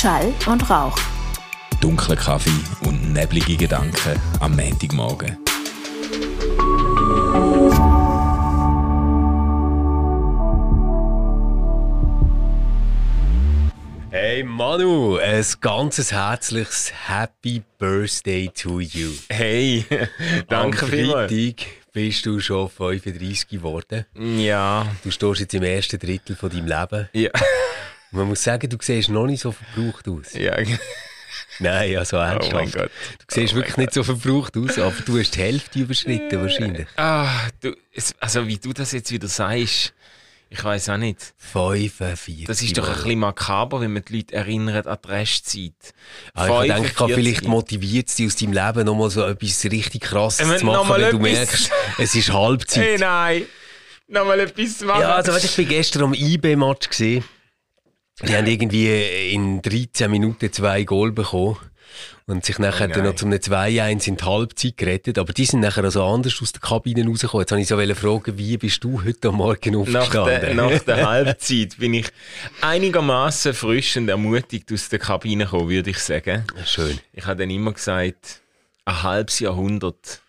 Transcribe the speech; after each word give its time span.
Schall 0.00 0.32
und 0.46 0.70
Rauch. 0.70 0.96
Dunkler 1.82 2.16
Kaffee 2.16 2.48
und 2.86 3.12
neblige 3.12 3.54
Gedanken 3.58 4.18
am 4.40 4.56
Montagmorgen. 4.56 5.36
Hey 14.10 14.42
Manu, 14.42 15.18
ein 15.18 15.44
ganzes 15.60 16.12
herzliches 16.12 16.92
Happy 17.08 17.62
Birthday 17.78 18.48
to 18.48 18.80
you. 18.80 19.10
Hey, 19.28 19.84
danke 20.48 20.82
Am 20.82 20.88
vielmals. 20.90 21.30
Freitag 21.30 21.66
bist 21.92 22.26
du 22.26 22.40
schon 22.40 22.68
35 22.68 23.48
geworden. 23.48 24.06
Ja, 24.16 24.86
Du 25.04 25.10
stehst 25.10 25.40
jetzt 25.40 25.54
im 25.54 25.62
ersten 25.62 25.98
Drittel 25.98 26.34
von 26.34 26.50
deinem 26.50 26.66
Leben. 26.66 27.08
ja, 27.12 27.30
Man 28.12 28.26
muss 28.26 28.42
sagen, 28.42 28.68
du 28.68 28.76
siehst 28.80 29.08
noch 29.08 29.26
nicht 29.26 29.40
so 29.40 29.52
verbraucht 29.52 30.08
aus. 30.08 30.32
ja. 30.34 30.56
Nein, 31.58 31.96
also 31.98 32.16
Oh 32.16 32.20
ernsthaft. 32.20 32.52
mein 32.54 32.70
Gott. 32.70 32.90
Du 33.28 33.34
siehst 33.34 33.52
Oh 33.52 33.56
wirklich 33.56 33.76
nicht 33.76 33.92
so 33.92 34.02
verbraucht 34.02 34.56
aus, 34.56 34.78
aber 34.78 34.94
du 35.04 35.18
hast 35.18 35.32
die 35.36 35.40
Hälfte 35.40 35.78
überschritten 35.80 36.40
wahrscheinlich. 36.40 36.86
Ah, 36.96 37.28
du, 37.60 37.74
also 38.18 38.46
wie 38.46 38.56
du 38.56 38.72
das 38.72 38.92
jetzt 38.92 39.12
wieder 39.12 39.28
sagst, 39.28 39.92
ich 40.48 40.64
weiß 40.64 40.88
auch 40.88 40.96
nicht. 40.96 41.18
45. 41.36 42.44
Das 42.46 42.62
ist 42.62 42.76
doch 42.78 42.88
ein 42.88 42.94
bisschen 42.94 43.18
makaber, 43.20 43.80
wenn 43.82 43.92
man 43.92 44.02
die 44.04 44.16
Leute 44.16 44.34
erinnert 44.34 44.86
an 44.86 44.98
die 45.04 45.08
Restzeit. 45.08 45.72
Ah, 46.34 46.62
ich 46.64 46.72
denke, 46.72 46.88
45. 46.88 47.14
vielleicht 47.14 47.44
motiviert 47.46 48.18
dich 48.18 48.26
aus 48.26 48.36
deinem 48.36 48.52
Leben 48.54 48.84
nochmal 48.86 49.10
so 49.10 49.24
etwas 49.24 49.64
richtig 49.64 50.00
krasses 50.02 50.48
Wenn 50.48 50.58
zu 50.58 50.64
machen, 50.66 51.00
wenn 51.00 51.10
du 51.10 51.18
merkst, 51.18 51.70
es 51.98 52.14
ist 52.14 52.32
Halbzeit. 52.32 52.82
Hey, 52.84 52.98
nein! 52.98 53.44
Nochmal 54.08 54.40
etwas 54.40 54.80
machen. 54.80 55.02
Ja, 55.02 55.14
also 55.16 55.32
weißt, 55.32 55.44
ich 55.44 55.56
bin 55.56 55.68
gestern 55.68 56.02
am 56.04 56.14
IB-Match 56.14 56.88
gesehen. 56.88 57.22
Die 58.26 58.36
haben 58.36 58.46
irgendwie 58.46 59.32
in 59.32 59.62
13 59.62 60.10
Minuten 60.10 60.52
zwei 60.52 60.84
Goal 60.84 61.12
bekommen 61.12 61.56
und 62.26 62.44
sich 62.44 62.58
nachher 62.58 62.88
Oh 62.88 62.92
dann 62.92 63.04
noch 63.04 63.16
zum 63.16 63.30
2-1 63.30 64.08
in 64.08 64.16
die 64.16 64.24
Halbzeit 64.24 64.76
gerettet. 64.76 65.18
Aber 65.18 65.32
die 65.32 65.44
sind 65.44 65.60
nachher 65.60 65.84
also 65.84 66.04
anders 66.04 66.40
aus 66.40 66.52
der 66.52 66.60
Kabine 66.60 67.06
rausgekommen. 67.06 67.42
Jetzt 67.42 67.50
wollte 67.50 67.84
ich 67.84 67.94
so 67.94 68.08
fragen, 68.08 68.38
wie 68.38 68.56
bist 68.56 68.84
du 68.84 69.02
heute 69.02 69.32
Morgen 69.32 69.72
Nach 69.72 69.80
aufgestanden? 69.80 70.40
der, 70.40 70.54
nach 70.54 70.78
der 70.80 71.06
Halbzeit 71.08 71.78
bin 71.78 71.94
ich 71.94 72.06
einigermaßen 72.60 73.54
frisch 73.54 73.96
und 73.96 74.08
ermutigt 74.08 74.72
aus 74.72 74.88
der 74.88 74.98
Kabine 74.98 75.44
gekommen, 75.44 75.70
würde 75.70 75.90
ich 75.90 75.98
sagen. 75.98 76.44
Schön. 76.64 76.98
Ich 77.12 77.26
habe 77.26 77.40
dann 77.40 77.50
immer 77.50 77.72
gesagt, 77.72 78.40
ein 78.84 79.02
halbes 79.02 79.40
Jahrhundert. 79.40 80.20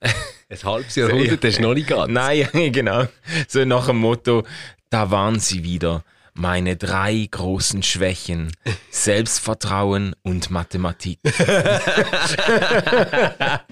Ein 0.00 0.62
halbes 0.64 0.96
Jahrhundert, 0.96 1.44
das 1.44 1.54
ist 1.54 1.60
noch 1.60 1.74
nicht 1.74 1.88
ganz. 1.88 2.12
Nein, 2.12 2.48
genau. 2.72 3.06
So 3.48 3.64
nach 3.64 3.86
dem 3.86 3.98
Motto, 3.98 4.44
da 4.90 5.10
waren 5.10 5.40
sie 5.40 5.62
wieder. 5.64 6.04
Meine 6.36 6.76
drei 6.76 7.28
großen 7.30 7.84
Schwächen. 7.84 8.50
Selbstvertrauen 8.90 10.16
und 10.22 10.50
Mathematik. 10.50 11.20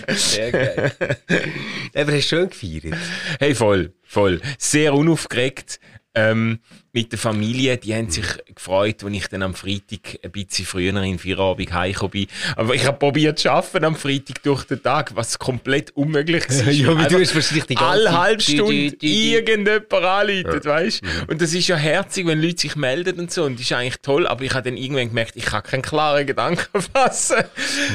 Sehr 0.08 0.52
geil. 0.52 0.92
Aber 1.94 2.12
hast 2.12 2.22
du 2.22 2.22
schön 2.22 2.48
gefeiert? 2.50 2.96
Hey, 3.40 3.56
voll, 3.56 3.94
voll. 4.04 4.40
Sehr 4.58 4.94
unaufgeregt. 4.94 5.80
Ähm, 6.14 6.60
mit 6.92 7.10
der 7.10 7.18
Familie, 7.18 7.78
die 7.78 7.94
haben 7.94 8.10
sich 8.10 8.26
gefreut, 8.54 9.02
als 9.02 9.14
ich 9.14 9.26
dann 9.28 9.42
am 9.42 9.54
Freitag 9.54 10.18
ein 10.22 10.30
bisschen 10.30 10.66
früher 10.66 10.94
in 11.02 11.18
Feierabend 11.18 11.72
heimgekommen 11.72 12.10
bin. 12.10 12.26
Aber 12.54 12.74
ich 12.74 12.84
habe 12.84 12.98
probiert 12.98 13.38
zu 13.38 13.50
arbeiten 13.50 13.84
am 13.86 13.96
Freitag 13.96 14.42
durch 14.42 14.64
den 14.64 14.82
Tag, 14.82 15.16
was 15.16 15.38
komplett 15.38 15.90
unmöglich 15.96 16.44
ist. 16.48 16.66
Ja, 16.66 16.88
weil 16.88 17.08
du 17.08 17.16
Einfach 17.16 17.20
hast 17.20 17.34
wahrscheinlich 17.34 17.64
die 17.64 17.74
ganze 17.76 17.90
alle 17.90 18.18
halbe 18.18 18.42
Stunde 18.42 18.96
irgendjemand 19.00 19.92
anruft, 19.92 20.64
weißt 20.66 21.02
Mhm. 21.02 21.08
Und 21.28 21.40
das 21.40 21.54
ist 21.54 21.68
ja 21.68 21.76
herzig, 21.76 22.26
wenn 22.26 22.40
Leute 22.40 22.60
sich 22.60 22.76
melden 22.76 23.18
und 23.18 23.30
so. 23.30 23.44
Und 23.44 23.54
das 23.54 23.62
ist 23.62 23.72
eigentlich 23.72 23.96
toll. 24.02 24.26
Aber 24.26 24.44
ich 24.44 24.52
habe 24.52 24.68
dann 24.68 24.76
irgendwann 24.76 25.08
gemerkt, 25.08 25.36
ich 25.36 25.46
kann 25.46 25.62
keinen 25.62 25.82
klaren 25.82 26.26
Gedanken 26.26 26.82
fassen. 26.94 27.44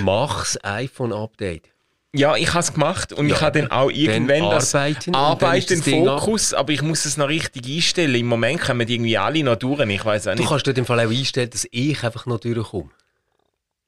Mach's 0.03 0.57
iPhone-Update. 0.63 1.69
Ja, 2.15 2.35
ich 2.35 2.49
habe 2.49 2.59
es 2.59 2.73
gemacht 2.73 3.13
und 3.13 3.27
Ja, 3.27 3.35
ich 3.35 3.41
habe 3.41 3.59
dann 3.61 3.71
auch 3.71 3.91
irgendwann 3.91 4.49
das 4.49 4.73
arbeiten 4.73 5.11
dann 5.11 5.37
das 5.39 5.65
Ding 5.81 6.07
ab. 6.07 6.21
Fokus, 6.21 6.53
aber 6.53 6.71
ich 6.71 6.81
muss 6.81 7.05
es 7.05 7.17
noch 7.17 7.27
richtig 7.27 7.67
einstellen. 7.67 8.15
Im 8.15 8.27
Moment 8.27 8.61
kommen 8.61 8.87
irgendwie 8.87 9.17
alle 9.17 9.43
noch 9.43 9.57
durch, 9.57 9.79
ich 9.87 10.05
weiß 10.05 10.27
auch 10.27 10.31
Du 10.33 10.39
nicht. 10.39 10.49
kannst 10.49 10.65
dort 10.67 10.77
im 10.77 10.85
Fall 10.85 10.99
auch 11.05 11.11
einstellen, 11.11 11.49
dass 11.49 11.67
ich 11.69 12.03
einfach 12.03 12.25
noch 12.25 12.39
durchkomme. 12.39 12.89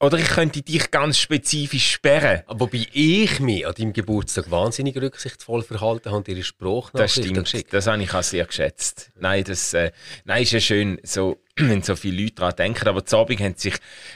Oder 0.02 0.16
ich 0.16 0.28
könnte 0.28 0.62
dich 0.62 0.90
ganz 0.90 1.18
spezifisch 1.18 1.92
sperren. 1.92 2.42
Wobei 2.48 2.86
ich 2.92 3.38
mich 3.40 3.66
an 3.66 3.74
deinem 3.74 3.92
Geburtstag 3.92 4.50
wahnsinnig 4.50 4.96
rücksichtsvoll 4.96 5.62
verhalten 5.62 6.06
habe 6.06 6.16
und 6.18 6.28
ihre 6.28 6.38
Das 6.38 6.46
Sprachnachrichten 6.46 7.44
stimmt. 7.44 7.66
Das 7.72 7.86
habe 7.86 8.02
ich 8.02 8.14
auch 8.14 8.22
sehr 8.22 8.46
geschätzt. 8.46 9.10
Nein, 9.18 9.44
das 9.44 9.74
äh, 9.74 9.92
nein, 10.24 10.42
ist 10.42 10.52
ja 10.52 10.60
schön, 10.60 10.98
so, 11.02 11.36
wenn 11.68 11.82
so 11.82 11.96
viele 11.96 12.22
Leute 12.22 12.36
daran 12.36 12.56
denken. 12.56 12.88
Aber 12.88 13.04
zu 13.04 13.18
Abend 13.18 13.40
haben 13.40 13.54
sich 13.56 13.74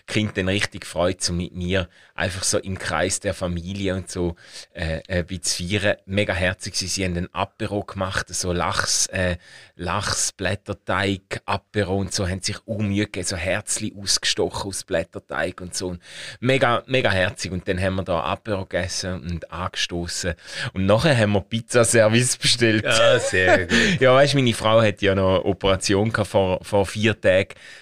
die 0.09 0.13
Kinder 0.13 0.33
dann 0.35 0.49
richtig 0.49 0.83
gefreut, 0.83 1.23
so 1.23 1.33
mit 1.33 1.55
mir 1.55 1.89
einfach 2.15 2.45
so 2.45 2.59
im 2.59 2.79
Kreis 2.79 3.21
der 3.21 3.35
Familie 3.35 3.95
und 3.95 4.11
so 4.11 4.37
äh, 4.73 5.01
ein 5.09 5.27
bisschen 5.27 5.43
zu 5.43 5.65
feiern. 5.65 5.97
Mega 6.07 6.33
herzig. 6.33 6.77
Sie, 6.77 6.87
sie 6.87 7.05
haben 7.05 7.17
ein 7.17 7.35
Apero 7.35 7.83
gemacht, 7.83 8.29
so 8.29 8.53
Lachs, 8.53 9.07
äh, 9.07 9.37
Lachs, 9.77 10.33
Blätterteig, 10.33 11.43
Apero 11.45 11.97
und 11.97 12.13
so, 12.13 12.29
haben 12.29 12.41
sich 12.41 12.57
Mühe 12.67 13.05
gegeben, 13.05 13.27
so 13.27 13.37
Herzli 13.37 13.95
ausgestochen 13.99 14.69
aus 14.69 14.85
Blätterteig 14.85 15.61
und 15.61 15.75
so. 15.75 15.89
Und 15.89 16.03
mega, 16.41 16.83
mega 16.87 17.11
herzig. 17.11 17.51
Und 17.53 17.67
dann 17.69 17.81
haben 17.81 17.97
wir 17.97 18.05
da 18.05 18.21
Apero 18.21 18.65
gegessen 18.65 19.23
und 19.23 19.51
angestoßen. 19.51 20.35
Und 20.73 20.87
nachher 20.87 21.17
haben 21.17 21.33
wir 21.33 21.41
Pizzaservice 21.41 22.37
bestellt. 22.37 22.85
Ja, 22.85 23.19
sehr 23.19 23.67
gut. 23.67 23.75
Ja, 24.01 24.15
weißt, 24.15 24.35
meine 24.35 24.53
Frau 24.53 24.83
hat 24.83 25.03
ja 25.03 25.15
noch 25.15 25.37
eine 25.37 25.45
Operation 25.45 26.13
gehabt 26.13 26.31
vor, 26.31 26.63
vor 26.63 26.87
vier 26.87 27.19
Tagen. 27.21 27.34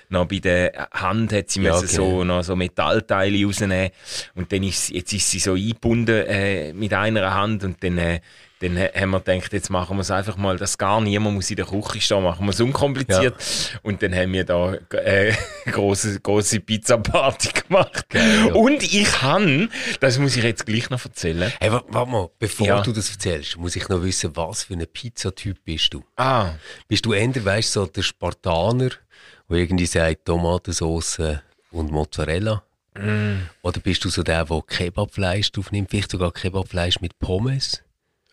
Noch 0.09 0.27
bei 0.27 0.39
der 0.39 0.89
Hand 0.93 1.33
hat 1.33 1.51
sie 1.51 1.63
Ja, 1.63 1.73
genau. 1.79 1.87
so, 1.87 2.25
noch 2.25 2.43
so 2.43 2.57
Metallteile 2.57 3.45
rausnehmen. 3.47 3.91
Und 4.35 4.53
dann 4.53 4.63
ist, 4.63 4.91
jetzt 4.91 5.13
ist 5.13 5.31
sie 5.31 5.39
so 5.39 5.53
eingebunden 5.55 6.27
äh, 6.27 6.73
mit 6.73 6.93
einer 6.93 7.35
Hand 7.35 7.65
und 7.65 7.83
dann, 7.83 7.99
äh, 7.99 8.21
dann 8.61 8.79
ha- 8.79 8.91
haben 8.95 9.11
wir 9.11 9.21
gedacht, 9.21 9.53
jetzt 9.53 9.71
machen 9.71 9.97
wir 9.97 10.03
es 10.03 10.11
einfach 10.13 10.37
mal, 10.37 10.57
dass 10.57 10.79
gar 10.79 11.01
niemand 11.01 11.35
muss 11.35 11.51
in 11.51 11.57
der 11.57 11.65
Küche 11.67 12.01
stehen, 12.01 12.23
machen 12.23 12.45
wir 12.47 12.51
es 12.51 12.61
unkompliziert. 12.61 13.35
Und 13.83 14.03
dann 14.03 14.15
haben 14.15 14.33
wir 14.33 14.45
da 14.45 14.75
äh, 14.93 15.33
große 15.73 16.21
große 16.21 16.61
Pizza-Party 16.61 17.49
gemacht. 17.67 18.07
Und 18.55 18.83
ich 18.83 19.23
habe, 19.23 19.69
das 20.01 20.19
muss 20.19 20.37
ich 20.37 20.45
jetzt 20.45 20.65
gleich 20.67 20.91
noch 20.91 21.05
erzählen. 21.05 21.53
Hey, 21.59 21.73
wa- 21.73 21.83
warte 21.89 22.11
mal, 22.11 22.29
bevor 22.39 22.67
Ja. 22.67 22.81
du 22.83 22.93
das 22.93 23.11
erzählst, 23.11 23.57
muss 23.57 23.75
ich 23.75 23.89
noch 23.89 24.03
wissen, 24.03 24.31
was 24.37 24.63
für 24.65 24.75
ein 24.75 24.87
Pizzatyp 24.93 25.65
bist 25.65 25.93
du? 25.95 26.05
Ah, 26.17 26.51
Bist 26.87 27.05
du 27.07 27.15
eher, 27.15 27.23
weißt 27.45 27.73
so 27.73 27.87
der 27.87 28.03
Spartaner, 28.03 28.91
der 29.53 29.61
irgendwie 29.61 29.87
sagt 29.87 30.25
Tomatensauce 30.27 31.21
und 31.71 31.91
Mozzarella? 31.93 32.63
Mm. 32.99 33.49
Oder 33.63 33.81
bist 33.81 34.05
du 34.05 34.11
so 34.11 34.23
der, 34.23 34.45
der 34.45 34.63
Kebabfleisch 34.67 35.51
drauf 35.53 35.73
nimmt, 35.73 35.91
vielleicht 35.91 36.11
sogar 36.11 36.33
Kebabfleisch 36.33 37.01
mit 37.01 37.19
Pommes? 37.19 37.83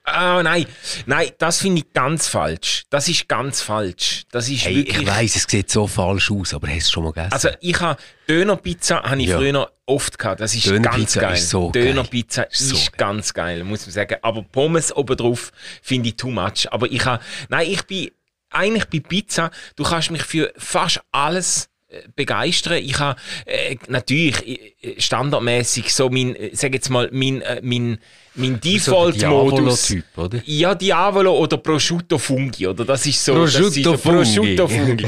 Ah, 0.04 0.42
nein, 0.42 0.66
nein, 1.06 1.30
das 1.38 1.62
finde 1.62 1.80
ich 1.82 1.94
ganz 1.94 2.28
falsch. 2.28 2.84
Das 2.90 3.08
ist 3.08 3.28
ganz 3.28 3.62
falsch. 3.62 4.24
Das 4.32 4.50
ist 4.50 4.66
Hey, 4.66 4.78
wirklich. 4.78 5.02
ich 5.02 5.08
weiss, 5.08 5.36
es 5.36 5.44
sieht 5.48 5.70
so 5.70 5.86
falsch 5.86 6.32
aus, 6.32 6.54
aber 6.56 6.68
hast 6.68 6.76
du 6.76 6.80
es 6.80 6.92
schon 6.92 7.04
mal 7.04 7.12
gegessen? 7.12 7.34
Also 7.34 7.50
ich 7.62 7.80
habe 7.80 8.02
Dönerpizza 8.28 9.04
habe 9.04 9.22
ich 9.22 9.28
Ja. 9.28 9.38
früher 9.38 9.72
oft 9.86 10.18
gehabt. 10.18 10.42
Das 10.42 10.56
ist 10.56 10.66
ganz 10.82 11.14
geil. 11.14 11.34
ist 11.36 11.50
so 11.50 11.70
geil. 11.70 11.84
Dönerpizza 11.88 12.46
So 12.50 12.76
ist 12.76 12.92
geil. 12.94 12.98
ganz 12.98 13.34
geil, 13.36 13.64
muss 13.64 13.86
man 13.86 13.94
sagen. 13.94 14.16
Aber 14.24 14.42
Pommes 14.42 14.96
obendrauf 14.96 15.52
finde 15.84 16.10
ich 16.10 16.16
too 16.16 16.32
much. 16.32 16.72
Aber 16.72 16.88
ich 16.92 17.06
habe, 17.06 17.22
nein, 17.50 17.68
ich 17.70 17.84
bin 17.84 18.10
eigentlich 18.50 18.86
bei 18.86 19.00
Pizza. 19.00 19.52
Du 19.76 19.84
kannst 19.84 20.12
mich 20.12 20.24
für 20.24 20.52
fast 20.58 21.02
alles 21.12 21.70
äh, 21.92 22.04
begeistern. 22.16 22.78
Ich 22.78 23.00
habe 23.00 23.20
äh, 23.46 23.76
natürlich 23.88 24.48
äh, 24.84 25.02
standardmäßig 25.02 25.92
so 25.92 26.10
mein, 26.10 26.36
äh, 26.36 26.52
sag 26.54 26.74
jetzt 26.74 26.90
mal 26.90 27.10
mein 27.12 27.42
äh, 27.42 27.62
mein 27.64 27.98
mein 28.36 28.54
so 28.54 28.60
Default-Modus. 28.60 29.88
Diavolo-Typ, 29.88 30.18
oder? 30.18 30.42
Ja, 30.46 30.76
Diavolo 30.76 31.36
oder 31.36 31.58
Prosciutto 31.58 32.20
Fungi, 32.20 32.68
oder? 32.68 32.86
Das 32.86 33.06
ist 33.08 33.26
so. 33.26 33.44
das 33.44 33.54
Prosciutto 33.56 33.92
so 33.92 33.98
Fungi. 33.98 34.18
Prosciutto 34.18 34.68
Fungi. 34.68 35.08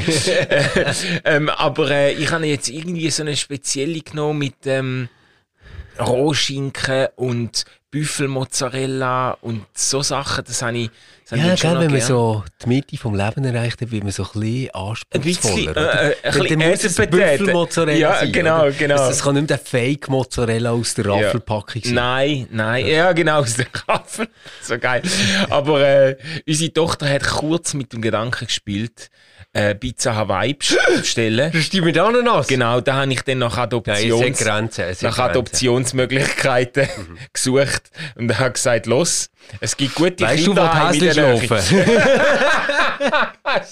ähm, 1.24 1.48
aber 1.50 1.90
äh, 1.90 2.14
ich 2.14 2.30
habe 2.32 2.46
jetzt 2.46 2.68
irgendwie 2.68 3.10
so 3.10 3.22
eine 3.22 3.36
spezielle 3.36 4.00
genommen 4.00 4.40
mit 4.40 4.66
ähm, 4.66 5.08
Rohschinken 6.00 7.08
und 7.16 7.64
Büffelmozzarella 7.92 9.38
und 9.42 9.64
so 9.74 10.02
Sachen. 10.02 10.44
Das 10.46 10.62
habe 10.62 10.76
ich, 10.78 10.90
das 11.24 11.32
habe 11.32 11.36
ich 11.40 11.42
Ja, 11.42 11.48
dann 11.48 11.56
schon 11.58 11.70
gell, 11.72 11.80
wenn 11.80 11.92
man 11.92 12.00
so 12.00 12.42
die 12.64 12.68
Mitte 12.68 12.96
vom 12.96 13.14
Leben 13.14 13.44
erreicht 13.44 13.80
hat, 13.80 13.90
wird 13.90 14.02
man 14.02 14.12
so 14.12 14.24
ein 14.24 14.40
bisschen 14.40 14.70
Ein 14.74 15.20
bisschen, 15.20 15.44
anspruchsvoller. 15.70 16.02
äh, 16.02 16.10
äh, 16.10 16.16
ein 16.24 16.32
bisschen 16.32 16.60
es. 16.60 16.94
Büffelmozzarella 17.10 17.98
Ja, 17.98 18.18
sein, 18.20 18.32
genau, 18.32 18.60
oder? 18.62 18.70
genau. 18.72 18.96
Das, 18.96 19.08
das 19.08 19.22
kann 19.22 19.34
nicht 19.34 19.48
mehr 19.48 19.58
der 19.58 19.66
Fake-Mozzarella 19.66 20.70
aus 20.72 20.94
der 20.94 21.06
Raffelpackung 21.06 21.82
sein. 21.84 21.94
Nein, 21.94 22.48
nein, 22.50 22.86
ja 22.86 23.12
genau, 23.12 23.40
aus 23.40 23.54
der 23.56 23.66
Raffel. 23.88 24.28
So 24.62 24.78
geil. 24.78 25.02
Aber 25.50 25.80
äh, 25.86 26.16
unsere 26.48 26.72
Tochter 26.72 27.08
hat 27.08 27.24
kurz 27.24 27.74
mit 27.74 27.92
dem 27.92 28.00
Gedanken 28.02 28.46
gespielt, 28.46 29.10
äh, 29.54 29.74
Pizza 29.74 30.14
Hawaii 30.14 30.54
best- 30.54 30.78
bestellen. 30.98 31.50
Das 31.52 31.60
ist 31.62 31.72
die 31.72 31.80
mit 31.82 31.98
Ananas? 31.98 32.46
Genau, 32.46 32.80
da 32.80 32.94
habe 32.94 33.12
ich 33.12 33.22
dann 33.22 33.38
nach 33.38 33.56
Nein, 33.56 33.66
es 33.66 33.72
Adoptions 33.74 34.40
hat 34.40 34.46
Grenzen. 34.46 34.84
Es 34.84 35.02
nach. 35.02 35.18
Adoptionsmöglichkeiten 35.18 36.88
gesucht 37.32 37.81
gedacht 37.82 38.16
und 38.16 38.38
habe 38.38 38.52
gesagt, 38.52 38.86
los, 38.86 39.28
es 39.60 39.76
gibt 39.76 39.94
gute 39.94 40.24
Weißt 40.24 40.46
du, 40.46 40.56
wo 40.56 40.60
Kinder 40.60 40.90
die 40.92 41.10
schlafen? 41.10 41.58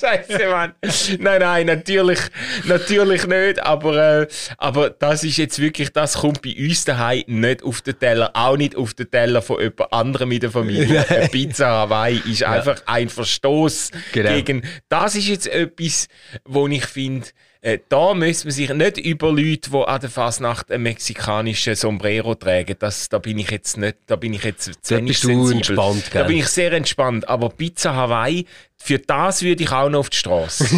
Scheiße, 0.00 0.48
Mann. 0.48 0.74
Nein, 1.18 1.40
nein, 1.40 1.66
natürlich, 1.66 2.18
natürlich 2.64 3.26
nicht. 3.26 3.62
Aber, 3.62 4.22
äh, 4.22 4.26
aber 4.58 4.90
das 4.90 5.24
ist 5.24 5.36
jetzt 5.36 5.58
wirklich, 5.58 5.92
das 5.92 6.14
kommt 6.14 6.42
bei 6.42 6.54
uns 6.58 6.84
daheim 6.84 7.24
nicht 7.26 7.62
auf 7.62 7.82
den 7.82 7.98
Teller, 7.98 8.30
auch 8.34 8.56
nicht 8.56 8.76
auf 8.76 8.94
den 8.94 9.10
Teller 9.10 9.42
von 9.42 9.60
jemand 9.60 9.92
anderem 9.92 10.32
in 10.32 10.40
der 10.40 10.50
Familie. 10.50 11.04
Eine 11.08 11.28
Pizza 11.28 11.68
Hawaii 11.68 12.20
ist 12.26 12.42
einfach 12.42 12.82
ein 12.86 13.08
Verstoß 13.08 13.90
Genau. 14.12 14.30
gegen. 14.30 14.62
Das 14.88 15.14
ist 15.14 15.28
jetzt 15.28 15.46
etwas, 15.46 16.08
wo 16.44 16.66
ich 16.68 16.86
finde, 16.86 17.28
äh, 17.62 17.78
da 17.88 18.14
müssen 18.14 18.48
man 18.48 18.52
sich 18.52 18.72
nicht 18.72 18.98
über 18.98 19.30
Leute, 19.30 19.70
die 19.70 19.76
an 19.76 20.00
der 20.00 20.08
Fasnacht 20.10 20.70
einen 20.72 20.82
mexikanischen 20.84 21.74
Sombrero 21.74 22.34
tragen, 22.34 22.74
das, 22.78 23.08
da 23.08 23.18
bin 23.18 23.38
ich 23.38 23.50
jetzt 23.50 23.76
nicht, 23.76 23.96
da 24.06 24.16
bin 24.16 24.32
ich 24.32 24.44
jetzt 24.44 24.84
zu 24.84 24.96
wenig 24.96 25.18
sensibel. 25.18 25.56
entspannt, 25.56 26.04
Da 26.12 26.20
gell? 26.20 26.28
bin 26.28 26.36
ich 26.38 26.48
sehr 26.48 26.72
entspannt. 26.72 27.28
Aber 27.28 27.50
Pizza 27.50 27.94
Hawaii, 27.94 28.46
für 28.76 28.98
das 28.98 29.42
würde 29.42 29.62
ich 29.62 29.72
auch 29.72 29.90
noch 29.90 30.00
auf 30.00 30.10
die 30.10 30.16
Straße. 30.16 30.64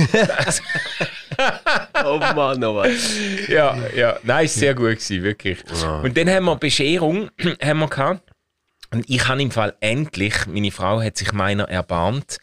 oh 2.05 2.19
Mann, 2.19 2.63
oh 2.65 2.73
Mann. 2.75 2.91
ja, 3.49 3.77
ja. 3.95 4.19
Nein, 4.23 4.45
ist 4.47 4.55
sehr 4.57 4.75
gut 4.75 4.91
gewesen, 4.97 5.23
wirklich. 5.23 5.59
Und 6.03 6.17
dann 6.17 6.29
haben 6.29 6.45
wir 6.47 6.57
Bescherung 6.57 7.31
haben 7.63 7.79
wir 7.79 7.89
gehabt. 7.89 8.32
Und 8.93 9.09
ich 9.09 9.27
habe 9.27 9.41
im 9.43 9.51
Fall 9.51 9.75
endlich, 9.81 10.35
meine 10.47 10.71
Frau 10.71 11.01
hat 11.03 11.17
sich 11.17 11.33
meiner 11.33 11.65
erbarmt 11.69 12.39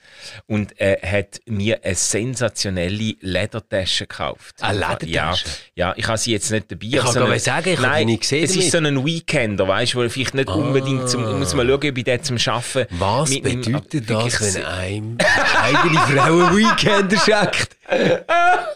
und 0.48 0.80
äh, 0.82 0.98
hat 1.06 1.40
mir 1.46 1.84
eine 1.84 1.94
sensationelle 1.96 3.16
Ledertasche 3.22 4.08
gekauft. 4.08 4.56
Eine 4.62 4.80
Ledertasche? 4.80 5.46
Ja, 5.76 5.90
ja, 5.90 5.94
ich 5.96 6.08
habe 6.08 6.18
sie 6.18 6.32
jetzt 6.32 6.50
nicht 6.52 6.72
dabei. 6.72 6.88
Ich 6.88 6.96
kann 6.98 7.08
eine- 7.16 7.26
gerade 7.26 7.40
sagen, 7.40 7.70
ich 7.74 7.80
habe 7.80 8.06
nicht 8.06 8.22
gesehen 8.22 8.44
Es 8.44 8.56
ist 8.56 8.72
so 8.72 8.78
ein 8.80 9.06
Weekender, 9.06 9.68
weißt 9.68 9.94
du, 9.94 10.04
wo 10.04 10.10
vielleicht 10.10 10.34
nicht 10.34 10.50
unbedingt 10.50 11.08
zum, 11.10 11.38
muss 11.38 11.54
man 11.54 11.68
schauen, 11.68 11.76
ob 11.90 11.98
ich 11.98 12.04
den 12.04 12.24
zum 12.24 12.38
Arbeiten 12.46 12.88
Was 13.00 13.30
mit 13.30 13.44
bedeutet 13.44 14.10
wirklich 14.10 14.34
das, 14.34 14.56
wenn 14.56 14.66
einem 14.66 15.18
eine 15.20 15.62
eigene 15.78 16.00
Frau 16.00 16.40
einen 16.48 16.58
Weekender 16.58 17.18
schenkt? 17.20 17.78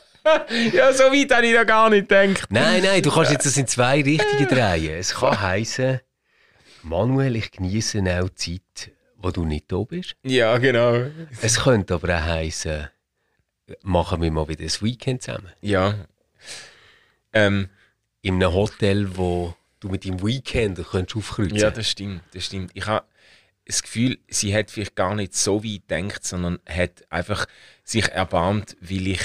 Ja, 0.71 0.93
so 0.93 1.03
weit 1.03 1.35
habe 1.35 1.45
ich 1.45 1.53
da 1.53 1.65
gar 1.65 1.89
nicht 1.89 2.07
gedacht. 2.07 2.45
Nein, 2.49 2.81
nein, 2.81 3.01
du 3.01 3.11
kannst 3.11 3.31
jetzt 3.33 3.45
das 3.45 3.57
in 3.57 3.67
zwei 3.67 4.01
Richtungen 4.01 4.47
drehen. 4.47 4.95
Es 4.97 5.13
kann 5.15 5.39
heißen, 5.41 5.99
Manuel, 6.83 7.35
ich 7.35 7.51
genieße 7.51 7.99
auch 8.19 8.29
die 8.29 8.61
Zeit, 8.75 8.91
wo 9.17 9.31
du 9.31 9.45
nicht 9.45 9.71
da 9.71 9.77
bist. 9.83 10.15
Ja, 10.23 10.57
genau. 10.57 11.05
Es 11.41 11.61
könnte 11.61 11.93
aber 11.95 12.17
auch 12.17 12.21
heißen, 12.21 12.89
machen 13.81 14.21
wir 14.21 14.31
mal 14.31 14.47
wieder 14.47 14.63
ein 14.63 14.81
Weekend 14.81 15.21
zusammen. 15.23 15.51
Ja. 15.61 15.95
Ähm, 17.31 17.69
In 18.21 18.35
einem 18.35 18.53
Hotel, 18.53 19.15
wo 19.17 19.55
du 19.79 19.89
mit 19.89 20.05
deinem 20.05 20.21
Weekender 20.21 20.83
könntest 20.83 21.15
aufkreuzen 21.15 21.57
Ja, 21.57 21.71
das 21.71 21.89
stimmt, 21.89 22.21
das 22.33 22.45
stimmt. 22.45 22.71
Ich 22.73 22.85
habe 22.85 23.05
das 23.65 23.81
Gefühl, 23.81 24.19
sie 24.27 24.53
hat 24.55 24.69
vielleicht 24.71 24.95
gar 24.95 25.15
nicht 25.15 25.33
so 25.35 25.63
weit 25.63 25.87
gedacht, 25.87 26.25
sondern 26.25 26.59
hat 26.67 27.03
einfach 27.09 27.45
sich 27.83 28.09
erbarmt, 28.09 28.75
weil 28.81 29.07
ich 29.07 29.21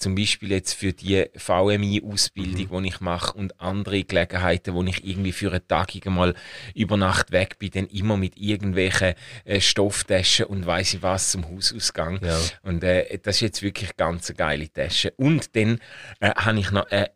zum 0.00 0.14
Beispiel 0.14 0.50
jetzt 0.50 0.72
für 0.72 0.92
die 0.92 1.26
VMI-Ausbildung, 1.36 2.82
die 2.82 2.88
ich 2.88 3.00
mache 3.00 3.36
und 3.36 3.60
andere 3.60 4.02
Gelegenheiten, 4.02 4.74
wo 4.74 4.82
ich 4.82 5.06
irgendwie 5.06 5.32
für 5.32 5.52
einen 5.52 5.68
Tag 5.68 5.90
mal 6.06 6.34
über 6.74 6.96
Nacht 6.96 7.32
weg 7.32 7.58
bin, 7.58 7.70
dann 7.70 7.86
immer 7.86 8.16
mit 8.16 8.36
irgendwelchen 8.36 9.14
äh, 9.44 9.60
Stofftaschen 9.60 10.46
und 10.46 10.66
weiss 10.66 10.94
ich 10.94 11.02
was 11.02 11.30
zum 11.30 11.48
Hausausgang. 11.48 12.18
Ja. 12.24 12.38
Und 12.62 12.82
äh, 12.82 13.18
das 13.22 13.36
ist 13.36 13.40
jetzt 13.42 13.62
wirklich 13.62 13.96
ganz 13.96 14.30
eine 14.30 14.36
geile 14.36 14.72
Tasche. 14.72 15.12
Und 15.16 15.54
dann 15.54 15.80
äh, 16.20 16.30
habe 16.30 16.58
ich 16.58 16.70
noch 16.70 16.90
äh, 16.90 17.10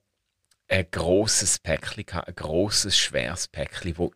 ein 0.69 0.87
grosses 0.91 1.59
Päckchen, 1.59 2.21
ein 2.21 2.35
grosses, 2.35 2.99
schweres 2.99 3.49
Päckchen, 3.49 3.97
wo 3.97 4.13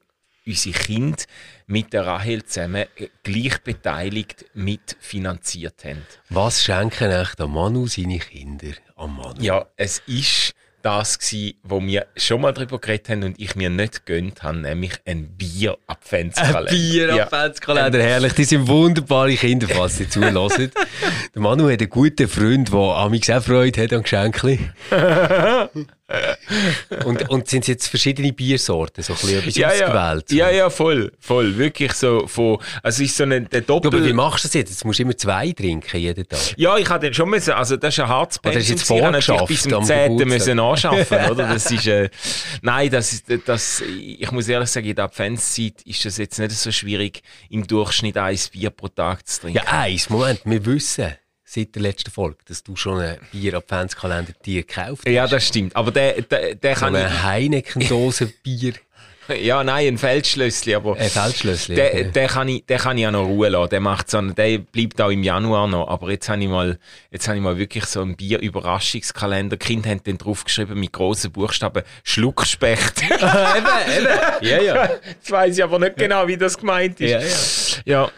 unsere 0.48 0.78
Kinder 0.78 1.18
mit 1.66 1.92
der 1.92 2.06
Rahel 2.06 2.44
zusammen 2.44 2.86
äh, 2.96 3.08
gleich 3.22 3.58
beteiligt 3.58 4.46
mitfinanziert 4.54 5.84
haben. 5.84 6.06
Was 6.30 6.64
schenken 6.64 7.10
echt 7.10 7.38
der 7.38 7.46
Manu 7.46 7.86
seine 7.86 8.18
Kinder 8.18 8.72
am 8.96 9.16
Manu? 9.16 9.40
Ja, 9.40 9.66
es 9.76 10.02
ist 10.06 10.54
das 10.82 11.18
gsi, 11.18 11.56
wo 11.64 11.82
wir 11.82 12.06
schon 12.16 12.40
mal 12.40 12.52
drüber 12.52 12.78
geredet 12.78 13.08
haben 13.08 13.24
und 13.24 13.40
ich 13.40 13.56
mir 13.56 13.68
nicht 13.68 14.06
gönnt 14.06 14.42
habe, 14.42 14.58
nämlich 14.58 14.92
ein 15.04 15.28
Bier-Adventskalender. 15.36 16.70
Bier 16.70 17.14
Ja. 17.14 17.24
Adventskalender, 17.24 18.00
herrlich. 18.00 18.32
Die 18.34 18.44
sind 18.44 18.68
wunderbare 18.68 19.34
Kinder, 19.34 19.68
falls 19.68 19.98
sie 19.98 20.08
zulassen. 20.08 20.70
der 21.34 21.42
Manu 21.42 21.68
hat 21.70 21.80
einen 21.80 21.90
guten 21.90 22.28
Freund, 22.28 22.72
der 22.72 22.78
amigs 22.78 23.28
auch 23.28 23.42
Freude 23.42 23.82
hat 23.82 23.92
an 23.92 24.02
Geschenken. 24.02 24.72
und, 27.04 27.28
und 27.28 27.48
sind 27.48 27.62
es 27.62 27.66
jetzt 27.68 27.86
verschiedene 27.88 28.32
Biersorten, 28.32 29.02
so 29.04 29.12
ein 29.12 29.18
bisschen 29.44 29.62
Ja, 29.62 29.74
ja, 29.74 29.86
ausgewählt? 29.88 30.32
ja, 30.32 30.50
ja, 30.50 30.70
voll, 30.70 31.12
voll, 31.20 31.56
wirklich 31.58 31.92
so 31.92 32.26
von, 32.26 32.58
also 32.82 33.02
ist 33.02 33.16
so 33.16 33.24
ein, 33.24 33.46
der 33.50 33.60
Du, 33.60 33.76
aber 33.76 33.92
wie 33.92 33.96
Doppel... 33.98 34.14
machst 34.14 34.44
du 34.44 34.48
das 34.48 34.54
jetzt? 34.54 34.70
Jetzt 34.70 34.84
musst 34.86 34.98
du 34.98 35.02
immer 35.02 35.16
zwei 35.16 35.52
trinken, 35.52 35.98
jeden 35.98 36.26
Tag. 36.26 36.38
Ja, 36.56 36.78
ich 36.78 36.88
hatte 36.88 37.06
den 37.06 37.14
schon 37.14 37.28
müssen, 37.28 37.52
also 37.52 37.76
das 37.76 37.94
ist 37.94 38.00
ein 38.00 38.08
hartes 38.08 38.38
Pensum. 38.38 38.62
jetzt. 38.62 38.90
Ich 38.90 38.90
habe 38.90 39.00
natürlich 39.12 39.24
vorgeschafft 39.26 39.48
bis 39.48 39.62
zum 39.64 39.74
am 39.74 39.84
10. 39.84 39.96
Geburtstag? 40.16 40.28
müssen 40.28 40.60
anschaffen, 40.60 41.30
oder? 41.30 41.48
Das 41.58 41.70
ist, 41.70 41.86
äh, 41.86 42.08
nein, 42.62 42.90
das 42.90 43.12
ist, 43.12 43.24
das, 43.46 43.82
ich 43.82 44.30
muss 44.32 44.48
ehrlich 44.48 44.70
sagen, 44.70 44.86
in 44.86 44.94
der 44.96 45.04
Adventszeit 45.06 45.82
ist 45.82 46.04
das 46.04 46.16
jetzt 46.16 46.38
nicht 46.38 46.52
so 46.52 46.72
schwierig, 46.72 47.22
im 47.50 47.66
Durchschnitt 47.66 48.16
ein 48.16 48.38
Bier 48.52 48.70
pro 48.70 48.88
Tag 48.88 49.26
zu 49.28 49.42
trinken. 49.42 49.58
Ja, 49.58 49.64
eins, 49.72 50.08
Moment, 50.08 50.40
wir 50.44 50.64
wissen 50.64 51.14
seit 51.48 51.74
der 51.74 51.82
letzten 51.82 52.10
Folge, 52.10 52.36
dass 52.46 52.62
du 52.62 52.76
schon 52.76 53.00
einen 53.00 53.18
Bier-Adventskalender 53.32 54.32
dir 54.44 54.62
gekauft 54.62 55.04
hast. 55.06 55.12
Ja, 55.12 55.26
das 55.26 55.46
stimmt. 55.46 55.74
Aber 55.74 55.90
der, 55.90 56.20
der, 56.20 56.54
der 56.54 56.74
So 56.74 56.80
kann 56.80 56.94
eine 56.94 57.22
Heineken-Dose 57.22 58.26
Bier, 58.42 58.74
ja, 59.40 59.62
nein, 59.64 59.86
ein 59.88 59.98
Feldschlössli, 59.98 60.74
aber 60.74 60.96
ein 60.96 61.08
Feldschlössli. 61.08 61.74
der, 61.74 61.88
okay. 61.88 62.10
der, 62.12 62.26
kann 62.28 62.48
ich, 62.48 62.64
der 62.66 62.78
kann 62.78 62.96
ich 62.96 63.02
ja 63.02 63.10
noch 63.10 63.26
Ruhe 63.26 63.48
lassen. 63.48 63.70
Der 63.70 63.80
macht 63.80 64.10
so, 64.10 64.20
der 64.20 64.58
bleibt 64.58 65.00
auch 65.00 65.10
im 65.10 65.22
Januar 65.22 65.68
noch. 65.68 65.88
Aber 65.88 66.10
jetzt 66.10 66.28
habe 66.28 66.42
ich 66.42 66.48
mal, 66.48 66.78
jetzt 67.10 67.28
habe 67.28 67.36
ich 67.36 67.42
mal 67.42 67.58
wirklich 67.58 67.84
so 67.86 68.02
einen 68.02 68.16
Bier-Überraschungskalender. 68.16 69.56
Die 69.56 69.66
Kinder 69.66 69.90
haben 69.90 70.00
dann 70.04 70.18
draufgeschrieben 70.18 70.78
mit 70.78 70.92
grossen 70.92 71.32
Buchstaben 71.32 71.82
Schluckspecht. 72.02 73.02
eben, 73.02 73.18
eben. 73.20 74.08
Ja, 74.40 74.62
ja. 74.62 74.90
Jetzt 75.06 75.30
weiss 75.30 75.56
ich 75.58 75.64
aber 75.64 75.78
nicht 75.78 75.96
genau, 75.96 76.26
wie 76.26 76.36
das 76.36 76.56
gemeint 76.56 77.00
ist. 77.00 77.10
Ja, 77.10 77.20
ja. 77.20 78.04
Ja. 78.04 78.10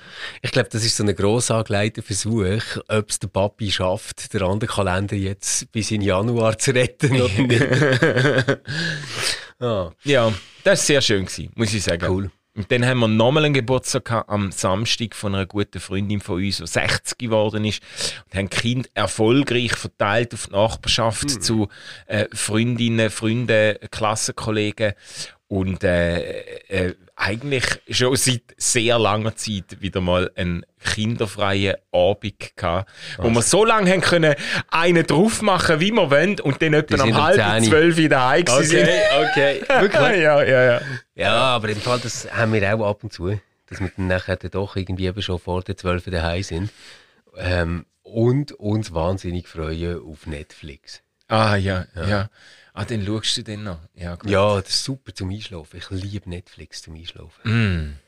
Ich 0.43 0.53
glaube, 0.53 0.69
das 0.71 0.85
ist 0.85 0.97
so 0.97 1.05
ein 1.05 1.15
gross 1.15 1.51
angelegter 1.51 2.03
Versuch, 2.03 2.63
ob 2.89 3.11
es 3.11 3.19
der 3.19 3.29
Papi 3.29 3.71
schafft, 3.71 4.33
den 4.33 4.43
anderen 4.43 4.75
Kalender 4.75 5.17
jetzt 5.17 5.71
bis 5.73 5.91
in 5.91 6.03
Januar 6.03 6.59
zu 6.59 6.73
retten 6.73 7.21
oder 7.21 7.43
nicht. 7.43 8.61
Ah, 9.61 9.91
Ja, 10.05 10.33
das 10.65 10.81
war 10.81 10.87
sehr 10.87 11.01
schön, 11.01 11.25
gewesen, 11.27 11.53
muss 11.55 11.73
ich 11.73 11.83
sagen. 11.83 12.07
Cool. 12.11 12.31
Und 12.57 12.71
dann 12.73 12.85
haben 12.85 12.99
wir 12.99 13.09
nochmal 13.09 13.45
einen 13.45 13.55
Geburtstag 13.55 14.07
gehabt, 14.07 14.29
am 14.29 14.51
Samstag 14.51 15.15
von 15.15 15.35
einer 15.35 15.47
guten 15.47 15.79
Freundin 15.79 16.21
von 16.21 16.43
uns, 16.43 16.57
die 16.59 16.67
60 16.67 17.17
geworden 17.17 17.65
ist. 17.65 17.81
Und 18.27 18.35
haben 18.37 18.51
Kinder 18.51 18.89
erfolgreich 18.95 19.77
verteilt 19.77 20.35
auf 20.35 20.49
die 20.49 20.53
Nachbarschaft 20.53 21.31
Hm. 21.31 21.41
zu 21.41 21.69
äh, 22.07 22.27
Freundinnen, 22.33 23.09
Freunden, 23.11 23.77
Klassenkollegen. 23.93 24.95
Und 25.51 25.83
äh, 25.83 26.43
äh, 26.69 26.95
eigentlich 27.17 27.65
schon 27.91 28.15
seit 28.15 28.55
sehr 28.57 29.01
langer 29.01 29.35
Zeit 29.35 29.81
wieder 29.81 30.01
mal 30.01 30.31
einen 30.37 30.65
kinderfreien 30.79 31.75
Abend 31.91 32.57
gehabt, 32.57 32.89
wo 33.19 33.31
wir 33.31 33.43
so 33.43 33.65
lange 33.65 33.91
haben 33.91 34.01
können, 34.01 34.37
einen 34.71 35.05
drauf 35.05 35.43
machen, 35.43 35.81
wie 35.81 35.91
wir 35.91 36.09
wollen, 36.09 36.39
und 36.39 36.63
dann 36.63 36.75
etwa 36.75 37.03
um 37.03 37.21
halb 37.21 37.35
10. 37.35 37.65
zwölf 37.65 37.99
in 37.99 38.11
der 38.11 38.29
Heim 38.29 38.47
sind. 38.47 38.89
okay. 39.33 39.61
Wirklich? 39.81 40.23
ja, 40.23 40.41
ja, 40.41 40.63
ja. 40.63 40.81
Ja, 41.17 41.33
aber 41.33 41.71
im 41.71 41.81
Fall, 41.81 41.99
das 41.99 42.33
haben 42.33 42.53
wir 42.53 42.73
auch 42.73 42.89
ab 42.89 43.03
und 43.03 43.13
zu, 43.13 43.37
dass 43.67 43.81
wir 43.81 43.91
dann 43.97 44.07
nachher 44.07 44.37
dann 44.37 44.53
doch 44.53 44.77
irgendwie 44.77 45.07
eben 45.07 45.21
schon 45.21 45.41
vor 45.41 45.65
der 45.65 45.77
12 45.77 46.05
daheim 46.13 46.45
sind. 46.45 46.71
Ähm, 47.37 47.87
und 48.05 48.53
uns 48.53 48.95
wahnsinnig 48.95 49.49
freuen 49.49 50.01
auf 50.01 50.29
Netflix. 50.29 51.03
Ah, 51.27 51.57
ja, 51.57 51.87
ja. 51.97 52.29
Ah, 52.81 52.85
dann 52.85 53.05
schaust 53.05 53.37
du 53.37 53.43
den 53.43 53.65
noch. 53.65 53.79
Ja, 53.95 54.15
gut. 54.17 54.31
Ja, 54.31 54.61
das 54.61 54.71
ist 54.71 54.85
super 54.85 55.15
zum 55.15 55.31
Einschlafen. 55.31 55.77
Ich 55.79 55.91
liebe 55.91 56.29
Netflix 56.31 56.83
zum 56.83 56.95
Einschlafen. 56.95 57.41
Mm. 57.45 57.99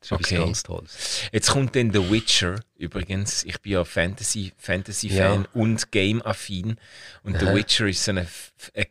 Das 0.00 0.10
ist 0.10 0.12
Okay. 0.12 0.36
ganz 0.38 0.64
Tolles. 0.64 1.20
Jetzt 1.30 1.50
kommt 1.50 1.76
dann 1.76 1.92
The 1.92 2.10
Witcher. 2.10 2.56
Übrigens, 2.76 3.44
ich 3.44 3.60
bin 3.60 3.72
ja 3.72 3.84
Fantasy, 3.84 4.52
Fantasy-Fan 4.58 5.42
Ja. 5.42 5.48
und 5.54 5.92
Game-affin. 5.92 6.76
Und 7.22 7.38
The 7.38 7.46
Witcher 7.46 7.86
ist 7.86 8.04
so 8.04 8.10
eine, 8.10 8.26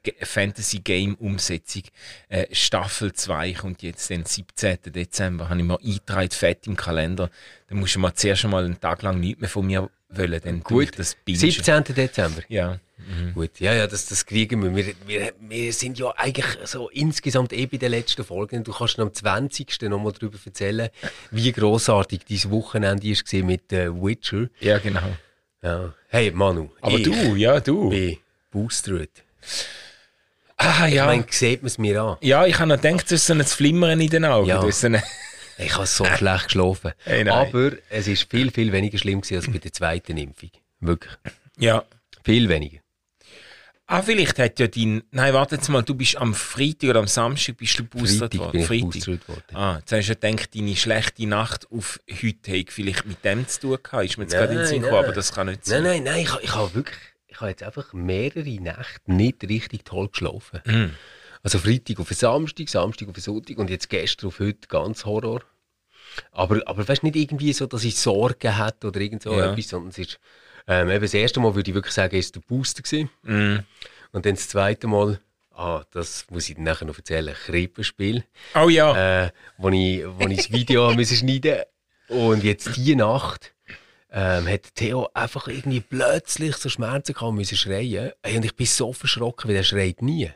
G- 0.03 0.13
Fantasy-Game-Umsetzung. 0.21 1.83
Äh, 2.29 2.47
Staffel 2.55 3.13
2 3.13 3.53
kommt 3.53 3.83
jetzt 3.83 4.09
den 4.09 4.25
17. 4.25 4.77
Dezember. 4.93 5.49
Habe 5.49 5.59
ich 5.59 5.65
mir 5.65 5.79
eingetragen, 5.79 6.29
fett 6.31 6.67
im 6.67 6.75
Kalender. 6.77 7.29
Dann 7.67 7.79
musst 7.79 7.95
du 7.95 7.99
mal 7.99 8.13
zuerst 8.13 8.43
mal 8.45 8.63
einen 8.63 8.79
Tag 8.79 9.01
lang 9.01 9.19
nichts 9.19 9.41
mehr 9.41 9.49
von 9.49 9.65
mir 9.65 9.89
wollen. 10.09 10.41
Dann 10.43 10.63
ich 10.81 10.91
das 10.91 11.15
bingen. 11.25 11.39
17. 11.39 11.83
Dezember. 11.93 12.41
Ja. 12.47 12.79
Gut, 13.33 13.59
ja, 13.59 13.73
ja, 13.73 13.87
das, 13.87 14.05
das 14.07 14.25
kriegen 14.25 14.63
wir. 14.63 14.75
wir. 14.75 14.93
Wir 15.05 15.33
wir 15.39 15.73
sind 15.73 15.99
ja 15.99 16.13
eigentlich 16.17 16.45
so 16.65 16.89
insgesamt 16.89 17.53
eh 17.53 17.65
bei 17.65 17.77
den 17.77 17.91
letzten 17.91 18.23
Folgen. 18.23 18.63
Du 18.63 18.71
kannst 18.71 18.99
am 18.99 19.13
20. 19.13 19.81
nochmal 19.83 20.13
darüber 20.13 20.37
erzählen, 20.45 20.89
wie 21.31 21.51
grossartig 21.51 22.21
dein 22.29 22.51
Wochenende 22.51 23.07
war 23.07 23.43
mit 23.43 23.71
äh, 23.73 23.93
Witcher. 23.93 24.47
Ja, 24.59 24.77
genau. 24.79 25.01
Ja. 25.61 25.93
Hey, 26.07 26.31
Manu. 26.31 26.69
Aber 26.81 26.97
ich 26.97 27.03
du, 27.03 27.35
ja, 27.35 27.59
du. 27.59 27.89
bin 27.89 28.17
boostert. 28.51 29.23
Ah, 30.57 30.87
Ich 30.87 30.93
ja. 30.95 31.05
meine, 31.05 31.25
sieht 31.29 31.61
man 31.61 31.67
es 31.67 31.77
mir 31.77 32.01
an. 32.01 32.17
Ja, 32.21 32.45
ich 32.45 32.59
habe 32.59 32.69
noch 32.69 32.81
gedacht, 32.81 33.05
das 33.05 33.13
ist 33.13 33.25
so 33.27 33.33
ein 33.33 33.43
Flimmern 33.43 33.99
in 33.99 34.09
den 34.09 34.25
Augen. 34.25 34.47
Ja. 34.47 34.63
Ich 35.57 35.75
habe 35.75 35.85
so 35.85 36.05
schlecht 36.05 36.45
geschlafen. 36.45 36.91
Hey. 37.03 37.27
Aber 37.29 37.71
es 37.89 38.07
ist 38.07 38.29
viel, 38.29 38.51
viel 38.51 38.71
weniger 38.71 38.97
schlimm 38.97 39.21
gewesen 39.21 39.37
als 39.37 39.51
bei 39.51 39.57
der 39.59 39.73
zweiten 39.73 40.17
Impfung. 40.17 40.51
Wirklich. 40.79 41.13
Ja. 41.57 41.83
Viel 42.23 42.49
weniger. 42.49 42.79
Ah, 43.93 44.01
vielleicht 44.01 44.39
hat 44.39 44.57
ja 44.59 44.67
dein. 44.67 45.03
Nein, 45.11 45.33
warte 45.33 45.55
jetzt 45.55 45.67
mal, 45.67 45.81
du 45.81 45.93
bist 45.95 46.15
am 46.15 46.33
Freitag 46.33 46.91
oder 46.91 46.99
am 46.99 47.07
Samstag 47.07 47.57
bist 47.57 47.77
du 47.77 47.83
boostert 47.83 48.33
Freitag 48.33 48.51
bin 48.53 48.61
worden. 48.61 48.71
ich 48.71 48.79
geboostert 49.05 49.27
worden. 49.27 49.43
Ah, 49.55 49.77
jetzt 49.79 49.91
hast 49.91 50.07
du 50.07 50.13
ja 50.13 50.31
gedacht, 50.31 50.55
deine 50.55 50.75
schlechte 50.77 51.27
Nacht 51.27 51.69
auf 51.71 51.99
heute 52.09 52.51
hätte 52.51 52.71
vielleicht 52.71 53.05
mit 53.05 53.25
dem 53.25 53.45
zu 53.49 53.59
tun 53.59 53.77
gehabt. 53.83 54.05
Ist 54.05 54.17
mir 54.17 54.23
jetzt 54.23 54.31
Nein, 54.33 54.39
gerade 54.41 54.53
in 54.53 54.59
den 54.59 54.67
Sinn 54.67 54.81
gekommen, 54.81 54.95
nein. 54.95 55.05
aber 55.05 55.13
das 55.13 55.33
kann 55.33 55.47
nicht 55.47 55.67
Nein, 55.67 55.83
sein. 55.83 55.83
nein, 55.83 56.03
nein, 56.03 56.21
ich, 56.21 56.31
ha- 56.33 56.39
ich 56.41 56.55
habe 56.55 56.73
wirklich, 56.73 56.97
ich 57.27 57.39
habe 57.41 57.49
jetzt 57.49 57.63
einfach 57.63 57.91
mehrere 57.91 58.43
Nächte 58.49 59.11
nicht 59.11 59.43
richtig 59.43 59.83
toll 59.83 60.07
geschlafen. 60.07 60.61
Mhm. 60.65 60.91
Also 61.43 61.59
Freitag 61.59 61.99
auf 61.99 62.09
Samstag, 62.11 62.69
Samstag 62.69 63.09
auf 63.09 63.17
Sonntag 63.17 63.57
und 63.57 63.69
jetzt 63.69 63.89
gestern 63.89 64.27
auf 64.27 64.39
heute 64.39 64.67
ganz 64.69 65.03
Horror. 65.03 65.41
Aber, 66.31 66.61
aber 66.65 66.87
weißt 66.87 67.03
nicht 67.03 67.17
irgendwie 67.17 67.51
so, 67.51 67.65
dass 67.65 67.83
ich 67.83 67.97
Sorgen 67.97 68.57
hatte 68.57 68.87
oder 68.87 69.01
irgend 69.01 69.23
so 69.23 69.33
Ja. 69.37 69.51
etwas, 69.51 69.67
sondern 69.67 69.89
es 69.89 69.97
ist, 69.97 70.19
ähm, 70.67 70.89
eben 70.89 71.01
das 71.01 71.13
erste 71.13 71.39
Mal 71.39 71.55
würde 71.55 71.69
ich 71.71 71.75
wirklich 71.75 71.93
sagen, 71.93 72.15
ist 72.15 72.35
der 72.35 72.41
Booster 72.41 72.81
gewesen. 72.83 73.09
Mhm. 73.23 73.63
Und 74.11 74.25
dann 74.25 74.35
das 74.35 74.49
zweite 74.49 74.87
Mal, 74.87 75.19
ah, 75.55 75.83
das 75.91 76.25
muss 76.29 76.49
ich 76.49 76.55
dann 76.55 76.65
nachher 76.65 76.85
noch 76.85 76.97
erzählen, 76.97 77.33
Krippenspiel, 77.45 78.23
Oh 78.55 78.69
ja. 78.69 79.25
äh, 79.25 79.31
wo 79.57 79.69
ich, 79.69 80.03
wo 80.05 80.27
ich 80.27 80.37
das 80.37 80.51
Video 80.51 80.91
müssen 80.95 81.15
schneiden 81.17 81.61
Und 82.09 82.43
jetzt 82.43 82.75
die 82.75 82.95
Nacht 82.95 83.53
ähm, 84.11 84.45
hat 84.47 84.75
Theo 84.75 85.09
einfach 85.13 85.47
irgendwie 85.47 85.79
plötzlich 85.79 86.57
so 86.57 86.67
Schmerzen 86.67 87.13
gehabt 87.13 87.29
und 87.29 87.35
müssen 87.35 87.57
schreien. 87.57 88.11
Ey, 88.21 88.35
und 88.35 88.43
ich 88.43 88.55
bin 88.55 88.65
so 88.65 88.91
verschrocken, 88.91 89.49
weil 89.49 89.55
er 89.55 89.63
schreit 89.63 90.01
nie. 90.01 90.29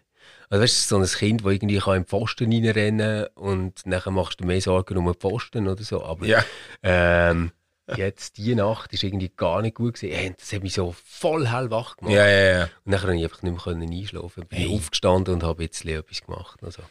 Also 0.49 0.63
weißt 0.63 0.91
du, 0.91 0.95
so 0.95 1.01
ein 1.01 1.19
Kind, 1.19 1.43
das 1.43 1.51
irgendwie 1.51 1.79
kann 1.79 1.95
in 1.97 2.01
den 2.03 2.07
Pfosten 2.07 2.51
reinrennen 2.53 3.25
und 3.35 3.85
nachher 3.85 4.11
machst 4.11 4.39
du 4.39 4.45
mehr 4.45 4.61
Sorgen 4.61 4.95
um 4.97 5.05
den 5.05 5.15
Pfosten 5.15 5.67
oder 5.67 5.83
so. 5.83 6.03
Aber 6.05 6.25
Ja. 6.25 6.45
ähm, 6.83 7.51
jetzt, 7.95 8.37
die 8.37 8.55
Nacht, 8.55 8.93
ist 8.93 9.03
irgendwie 9.03 9.31
gar 9.35 9.61
nicht 9.61 9.75
gut 9.75 9.95
gewesen. 9.95 10.35
Das 10.39 10.51
hat 10.53 10.63
mich 10.63 10.73
so 10.73 10.95
voll 11.05 11.47
hellwach 11.47 11.97
gemacht. 11.97 12.15
Ja, 12.15 12.27
ja, 12.27 12.57
ja. 12.57 12.63
Und 12.63 12.91
nachher 12.91 13.07
konnte 13.07 13.17
ich 13.17 13.23
einfach 13.23 13.43
nicht 13.43 13.53
mehr 13.53 13.61
können 13.63 13.91
einschlafen. 13.91 14.45
Bin 14.47 14.59
Hey. 14.59 14.75
aufgestanden 14.75 15.33
und 15.35 15.43
habe 15.43 15.63
jetzt 15.63 15.85
etwas 15.85 16.21
gemacht. 16.23 16.59
Also. 16.63 16.81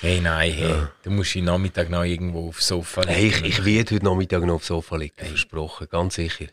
Hey, 0.00 0.20
nein, 0.20 0.52
hey. 0.52 0.74
Du 1.02 1.10
musst 1.10 1.34
den 1.34 1.44
Nachmittag 1.44 1.90
noch 1.90 2.04
irgendwo 2.04 2.48
aufs 2.48 2.68
Sofa 2.68 3.02
legen. 3.02 3.14
Hey, 3.14 3.26
ich, 3.28 3.42
ich 3.42 3.64
werde 3.64 3.94
heute 3.94 4.04
Nachmittag 4.04 4.44
noch 4.44 4.54
aufs 4.54 4.66
Sofa 4.68 4.96
liegen, 4.96 5.14
versprochen, 5.16 5.88
ganz 5.90 6.14
sicher. 6.16 6.46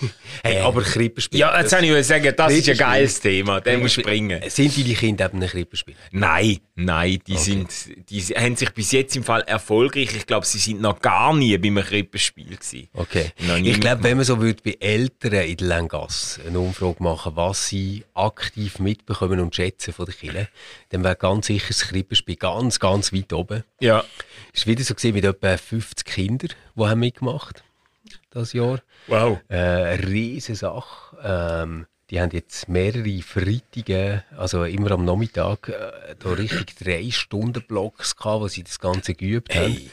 hey, 0.42 0.60
aber 0.60 0.82
Krippenspiel. 0.82 1.40
ja, 1.40 1.60
jetzt 1.60 1.72
habe 1.72 1.86
ich 1.86 2.06
sagen, 2.06 2.32
das 2.36 2.52
ist 2.52 2.68
ein 2.68 2.76
geiles 2.76 3.20
Thema. 3.20 3.60
Der 3.60 3.78
muss 3.78 3.92
springen. 3.92 4.42
Sind 4.48 4.76
deine 4.76 4.94
Kinder 4.94 5.26
eben 5.26 5.42
ein 5.42 5.48
Krippenspiel? 5.48 5.94
Nein, 6.12 6.58
nein, 6.74 7.18
die, 7.26 7.36
sind, 7.36 7.68
die 8.08 8.20
haben 8.20 8.56
sich 8.56 8.70
bis 8.70 8.92
jetzt 8.92 9.16
im 9.16 9.24
Fall 9.24 9.42
erfolgreich. 9.42 10.14
Ich 10.14 10.26
glaube, 10.26 10.46
sie 10.46 10.58
sind 10.58 10.80
noch 10.80 11.00
gar 11.00 11.34
nie 11.34 11.56
beim 11.58 11.76
Krippenspiel 11.76 12.56
gewesen. 12.56 12.88
Okay. 12.94 13.32
Ich 13.62 13.80
glaube, 13.80 14.02
wenn 14.02 14.16
man 14.16 14.24
so 14.24 14.40
würde 14.40 14.62
bei 14.64 14.76
Eltern 14.80 15.32
in 15.32 15.56
der 15.56 15.66
Langasse 15.66 16.40
eine 16.46 16.58
Umfrage 16.58 17.02
machen, 17.02 17.32
was 17.36 17.68
sie 17.68 18.04
aktiv 18.14 18.78
mitbekommen 18.78 19.40
und 19.40 19.54
schätzen 19.54 19.92
von 19.92 20.06
den 20.06 20.14
Kindern, 20.14 20.48
dann 20.90 21.04
wäre 21.04 21.16
ganz 21.16 21.46
sicher 21.46 21.68
das 21.68 21.88
Krippenspiel 21.88 22.36
ganz, 22.36 22.78
ganz 22.78 23.12
weit 23.12 23.32
oben. 23.32 23.64
Ja. 23.80 24.04
Es 24.52 24.66
war 24.66 24.72
wieder 24.72 24.84
so 24.84 24.94
gewesen 24.94 25.14
mit 25.14 25.24
etwa 25.24 25.56
50 25.56 26.06
Kindern, 26.06 26.50
die 26.76 26.84
haben 26.84 27.00
mitgemacht 27.00 27.62
das 28.30 28.52
Jahr. 28.52 28.80
Wow. 29.06 29.38
Äh, 29.48 29.56
eine 29.56 30.06
riesige 30.06 30.56
Sache. 30.56 31.16
Ähm, 31.22 31.86
die 32.10 32.20
haben 32.20 32.30
jetzt 32.32 32.68
mehrere 32.68 33.20
Freitage, 33.22 34.24
also 34.36 34.64
immer 34.64 34.92
am 34.92 35.04
Nachmittag, 35.04 35.68
äh, 35.68 36.14
da 36.18 36.30
richtig 36.30 36.76
drei 36.76 37.10
Stunden 37.10 37.62
Blocks 37.66 38.16
gehabt, 38.16 38.40
wo 38.40 38.48
sie 38.48 38.64
das 38.64 38.78
Ganze 38.78 39.14
geübt 39.14 39.54
haben. 39.54 39.72
Hey. 39.74 39.90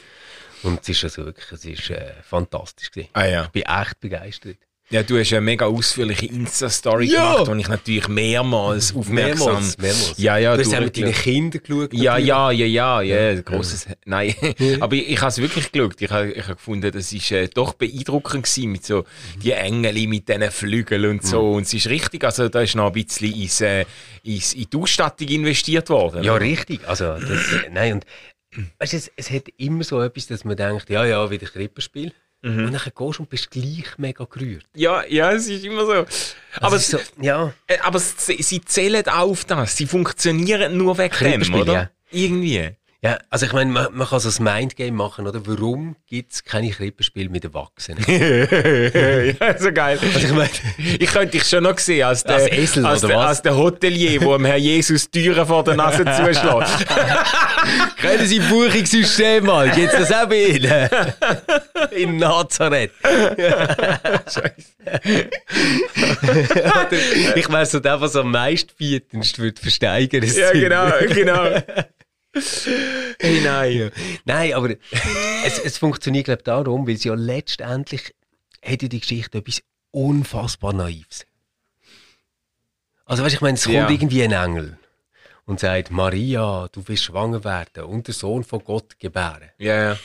Und 0.62 0.80
es 0.80 0.88
ist 0.88 1.04
also 1.04 1.26
wirklich, 1.26 1.52
es 1.52 1.64
ist 1.64 1.90
äh, 1.90 2.14
fantastisch 2.22 2.90
gewesen. 2.90 3.10
Ah 3.12 3.26
ja. 3.26 3.44
Ich 3.44 3.50
bin 3.50 3.62
echt 3.62 4.00
begeistert. 4.00 4.58
Ja, 4.90 5.02
du 5.02 5.18
hast 5.18 5.32
eine 5.32 5.40
mega 5.40 5.66
ausführliche 5.66 6.26
Insta-Story 6.26 7.06
Ja. 7.06 7.32
gemacht, 7.42 7.52
die 7.52 7.60
ich 7.60 7.68
natürlich 7.68 8.08
mehrmals 8.08 8.94
aufmerksam... 8.96 9.46
Mehrmals, 9.46 9.78
mehrmals. 9.78 10.14
Ja, 10.16 10.38
ja, 10.38 10.56
du 10.56 10.62
hast 10.62 10.74
auch 10.74 10.80
mit 10.80 10.96
deinen. 10.96 11.12
Kindern 11.12 11.60
geschaut. 11.60 11.92
Ja, 11.92 12.12
natürlich. 12.12 12.28
ja, 12.28 12.50
ja, 12.52 13.00
ja, 13.00 13.32
ja, 13.32 13.40
grosses, 13.40 13.86
nein. 14.04 14.34
Aber 14.80 14.94
ich, 14.94 15.08
ich 15.10 15.20
habe 15.20 15.30
es 15.30 15.38
wirklich 15.38 15.72
geschaut. 15.72 16.00
Ich 16.00 16.10
habe 16.10 16.30
ich 16.30 16.44
habe 16.44 16.54
gefunden, 16.54 16.92
das 16.92 17.12
ist 17.12 17.32
äh, 17.32 17.48
doch 17.48 17.74
beeindruckend 17.74 18.44
gewesen 18.44 18.70
mit 18.70 18.84
so 18.84 19.04
die 19.42 19.52
Engel 19.52 20.06
mit 20.06 20.28
diesen 20.28 20.50
Flügeln 20.52 21.10
und 21.10 21.24
so. 21.24 21.52
Und 21.54 21.62
es 21.62 21.74
ist 21.74 21.88
richtig, 21.88 22.22
also 22.22 22.48
da 22.48 22.60
ist 22.60 22.76
noch 22.76 22.86
ein 22.86 22.92
bisschen 22.92 23.34
ins, 23.34 23.60
äh, 23.60 23.84
ins, 24.22 24.52
in 24.52 24.66
die 24.72 24.76
Ausstattung 24.76 25.26
investiert 25.28 25.88
worden. 25.90 26.22
Ja, 26.22 26.34
richtig. 26.36 26.86
Also, 26.86 27.14
das, 27.14 27.52
äh, 27.52 27.70
nein, 27.72 27.94
und 27.94 28.06
weißt, 28.78 28.94
es, 28.94 29.10
es 29.16 29.30
hat 29.30 29.48
immer 29.56 29.82
so 29.82 30.00
etwas, 30.00 30.28
dass 30.28 30.44
man 30.44 30.56
denkt, 30.56 30.88
ja, 30.90 31.04
ja, 31.04 31.28
wieder 31.28 31.46
Krippenspiel. 31.46 32.12
Mhm. 32.42 32.66
Und 32.66 32.72
dann 32.72 32.80
gehst 32.84 32.96
du 32.96 33.22
und 33.22 33.28
bist 33.30 33.50
gleich 33.50 33.98
mega 33.98 34.24
gerührt. 34.24 34.64
ja, 34.74 35.04
ja, 35.06 35.32
es 35.32 35.48
ist 35.48 35.64
immer 35.64 35.84
so. 35.86 35.92
Also 35.92 36.06
Aber, 36.60 36.78
so, 36.78 36.98
ja, 37.20 37.52
äh, 37.66 37.78
aber 37.78 37.96
s- 37.96 38.26
sie 38.26 38.60
zählen 38.60 39.06
auf 39.08 39.44
das. 39.44 39.76
Sie 39.76 39.86
funktionieren 39.86 40.76
nur 40.76 40.96
wegen 40.98 41.42
dem, 41.42 41.54
oder? 41.54 41.72
ja. 41.72 41.90
Irgendwie. 42.10 42.70
Ja, 43.02 43.18
also 43.28 43.44
ich 43.46 43.52
meine, 43.52 43.70
man, 43.70 43.88
man 43.92 44.08
kann 44.08 44.20
so 44.20 44.30
ein 44.30 44.42
Mindgame 44.42 44.92
machen, 44.92 45.26
oder? 45.26 45.46
Warum 45.46 45.96
gibt 46.08 46.32
es 46.32 46.42
keine 46.44 46.70
Krippenspiele 46.70 47.28
mit 47.28 47.44
Erwachsenen? 47.44 48.02
ja, 49.38 49.58
so 49.58 49.70
geil. 49.70 49.98
Also 50.02 50.26
ich 50.26 50.32
meine, 50.32 50.48
Ich 50.98 51.12
könnte 51.12 51.38
dich 51.38 51.44
schon 51.44 51.62
noch 51.64 51.78
sehen 51.78 52.06
als 52.06 52.24
der, 52.24 52.36
Als 52.36 52.48
Esel, 52.52 52.86
als 52.86 53.02
der, 53.02 53.18
als 53.18 53.42
der 53.42 53.54
Hotelier, 53.56 54.18
der 54.18 54.28
dem 54.38 54.44
Herr 54.46 54.56
Jesus 54.56 55.10
die 55.10 55.22
Türen 55.24 55.46
vor 55.46 55.62
der 55.62 55.76
Nase 55.76 56.04
zuschlägt. 56.04 56.86
können 58.00 58.26
Sie 58.26 58.40
Buchungssystem 58.40 59.44
mal? 59.44 59.68
Gibt 59.70 59.92
es 59.92 60.08
das 60.08 60.12
auch 60.12 60.28
bei 60.28 60.46
Ihnen? 60.46 60.88
In 61.90 62.16
Nazareth. 62.16 62.92
Oder 66.62 66.90
ich 67.36 67.48
wäre 67.48 67.66
so 67.66 67.78
der, 67.80 68.00
was 68.00 68.16
am 68.16 68.30
meisten 68.30 68.72
bietendst 68.78 69.38
würde 69.38 69.60
versteigern. 69.60 70.24
ja, 70.24 70.52
genau, 70.52 70.90
genau. 71.12 71.62
Hey, 73.20 73.40
nein. 73.42 73.90
Nein, 74.24 74.52
aber 74.54 74.70
es, 75.44 75.58
es 75.58 75.78
funktioniert, 75.78 76.26
glaube 76.26 76.40
ich, 76.40 76.44
darum, 76.44 76.86
weil 76.86 76.94
es 76.94 77.04
ja 77.04 77.14
letztendlich 77.14 78.14
hat 78.64 78.82
ja 78.82 78.88
die 78.88 79.00
Geschichte 79.00 79.38
etwas 79.38 79.62
unfassbar 79.90 80.72
Naives. 80.72 81.24
Also, 83.04 83.22
weißt 83.22 83.34
du, 83.34 83.36
ich 83.36 83.40
meine, 83.42 83.54
es 83.54 83.64
kommt 83.64 83.74
Ja. 83.76 83.88
irgendwie 83.88 84.24
ein 84.24 84.32
Engel 84.32 84.78
und 85.44 85.60
sagt, 85.60 85.92
Maria, 85.92 86.68
du 86.72 86.86
wirst 86.88 87.04
schwanger 87.04 87.44
werden 87.44 87.84
und 87.84 88.08
der 88.08 88.14
Sohn 88.14 88.42
von 88.42 88.64
Gott 88.64 88.98
gebären. 88.98 89.50
Ja, 89.58 89.90
ja. 89.92 89.98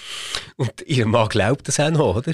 Und 0.55 0.83
ihr 0.85 1.07
Mann 1.07 1.29
glaubt 1.29 1.67
das 1.67 1.79
auch 1.79 1.89
noch, 1.89 2.15
oder? 2.17 2.33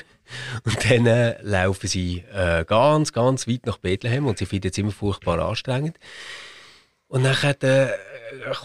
Und 0.65 0.83
dann 0.91 1.05
äh, 1.05 1.41
laufen 1.41 1.87
sie 1.87 2.25
äh, 2.33 2.65
ganz, 2.65 3.13
ganz 3.13 3.47
weit 3.47 3.65
nach 3.65 3.77
Bethlehem 3.77 4.25
und 4.25 4.37
sie 4.39 4.45
finden 4.45 4.69
es 4.71 4.77
immer 4.77 4.91
furchtbar 4.91 5.39
anstrengend. 5.39 5.97
Und 7.09 7.23
dann 7.23 7.37
äh, 7.61 7.89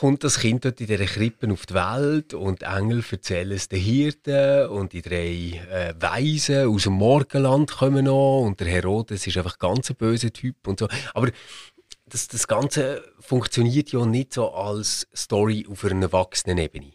kommt 0.00 0.24
das 0.24 0.40
Kind 0.40 0.64
dort 0.64 0.80
in 0.80 0.88
dieser 0.88 1.04
Krippe 1.04 1.50
auf 1.52 1.64
die 1.64 1.74
Welt 1.74 2.34
und 2.34 2.62
die 2.62 2.64
Engel 2.64 3.04
erzählen 3.08 3.52
es 3.52 3.68
den 3.68 3.80
Hirten 3.80 4.66
und 4.66 4.92
die 4.92 5.02
drei 5.02 5.62
äh, 5.70 5.94
Weisen 6.00 6.66
aus 6.66 6.82
dem 6.82 6.94
Morgenland 6.94 7.70
kommen 7.70 8.06
noch 8.06 8.40
und 8.40 8.58
der 8.58 8.66
Herodes 8.66 9.26
ist 9.28 9.36
einfach 9.36 9.58
ganz 9.60 9.90
ein 9.90 9.96
böser 9.96 10.32
Typ 10.32 10.66
und 10.66 10.80
so. 10.80 10.88
Aber 11.14 11.30
das, 12.06 12.26
das 12.26 12.48
Ganze 12.48 13.04
funktioniert 13.20 13.92
ja 13.92 14.04
nicht 14.04 14.32
so 14.32 14.50
als 14.50 15.06
Story 15.14 15.64
auf 15.70 15.84
einer 15.84 16.02
Erwachsenenebene. 16.02 16.92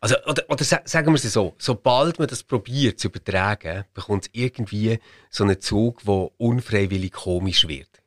Also, 0.00 0.14
oder, 0.26 0.44
oder 0.48 0.62
sa- 0.62 0.82
sagen 0.84 1.08
wir 1.08 1.14
es 1.14 1.32
so, 1.32 1.54
sobald 1.58 2.20
man 2.20 2.28
das 2.28 2.44
probiert 2.44 3.00
zu 3.00 3.08
übertragen, 3.08 3.84
bekommt 3.94 4.26
es 4.26 4.30
irgendwie 4.32 5.00
so 5.28 5.42
einen 5.42 5.60
Zug, 5.60 6.04
der 6.04 6.30
unfreiwillig 6.38 7.10
komisch 7.12 7.66
wird. 7.66 8.03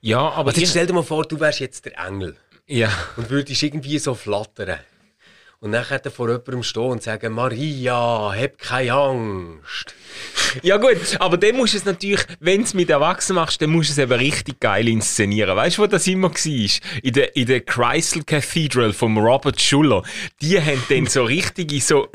Ja, 0.00 0.30
aber 0.30 0.48
Also 0.48 0.60
jetzt 0.60 0.70
stell 0.70 0.86
dir 0.86 0.92
mal 0.92 1.02
vor, 1.02 1.24
du 1.24 1.38
wärst 1.40 1.60
jetzt 1.60 1.84
der 1.84 1.98
Engel 1.98 2.36
ja. 2.66 2.90
und 3.16 3.30
würdest 3.30 3.62
irgendwie 3.62 3.98
so 3.98 4.14
flattern. 4.14 4.78
Und 5.60 5.72
dann 5.72 5.84
dann 5.88 6.12
vor 6.12 6.28
jemandem 6.28 6.62
stehen 6.62 6.82
und 6.82 7.02
sagen, 7.02 7.32
Maria, 7.32 8.32
hab 8.34 8.58
keine 8.58 8.92
Angst. 8.92 9.94
Ja 10.62 10.76
gut, 10.76 10.96
aber 11.18 11.36
dann 11.36 11.56
musst 11.56 11.74
du 11.74 11.78
es 11.78 11.84
natürlich, 11.84 12.24
wenn 12.40 12.58
du 12.58 12.64
es 12.64 12.74
mit 12.74 12.90
Erwachsenen 12.90 13.36
machst, 13.36 13.60
dann 13.60 13.70
musst 13.70 13.90
du 13.90 13.92
es 13.92 13.98
eben 13.98 14.12
richtig 14.12 14.60
geil 14.60 14.88
inszenieren. 14.88 15.56
Weißt 15.56 15.78
du, 15.78 15.82
wo 15.82 15.86
das 15.86 16.06
immer 16.06 16.30
war? 16.30 16.70
In 17.02 17.12
der, 17.12 17.36
in 17.36 17.46
der 17.46 17.60
Chrysler 17.60 18.22
Cathedral 18.24 18.92
vom 18.92 19.18
Robert 19.18 19.60
Schuller. 19.60 20.02
Die 20.40 20.60
haben 20.60 20.82
dann 20.88 21.06
so 21.06 21.24
richtige, 21.24 21.80
so 21.80 22.08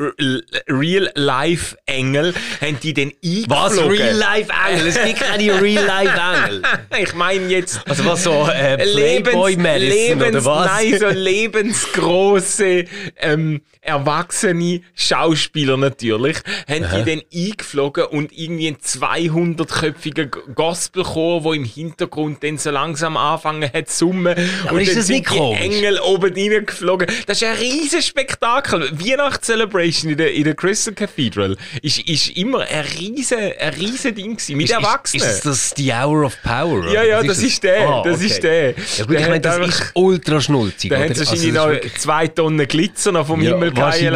Real-Life-Engel, 0.67 2.33
haben 2.61 2.79
die 2.81 2.93
dann 2.93 3.11
Was? 3.47 3.71
eingeflogen. 3.71 3.97
Real-Life-Engel? 3.97 4.87
Es 4.87 5.03
gibt 5.03 5.19
keine 5.19 5.61
Real-Life-Engel. 5.61 6.61
Ich 7.01 7.13
meine 7.13 7.47
jetzt... 7.47 7.79
Also 7.87 8.05
was 8.05 8.23
so 8.23 8.47
äh, 8.47 8.83
Lebens, 8.83 9.33
oder 9.35 10.45
was? 10.45 10.65
Nein, 10.67 10.99
so 10.99 11.07
lebensgroße, 11.07 12.85
ähm, 13.17 13.61
erwachsene 13.81 14.81
Schauspieler 14.93 15.77
natürlich, 15.77 16.37
haben 16.67 16.85
die 16.95 17.11
dann 17.11 17.21
eingeflogen 17.33 17.80
und 17.89 18.31
irgendwie 18.37 18.67
ein 18.67 18.77
200-köpfiger 18.77 20.29
Gospelchor, 20.53 21.43
wo 21.43 21.53
im 21.53 21.63
Hintergrund 21.65 22.43
dann 22.43 22.57
so 22.57 22.69
langsam 22.71 23.17
anfangen 23.17 23.69
hat 23.73 23.89
zu 23.89 23.97
summen. 24.07 24.35
aber 24.65 24.73
und 24.73 24.81
ist 24.81 24.89
dann 24.89 24.97
das 24.97 25.07
sind 25.07 25.29
die? 25.29 25.37
Engel 25.37 25.99
oben 25.99 26.33
reingeflogen. 26.33 27.07
Das 27.27 27.41
ist 27.41 27.47
ein 27.47 27.55
riesen 27.57 28.01
Spektakel. 28.01 28.89
Weihnachtscelebration 28.91 30.11
in 30.11 30.17
der, 30.17 30.33
in 30.33 30.43
der 30.43 30.55
Crystal 30.55 30.93
Cathedral 30.93 31.57
ist, 31.81 31.99
ist 32.07 32.29
immer 32.37 32.59
ein 32.61 32.85
riesen, 32.99 33.37
ein 33.59 33.73
riesen 33.73 34.15
Ding 34.15 34.31
gewesen, 34.35 34.57
mit 34.57 34.65
Ist, 34.69 34.73
Erwachsenen. 34.75 35.23
ist, 35.25 35.33
ist 35.35 35.45
das 35.45 35.73
die 35.73 35.91
Hour 35.91 36.25
of 36.25 36.37
Power? 36.43 36.85
ja, 36.85 37.01
oder? 37.01 37.05
ja, 37.07 37.17
Was 37.19 37.27
das 37.27 37.43
ist 37.43 37.63
der, 37.63 37.87
Ah, 37.87 38.03
das 38.03 38.15
okay. 38.17 38.25
ist 38.25 38.43
der. 38.43 38.69
Ja 38.69 38.73
gut, 39.05 39.15
ich 39.15 39.21
meine, 39.21 39.35
hat 39.35 39.45
das 39.45 39.55
einfach- 39.55 39.81
ist 39.81 39.91
ultra 39.95 40.41
schnulzig, 40.41 40.89
Da 40.89 40.97
es 41.05 41.19
Also, 41.19 41.31
wahrscheinlich 41.31 41.53
noch 41.53 41.93
zwei 41.99 42.27
Tonnen 42.27 42.67
Glitzer 42.67 43.11
noch 43.11 43.27
vom 43.27 43.41
ja, 43.41 43.51
Himmel 43.51 43.73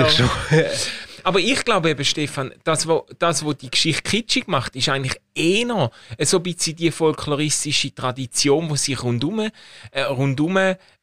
schon. 0.09 0.29
Aber 1.25 1.39
ich 1.39 1.65
glaube 1.65 1.89
eben, 1.89 2.05
Stefan, 2.05 2.53
das, 2.65 2.85
was 2.87 3.01
das, 3.17 3.43
wo 3.43 3.51
die 3.53 3.71
Geschichte 3.71 4.03
kitschig 4.03 4.47
macht, 4.47 4.75
ist 4.75 4.89
eigentlich 4.89 5.19
eher 5.33 5.89
so 6.19 6.37
ein 6.37 6.43
bisschen 6.43 6.75
die 6.75 6.91
folkloristische 6.91 7.95
Tradition, 7.95 8.69
die 8.69 8.77
sich 8.77 9.01
rundum, 9.01 9.49
äh, 9.89 10.01
rundum 10.03 10.55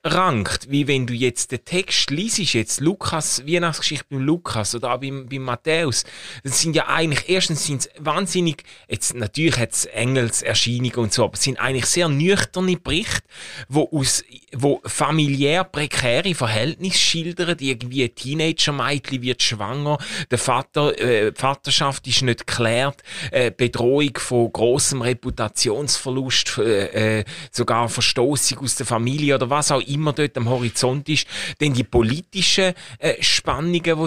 rankt. 0.05 0.71
Wie 0.71 0.89
wenn 0.89 1.07
du 1.07 1.15
jetzt 1.15 1.53
den 1.53 1.65
Text 1.65 2.11
liest, 2.11 2.39
jetzt 2.55 2.81
Lukas, 2.81 3.47
Weihnachtsgeschichte 3.47 4.07
beim 4.11 4.21
Lukas 4.21 4.75
oder 4.75 4.95
auch 4.95 5.01
beim, 5.01 5.29
beim 5.29 5.43
Matthäus. 5.43 6.05
Das 6.43 6.61
sind 6.61 6.75
ja 6.75 6.89
eigentlich, 6.89 7.29
erstens 7.29 7.67
sind 7.67 7.83
es 7.83 7.91
wahnsinnig, 7.99 8.65
jetzt 8.89 9.15
natürlich 9.15 9.59
hat 9.59 9.73
es 9.73 9.85
Engelserscheinungen 9.85 10.97
und 10.97 11.13
so, 11.13 11.25
aber 11.25 11.35
es 11.35 11.43
sind 11.43 11.61
eigentlich 11.61 11.87
sehr 11.87 12.09
nüchterne 12.09 12.77
Berichte, 12.77 13.23
wo 13.69 13.89
aus, 13.93 14.25
wo 14.53 14.81
familiär 14.85 15.65
prekäre 15.65 16.35
Verhältnisse 16.35 16.99
schildern, 16.99 17.57
irgendwie 17.61 18.05
ein 18.05 18.15
Teenager-Mädchen 18.15 19.23
wird 19.23 19.43
schwanger, 19.43 19.99
der 20.31 20.39
Vater, 20.39 20.99
äh, 20.99 21.33
Vaterschaft 21.35 22.07
ist 22.09 22.23
nicht 22.23 22.47
geklärt, 22.47 23.03
äh, 23.31 23.53
Bedrohung 23.53 24.17
von 24.17 24.53
großem 24.53 25.03
Reputationsverlust, 25.03 26.59
äh, 26.59 27.21
äh, 27.21 27.25
sogar 27.53 27.89
Verstoßung 27.89 28.59
aus 28.59 28.75
der 28.77 28.87
Familie 28.87 29.37
oder 29.37 29.49
was 29.49 29.71
auch 29.71 29.81
immer 29.93 30.13
dort 30.13 30.37
am 30.37 30.49
Horizont 30.49 31.09
ist, 31.09 31.27
dann 31.59 31.75
die 31.75 31.85
politischen 31.85 32.75
äh, 32.99 33.23
Spannungen, 33.23 33.97
wo 33.97 34.07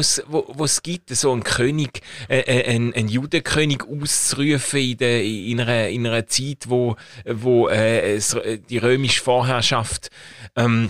es 0.66 0.84
gibt, 0.84 1.10
so 1.10 1.34
ein 1.34 1.44
König, 1.44 2.02
äh, 2.28 2.40
äh, 2.40 2.76
ein, 2.76 2.94
ein 2.94 3.08
Judenkönig 3.08 3.84
auszurufen 3.84 4.80
in, 4.80 4.98
der, 4.98 5.24
in, 5.24 5.62
einer, 5.62 5.90
in 5.90 6.08
einer 6.08 6.28
Zeit, 6.28 6.66
wo, 6.68 6.96
wo 7.26 7.68
äh, 7.68 8.16
es, 8.16 8.36
die 8.70 8.78
römische 8.78 9.22
Vorherrschaft 9.22 10.10
ähm, 10.56 10.90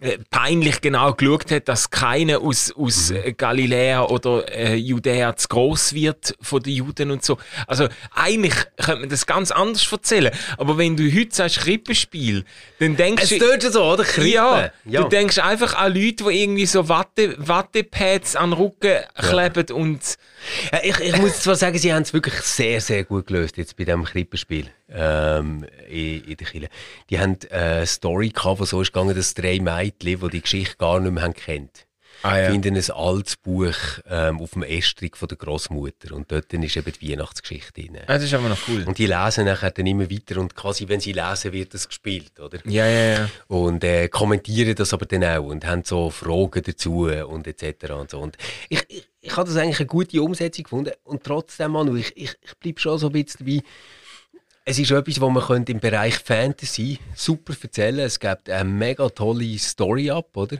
äh, 0.00 0.18
peinlich 0.30 0.82
genau 0.82 1.14
geschaut 1.14 1.50
hat, 1.50 1.68
dass 1.68 1.88
keiner 1.88 2.40
aus, 2.40 2.70
aus 2.76 3.10
äh, 3.10 3.32
Galiläa 3.32 4.04
oder 4.04 4.46
äh, 4.54 4.74
Judäa 4.74 5.34
zu 5.36 5.48
gross 5.48 5.94
wird 5.94 6.34
von 6.42 6.62
den 6.62 6.74
Juden 6.74 7.10
und 7.10 7.24
so. 7.24 7.38
Also 7.66 7.88
eigentlich 8.14 8.54
könnte 8.76 9.00
man 9.00 9.08
das 9.08 9.24
ganz 9.24 9.50
anders 9.50 9.90
erzählen. 9.90 10.34
Aber 10.58 10.76
wenn 10.76 10.98
du 10.98 11.04
heute 11.10 11.34
sagst 11.34 11.60
Krippenspiel, 11.60 12.44
dann 12.78 12.96
denkst 12.96 13.22
Es 13.22 13.28
du... 13.30 13.38
tut 13.38 13.62
schon 13.62 13.72
so, 13.72 13.84
oder? 13.84 14.04
Krippen. 14.04 14.32
Ja, 14.32 14.70
ja. 14.84 15.02
du 15.02 15.08
denkst 15.08 15.38
einfach 15.38 15.74
an 15.74 15.94
Leute, 15.94 16.24
die 16.24 16.42
irgendwie 16.42 16.66
so 16.66 16.90
Watte, 16.90 17.34
Wattepads 17.38 18.36
an 18.36 18.50
den 18.50 18.58
Rücken 18.58 18.98
kleben 19.14 19.74
und... 19.74 20.00
Ja, 20.72 20.80
ich, 20.82 21.00
ich 21.00 21.16
muss 21.16 21.40
zwar 21.40 21.56
sagen, 21.56 21.78
sie 21.78 21.92
haben 21.94 22.02
es 22.02 22.12
wirklich 22.12 22.34
sehr, 22.34 22.82
sehr 22.82 23.04
gut 23.04 23.28
gelöst 23.28 23.56
jetzt 23.56 23.76
bei 23.76 23.84
diesem 23.84 24.04
Krippenspiel 24.04 24.70
ähm, 24.88 25.66
in, 25.88 26.24
in 26.24 26.36
der 26.36 26.46
Kirche. 26.46 26.68
Die 27.10 27.18
haben 27.18 27.36
äh, 27.50 27.54
eine 27.54 27.86
Story 27.86 28.30
gehabt, 28.30 28.60
wo 28.60 28.64
so 28.64 28.80
ist 28.82 28.92
gegangen, 28.92 29.14
dass 29.14 29.34
drei 29.34 29.58
Mädchen, 29.60 30.20
die 30.20 30.28
die 30.30 30.40
Geschichte 30.42 30.76
gar 30.76 31.00
nicht 31.00 31.12
mehr 31.12 31.24
haben 31.24 31.34
kennt, 31.34 31.86
Ah, 32.22 32.38
ja. 32.38 32.50
finden 32.50 32.74
ein 32.76 32.90
altes 32.92 33.36
Buch 33.36 33.74
ähm, 34.08 34.40
auf 34.40 34.52
dem 34.52 34.62
Estrich 34.62 35.16
von 35.16 35.28
der 35.28 35.36
Großmutter 35.36 36.14
und 36.14 36.32
dort 36.32 36.52
ist 36.52 36.76
eben 36.76 36.92
die 37.00 37.12
Weihnachtsgeschichte 37.12 37.72
drin. 37.74 37.98
Ah, 38.06 38.14
das 38.14 38.24
ist 38.24 38.34
aber 38.34 38.48
noch 38.48 38.58
cool. 38.68 38.84
Und 38.86 38.96
die 38.98 39.06
lesen 39.06 39.44
nachher 39.44 39.70
dann 39.70 39.86
immer 39.86 40.10
weiter 40.10 40.40
und 40.40 40.54
quasi, 40.56 40.88
wenn 40.88 40.98
sie 41.00 41.12
lesen, 41.12 41.52
wird 41.52 41.74
das 41.74 41.86
gespielt, 41.86 42.40
oder? 42.40 42.58
Ja, 42.64 42.86
ja, 42.86 43.18
ja. 43.18 43.30
und 43.48 43.84
äh, 43.84 44.08
kommentieren 44.08 44.74
das 44.74 44.92
aber 44.94 45.06
dann 45.06 45.24
auch 45.24 45.44
und 45.44 45.66
haben 45.66 45.84
so 45.84 46.10
Fragen 46.10 46.62
dazu 46.64 47.02
und 47.06 47.46
etc. 47.46 47.90
und 47.92 48.10
so. 48.10 48.20
Und 48.20 48.38
ich, 48.70 48.82
ich, 48.88 49.08
ich 49.20 49.36
habe 49.36 49.48
das 49.48 49.58
eigentlich 49.58 49.80
eine 49.80 49.86
gute 49.86 50.22
Umsetzung 50.22 50.64
gefunden 50.64 50.92
und 51.04 51.22
trotzdem, 51.22 51.72
Manu, 51.72 51.96
ich, 51.96 52.16
ich, 52.16 52.34
ich 52.40 52.56
bleibe 52.58 52.80
schon 52.80 52.98
so 52.98 53.08
ein 53.08 53.12
bisschen 53.12 53.44
dabei. 53.46 53.62
Es 54.68 54.80
ist 54.80 54.90
etwas, 54.90 55.20
was 55.20 55.30
man 55.30 55.44
könnte 55.44 55.70
im 55.70 55.78
Bereich 55.78 56.18
Fantasy 56.18 56.98
super 57.14 57.54
erzählen 57.62 58.00
Es 58.00 58.18
gibt 58.18 58.50
eine 58.50 58.68
mega 58.68 59.08
tolle 59.08 59.56
Story 59.58 60.10
ab, 60.10 60.36
oder? 60.36 60.58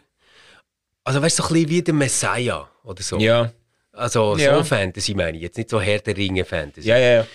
Also 1.02 1.20
weißt 1.20 1.40
du, 1.40 1.42
so 1.42 1.48
ein 1.48 1.54
bisschen 1.54 1.68
wie 1.70 1.82
der 1.82 1.94
Messiah 1.94 2.70
oder 2.84 3.02
so. 3.02 3.18
Ja, 3.18 3.52
Also 3.92 4.36
Ja. 4.36 4.58
so 4.58 4.62
Fantasy 4.64 5.14
meine 5.14 5.36
ich, 5.36 5.42
jetzt 5.42 5.56
nicht 5.56 5.70
so 5.70 5.80
Herr 5.80 5.98
der 5.98 6.16
Ringe 6.16 6.44
Fantasy. 6.44 6.88
ja, 6.88 6.96
ja. 6.98 7.26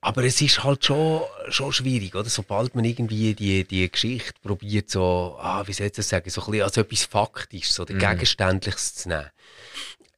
Aber 0.00 0.22
es 0.24 0.40
ist 0.40 0.62
halt 0.64 0.84
schon, 0.86 1.22
schon 1.48 1.72
schwierig, 1.72 2.14
oder? 2.14 2.30
Sobald 2.30 2.74
man 2.74 2.84
irgendwie 2.84 3.34
die, 3.34 3.64
die 3.64 3.90
Geschichte 3.90 4.32
probiert, 4.40 4.88
so, 4.88 5.36
ah, 5.40 5.64
wie 5.66 5.72
soll 5.72 5.88
ich 5.88 5.92
das 5.92 6.08
sagen, 6.08 6.30
so 6.30 6.40
ein 6.40 6.50
bisschen 6.50 6.62
als 6.64 6.76
etwas 6.78 7.04
Faktisches 7.04 7.78
oder 7.80 7.92
Gegenständliches 7.94 8.94
zu 8.94 9.08
nehmen. 9.08 9.28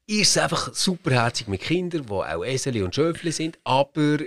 Ist 0.06 0.36
es 0.36 0.38
einfach 0.38 0.74
superherzig 0.74 1.48
mit 1.48 1.62
Kindern, 1.62 2.06
die 2.06 2.12
auch 2.12 2.44
Eseli 2.44 2.82
und 2.82 2.94
Schöfli 2.94 3.32
sind, 3.32 3.58
aber 3.64 4.18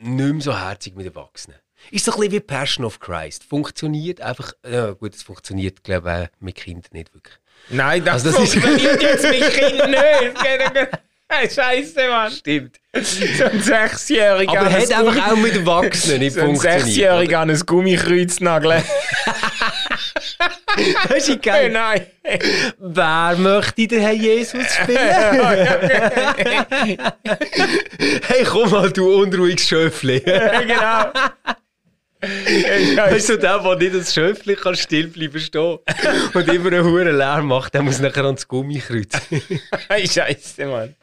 nicht 0.00 0.32
mehr 0.32 0.40
so 0.42 0.58
herzig 0.58 0.94
mit 0.96 1.06
Erwachsenen. 1.06 1.58
Ist 1.90 2.04
so 2.04 2.12
ein 2.12 2.18
bisschen 2.18 2.32
wie 2.32 2.40
Passion 2.40 2.84
of 2.84 3.00
Christ. 3.00 3.44
Funktioniert 3.44 4.20
einfach, 4.20 4.52
ja 4.68 4.90
gut, 4.90 5.14
es 5.14 5.22
funktioniert, 5.22 5.82
glaube 5.82 6.30
ich, 6.34 6.40
mit 6.40 6.54
Kindern 6.56 6.90
nicht 6.92 7.14
wirklich. 7.14 7.36
Nein, 7.70 8.04
das, 8.04 8.24
Also 8.26 8.38
das 8.38 8.52
funktioniert 8.54 9.02
jetzt 9.02 9.24
mit 9.28 9.50
Kindern 9.54 9.90
nicht. 9.90 11.54
Scheiße, 11.54 12.08
Mann. 12.08 12.30
Stimmt. 12.32 12.80
So 12.92 13.44
ein 13.44 13.60
Sechsjähriger 13.62 14.50
Aber 14.50 14.66
ein 14.66 14.72
hat 14.82 14.92
einfach 14.92 15.30
auch 15.32 15.36
mit 15.36 15.54
Erwachsenen 15.54 16.18
nicht 16.18 16.32
so 16.34 16.40
ein 16.40 16.46
funktioniert. 16.48 16.82
Sechsjähriger 16.82 17.38
an 17.38 17.50
ein 17.50 17.60
Gummikreuz 17.60 18.40
nageln. 18.40 18.82
Das 21.08 21.28
ist 21.28 21.42
geil. 21.50 21.70
nein. 21.70 22.06
Wer 22.78 23.34
möchte 23.38 23.86
den 23.88 24.00
Herr 24.00 24.12
Jesus 24.12 24.64
spielen? 24.74 24.98
hey, 28.28 28.44
komm 28.44 28.70
mal, 28.70 28.90
du 28.92 29.22
unruhiges 29.22 29.66
Schöfli. 29.68 30.22
Genau. 32.20 32.96
Weißt 32.96 33.30
du, 33.30 33.38
der, 33.38 33.58
der 33.60 33.76
nicht 33.76 33.94
als 33.94 34.12
Schöfli 34.12 34.54
kann 34.54 34.76
still 34.76 35.08
bleiben 35.08 35.40
stehen 35.40 35.78
und 36.34 36.48
immer 36.48 36.66
einen 36.66 36.84
hohen 36.84 37.16
Lärm 37.16 37.46
macht, 37.46 37.72
der 37.72 37.80
muss 37.82 37.98
nachher 37.98 38.26
ans 38.26 38.46
Gummikreuz. 38.46 39.08
Hey, 39.88 40.06
Scheiße, 40.06 40.66
Mann. 40.66 40.94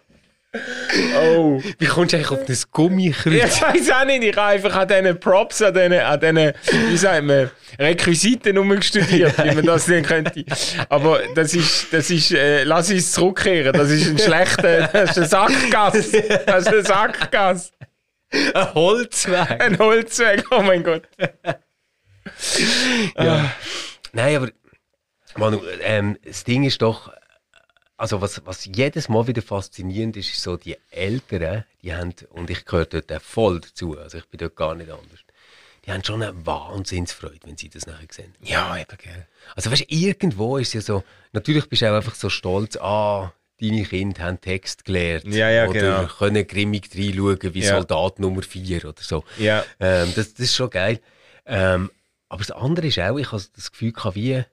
Oh. 1.15 1.62
Wie 1.77 1.86
kommst 1.86 2.13
du 2.13 2.17
eigentlich 2.17 2.31
auf 2.31 2.45
das 2.45 2.71
Gummikreuz? 2.71 3.33
Ich 3.33 3.62
weiß 3.62 3.91
auch 3.91 4.05
nicht, 4.05 4.23
ich 4.23 4.36
habe 4.36 4.47
einfach 4.47 4.75
an 4.75 4.88
diesen 4.88 5.19
Props, 5.19 5.62
an 5.62 5.73
diesen, 5.73 5.93
an 5.93 6.19
diesen 6.19 6.53
wie 6.89 6.97
sagt 6.97 7.23
man, 7.23 7.51
Requisiten 7.77 8.57
rumgestudiert, 8.57 9.38
wie 9.43 9.55
man 9.55 9.65
das 9.65 9.86
denn 9.86 10.03
könnte. 10.03 10.45
Aber 10.89 11.19
das 11.36 11.53
ist, 11.53 11.91
das 11.91 12.10
ist, 12.10 12.31
äh, 12.31 12.63
lass 12.63 12.89
uns 12.89 13.12
zurückkehren, 13.12 13.73
das 13.73 13.89
ist 13.89 14.07
ein 14.07 14.17
schlechter, 14.17 14.88
das 14.88 15.12
ist 15.12 15.17
ein 15.17 15.27
Sackgass. 15.27 16.12
Das 16.45 16.62
ist 16.62 16.73
ein 16.73 16.86
Sackgass. 16.86 17.71
Ein 18.31 18.73
Holzweg. 18.73 19.62
Ein 19.62 19.77
Holzweg, 19.77 20.45
oh 20.51 20.62
mein 20.62 20.83
Gott. 20.83 21.03
Ja. 23.17 23.51
Nein, 24.13 24.36
aber 24.38 24.49
Manu, 25.36 25.62
ähm, 25.81 26.17
das 26.25 26.43
Ding 26.43 26.63
ist 26.63 26.81
doch, 26.81 27.12
also 27.97 28.21
was, 28.21 28.45
was 28.45 28.65
jedes 28.65 29.10
Mal 29.10 29.27
wieder 29.27 29.41
faszinierend 29.41 30.15
ist, 30.17 30.29
ist 30.29 30.41
so 30.43 30.55
die 30.55 30.77
Älteren, 30.91 31.65
die 31.81 31.93
haben, 31.93 32.13
und 32.29 32.49
ich 32.49 32.63
gehöre 32.63 32.86
dort 32.86 33.21
voll 33.21 33.60
dazu, 33.60 33.97
also 33.97 34.19
ich 34.19 34.25
bin 34.25 34.38
dort 34.38 34.55
gar 34.55 34.75
nicht 34.75 34.89
anders, 34.89 35.19
die 35.86 35.91
haben 35.91 36.03
schon 36.03 36.21
eine 36.21 36.45
Wahnsinnsfreude, 36.45 37.39
wenn 37.45 37.57
sie 37.57 37.69
das 37.69 37.88
nachher 37.88 38.07
sehen. 38.12 38.36
Ja, 38.41 38.77
eben, 38.77 38.97
gell. 38.97 39.27
Also 39.55 39.71
weißt 39.71 39.81
du, 39.81 39.86
irgendwo 39.95 40.57
ist 40.57 40.73
ja 40.73 40.81
so, 40.81 41.03
natürlich 41.31 41.67
bist 41.69 41.81
du 41.81 41.91
auch 41.91 41.95
einfach 41.95 42.15
so 42.15 42.29
stolz, 42.29 42.77
ah, 42.77 43.33
deine 43.60 43.83
Kinder 43.83 44.23
haben 44.23 44.39
Text 44.39 44.86
gelernt. 44.86 45.33
Ja, 45.33 45.49
ja, 45.49 45.67
oder 45.67 45.79
genau. 45.79 46.13
können 46.13 46.45
grimmig 46.45 46.89
reinschauen 46.93 47.53
wie 47.53 47.62
Ja. 47.62 47.75
Soldat 47.75 48.19
Nummer 48.19 48.43
4 48.43 48.86
oder 48.86 49.01
so. 49.01 49.23
Ja. 49.39 49.65
Ähm, 49.79 50.12
das, 50.15 50.33
das 50.33 50.41
ist 50.41 50.55
schon 50.55 50.69
geil. 50.69 50.99
Ähm, 51.45 51.89
aber 52.29 52.39
das 52.39 52.51
andere 52.51 52.88
ist 52.88 52.99
auch, 52.99 53.17
ich 53.17 53.31
habe 53.31 53.43
das 53.55 53.71
Gefühl 53.71 53.93
wie, 54.13 54.43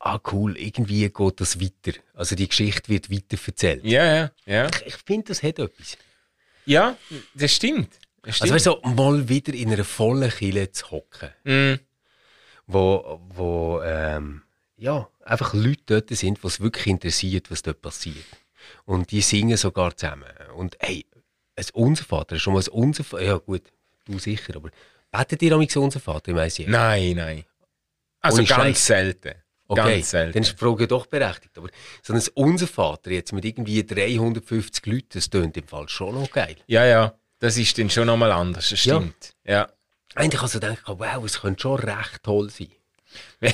ah 0.00 0.18
cool, 0.32 0.56
irgendwie 0.56 1.08
geht 1.08 1.40
das 1.40 1.60
weiter. 1.60 1.98
Also 2.14 2.34
die 2.36 2.48
Geschichte 2.48 2.88
wird 2.88 3.10
weiter 3.10 3.36
erzählt. 3.46 3.84
Ja, 3.84 4.04
ja, 4.04 4.30
ja. 4.46 4.66
Ich, 4.68 4.86
ich 4.86 4.96
finde, 5.04 5.28
das 5.28 5.42
hat 5.42 5.58
etwas. 5.58 5.96
Ja, 6.66 6.96
das 7.34 7.52
stimmt. 7.54 7.92
Das 8.22 8.40
Also 8.42 8.46
stimmt. 8.46 8.52
weißt 8.54 8.66
du, 8.66 8.70
so, 8.70 8.80
mal 8.94 9.28
wieder 9.28 9.54
in 9.54 9.72
einer 9.72 9.84
vollen 9.84 10.30
Kille 10.30 10.70
zu 10.72 10.90
hocken. 10.90 11.30
Mm. 11.44 11.80
wo, 12.66 13.20
wo 13.28 13.80
ähm, 13.82 14.42
ja, 14.76 15.08
einfach 15.24 15.54
Leute 15.54 15.82
dort 15.86 16.10
sind, 16.10 16.42
die 16.42 16.46
es 16.46 16.60
wirklich 16.60 16.86
interessiert, 16.86 17.50
was 17.50 17.62
dort 17.62 17.80
passiert. 17.80 18.26
Und 18.84 19.10
die 19.10 19.22
singen 19.22 19.56
sogar 19.56 19.96
zusammen. 19.96 20.28
Und 20.54 20.76
hey, 20.80 21.06
ein 21.56 21.64
Unser 21.72 22.04
Vater, 22.04 22.38
schon 22.38 22.52
mal 22.54 22.60
ein 22.62 22.68
Unser 22.68 23.04
Vater, 23.04 23.24
ja 23.24 23.36
gut, 23.38 23.62
du 24.04 24.18
sicher, 24.18 24.56
aber 24.56 24.70
betet 25.10 25.42
ihr 25.42 25.52
am 25.52 25.60
unser 25.60 26.00
Vater 26.00 26.30
im 26.30 26.38
ICF? 26.38 26.68
Nein, 26.68 27.16
nein. 27.16 27.44
Also 28.20 28.38
ganz 28.38 28.48
Scheiß. 28.48 28.86
selten. 28.86 29.34
Okay, 29.70 29.96
Ganz 29.96 30.10
selten. 30.10 30.32
dann 30.32 30.42
ist 30.42 30.52
die 30.52 30.56
Frage 30.56 30.88
doch 30.88 31.06
berechtigt. 31.06 31.56
Aber 31.58 31.68
so 32.02 32.14
ein 32.14 32.22
Unser 32.34 32.66
Vater 32.66 33.10
jetzt 33.10 33.32
mit 33.32 33.44
irgendwie 33.44 33.84
350 33.84 34.86
Leuten, 34.86 35.08
das 35.12 35.28
tönt 35.28 35.56
im 35.58 35.68
Fall 35.68 35.88
schon 35.90 36.14
noch 36.14 36.30
geil. 36.30 36.56
Ja, 36.66 36.86
ja, 36.86 37.14
das 37.38 37.56
ist 37.58 37.76
dann 37.78 37.90
schon 37.90 38.06
nochmal 38.06 38.32
anders, 38.32 38.70
das 38.70 38.82
Ja. 38.86 38.96
stimmt. 38.96 39.32
Ja. 39.44 39.68
Eigentlich 40.14 40.40
also 40.40 40.58
denke 40.58 40.80
ich, 40.80 40.88
wow, 40.88 41.22
es 41.24 41.40
könnte 41.42 41.60
schon 41.62 41.78
recht 41.80 42.22
toll 42.22 42.48
sein. 42.50 42.68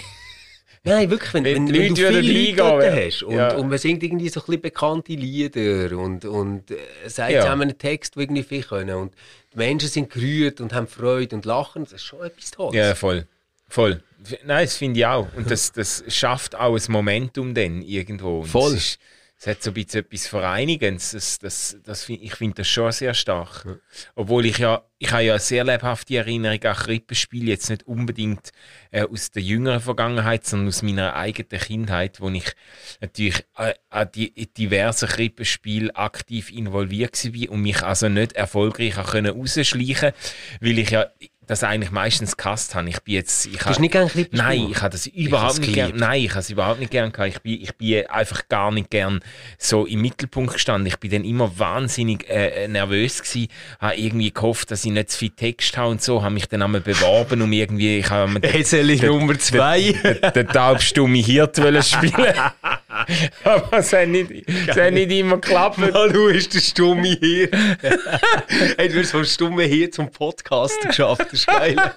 Nein, 0.86 1.08
wirklich, 1.10 1.32
wenn, 1.32 1.44
Wenn 1.44 1.66
wenn, 1.68 1.74
wenn 1.74 1.94
du 1.94 2.06
viele 2.08 2.20
Leute 2.20 2.56
dort 2.56 2.84
hast 2.94 3.22
und, 3.22 3.34
ja. 3.36 3.54
und 3.56 3.68
man 3.70 3.78
singt 3.78 4.02
irgendwie 4.02 4.28
so 4.28 4.40
ein 4.40 4.46
bisschen 4.46 4.60
bekannte 4.62 5.12
Lieder 5.14 5.96
und, 5.96 6.26
und 6.26 6.70
äh, 6.70 6.76
sagt 7.06 7.32
Ja. 7.32 7.40
zusammen 7.40 7.62
einen 7.62 7.78
Text, 7.78 8.16
den 8.16 8.20
irgendwie 8.22 8.42
viel 8.42 8.62
können 8.62 8.94
und 8.96 9.14
die 9.54 9.56
Menschen 9.56 9.88
sind 9.88 10.10
gerührt 10.10 10.60
und 10.60 10.74
haben 10.74 10.86
Freude 10.86 11.34
und 11.36 11.46
lachen, 11.46 11.84
das 11.84 11.94
ist 11.94 12.04
schon 12.04 12.22
etwas 12.22 12.50
Tolles. 12.50 12.74
Ja, 12.76 12.94
voll. 12.94 13.26
Voll. 13.68 14.02
Nein, 14.44 14.64
das 14.64 14.76
finde 14.76 15.00
ich 15.00 15.06
auch. 15.06 15.28
Und 15.34 15.50
das, 15.50 15.72
das 15.72 16.04
schafft 16.08 16.54
auch 16.54 16.76
ein 16.76 16.92
Momentum 16.92 17.54
dann 17.54 17.82
irgendwo. 17.82 18.40
Und 18.40 18.46
Voll. 18.46 18.74
Es, 18.74 18.98
hat 19.46 19.62
so 19.62 19.70
ein 19.70 19.74
bisschen 19.74 20.00
etwas 20.00 20.26
Vereinigendes. 20.26 21.10
Das, 21.10 21.38
das, 21.38 21.76
das, 21.84 22.08
ich 22.08 22.34
finde 22.34 22.56
das 22.56 22.68
schon 22.68 22.90
sehr 22.92 23.12
stark. 23.12 23.66
Obwohl 24.14 24.46
ich 24.46 24.58
ja, 24.58 24.82
ich 24.98 25.12
habe 25.12 25.22
ja 25.22 25.34
eine 25.34 25.40
sehr 25.40 25.64
lebhafte 25.64 26.16
Erinnerung 26.16 26.62
an 26.62 26.74
Krippenspiele, 26.74 27.50
jetzt 27.50 27.68
nicht 27.68 27.86
unbedingt 27.86 28.52
äh, 28.90 29.02
aus 29.02 29.32
der 29.32 29.42
jüngeren 29.42 29.80
Vergangenheit, 29.80 30.46
sondern 30.46 30.68
aus 30.68 30.82
meiner 30.82 31.14
eigenen 31.14 31.60
Kindheit, 31.60 32.20
wo 32.20 32.30
ich 32.30 32.54
natürlich 33.02 33.44
äh, 33.58 33.74
an 33.90 34.08
die 34.14 34.32
diversen 34.54 35.08
Krippenspiele 35.08 35.94
aktiv 35.94 36.50
involviert 36.50 37.22
war 37.22 37.50
und 37.50 37.60
mich 37.60 37.82
also 37.82 38.08
nicht 38.08 38.32
erfolgreich 38.32 38.96
rausschleichen 38.96 40.12
weil 40.60 40.78
ich 40.78 40.90
ja 40.90 41.10
das 41.46 41.62
eigentlich 41.62 41.90
meistens 41.90 42.36
gehasst 42.36 42.74
habe. 42.74 42.88
Ich 42.88 43.00
bin 43.02 43.14
jetzt... 43.14 43.46
Ich 43.46 43.58
Du 43.58 43.66
hast 43.66 43.80
nicht 43.80 43.92
gerne 43.92 44.08
Krippenspiel? 44.08 44.38
Nein, 44.46 44.68
ich 44.70 44.80
habe 44.80 44.90
das 44.90 45.06
überhaupt 45.06 45.58
nicht 45.60 45.74
gern. 45.74 45.92
Nein, 45.96 46.22
ich 46.22 46.30
habe 46.30 46.40
es 46.40 46.50
überhaupt 46.50 46.80
nicht 46.80 46.90
gern 46.90 47.12
gehabt. 47.12 47.28
Ich 47.30 47.40
bin, 47.40 47.60
ich 47.60 47.74
bin 47.76 48.06
einfach 48.06 48.48
gar 48.48 48.70
nicht 48.70 48.90
gern 48.90 49.20
so 49.58 49.86
im 49.86 50.00
Mittelpunkt 50.02 50.54
gestanden. 50.54 50.86
Ich 50.86 50.98
bin 50.98 51.10
dann 51.10 51.24
immer 51.24 51.58
wahnsinnig 51.58 52.28
äh, 52.28 52.68
nervös 52.68 53.22
gewesen, 53.22 53.48
habe 53.80 53.96
irgendwie 53.96 54.32
gehofft, 54.32 54.70
dass 54.70 54.84
ich 54.84 54.90
nicht 54.90 55.10
zu 55.10 55.18
viel 55.18 55.30
Text 55.30 55.76
habe 55.76 55.90
und 55.90 56.02
so, 56.02 56.22
habe 56.22 56.34
mich 56.34 56.48
dann 56.48 56.62
einmal 56.62 56.80
beworben, 56.80 57.42
um 57.42 57.52
irgendwie, 57.52 57.98
ich 57.98 58.10
habe 58.10 58.40
ich 58.46 59.02
Nummer 59.02 59.38
zwei. 59.38 59.92
den 60.34 60.48
taubstumme 60.48 61.18
Hirt 61.18 61.60
wollen 61.62 61.82
spielen. 61.82 62.34
Aber 63.44 63.78
es 63.78 63.92
hat 63.92 64.08
nicht, 64.08 64.48
es 64.68 64.76
hat 64.76 64.92
nicht 64.92 65.10
immer 65.10 65.36
geklappt. 65.36 65.78
Hallo, 65.78 66.28
ist 66.28 66.54
der 66.54 66.60
Stumme 66.60 67.16
hier. 67.20 67.48
hey, 68.76 68.88
du 68.88 69.00
hast 69.00 69.10
vom 69.10 69.24
Stumme 69.24 69.64
hier 69.64 69.90
zum 69.90 70.10
Podcast 70.10 70.80
geschafft, 70.80 71.22
das 71.22 71.32
ist 71.32 71.46
geil. 71.46 71.76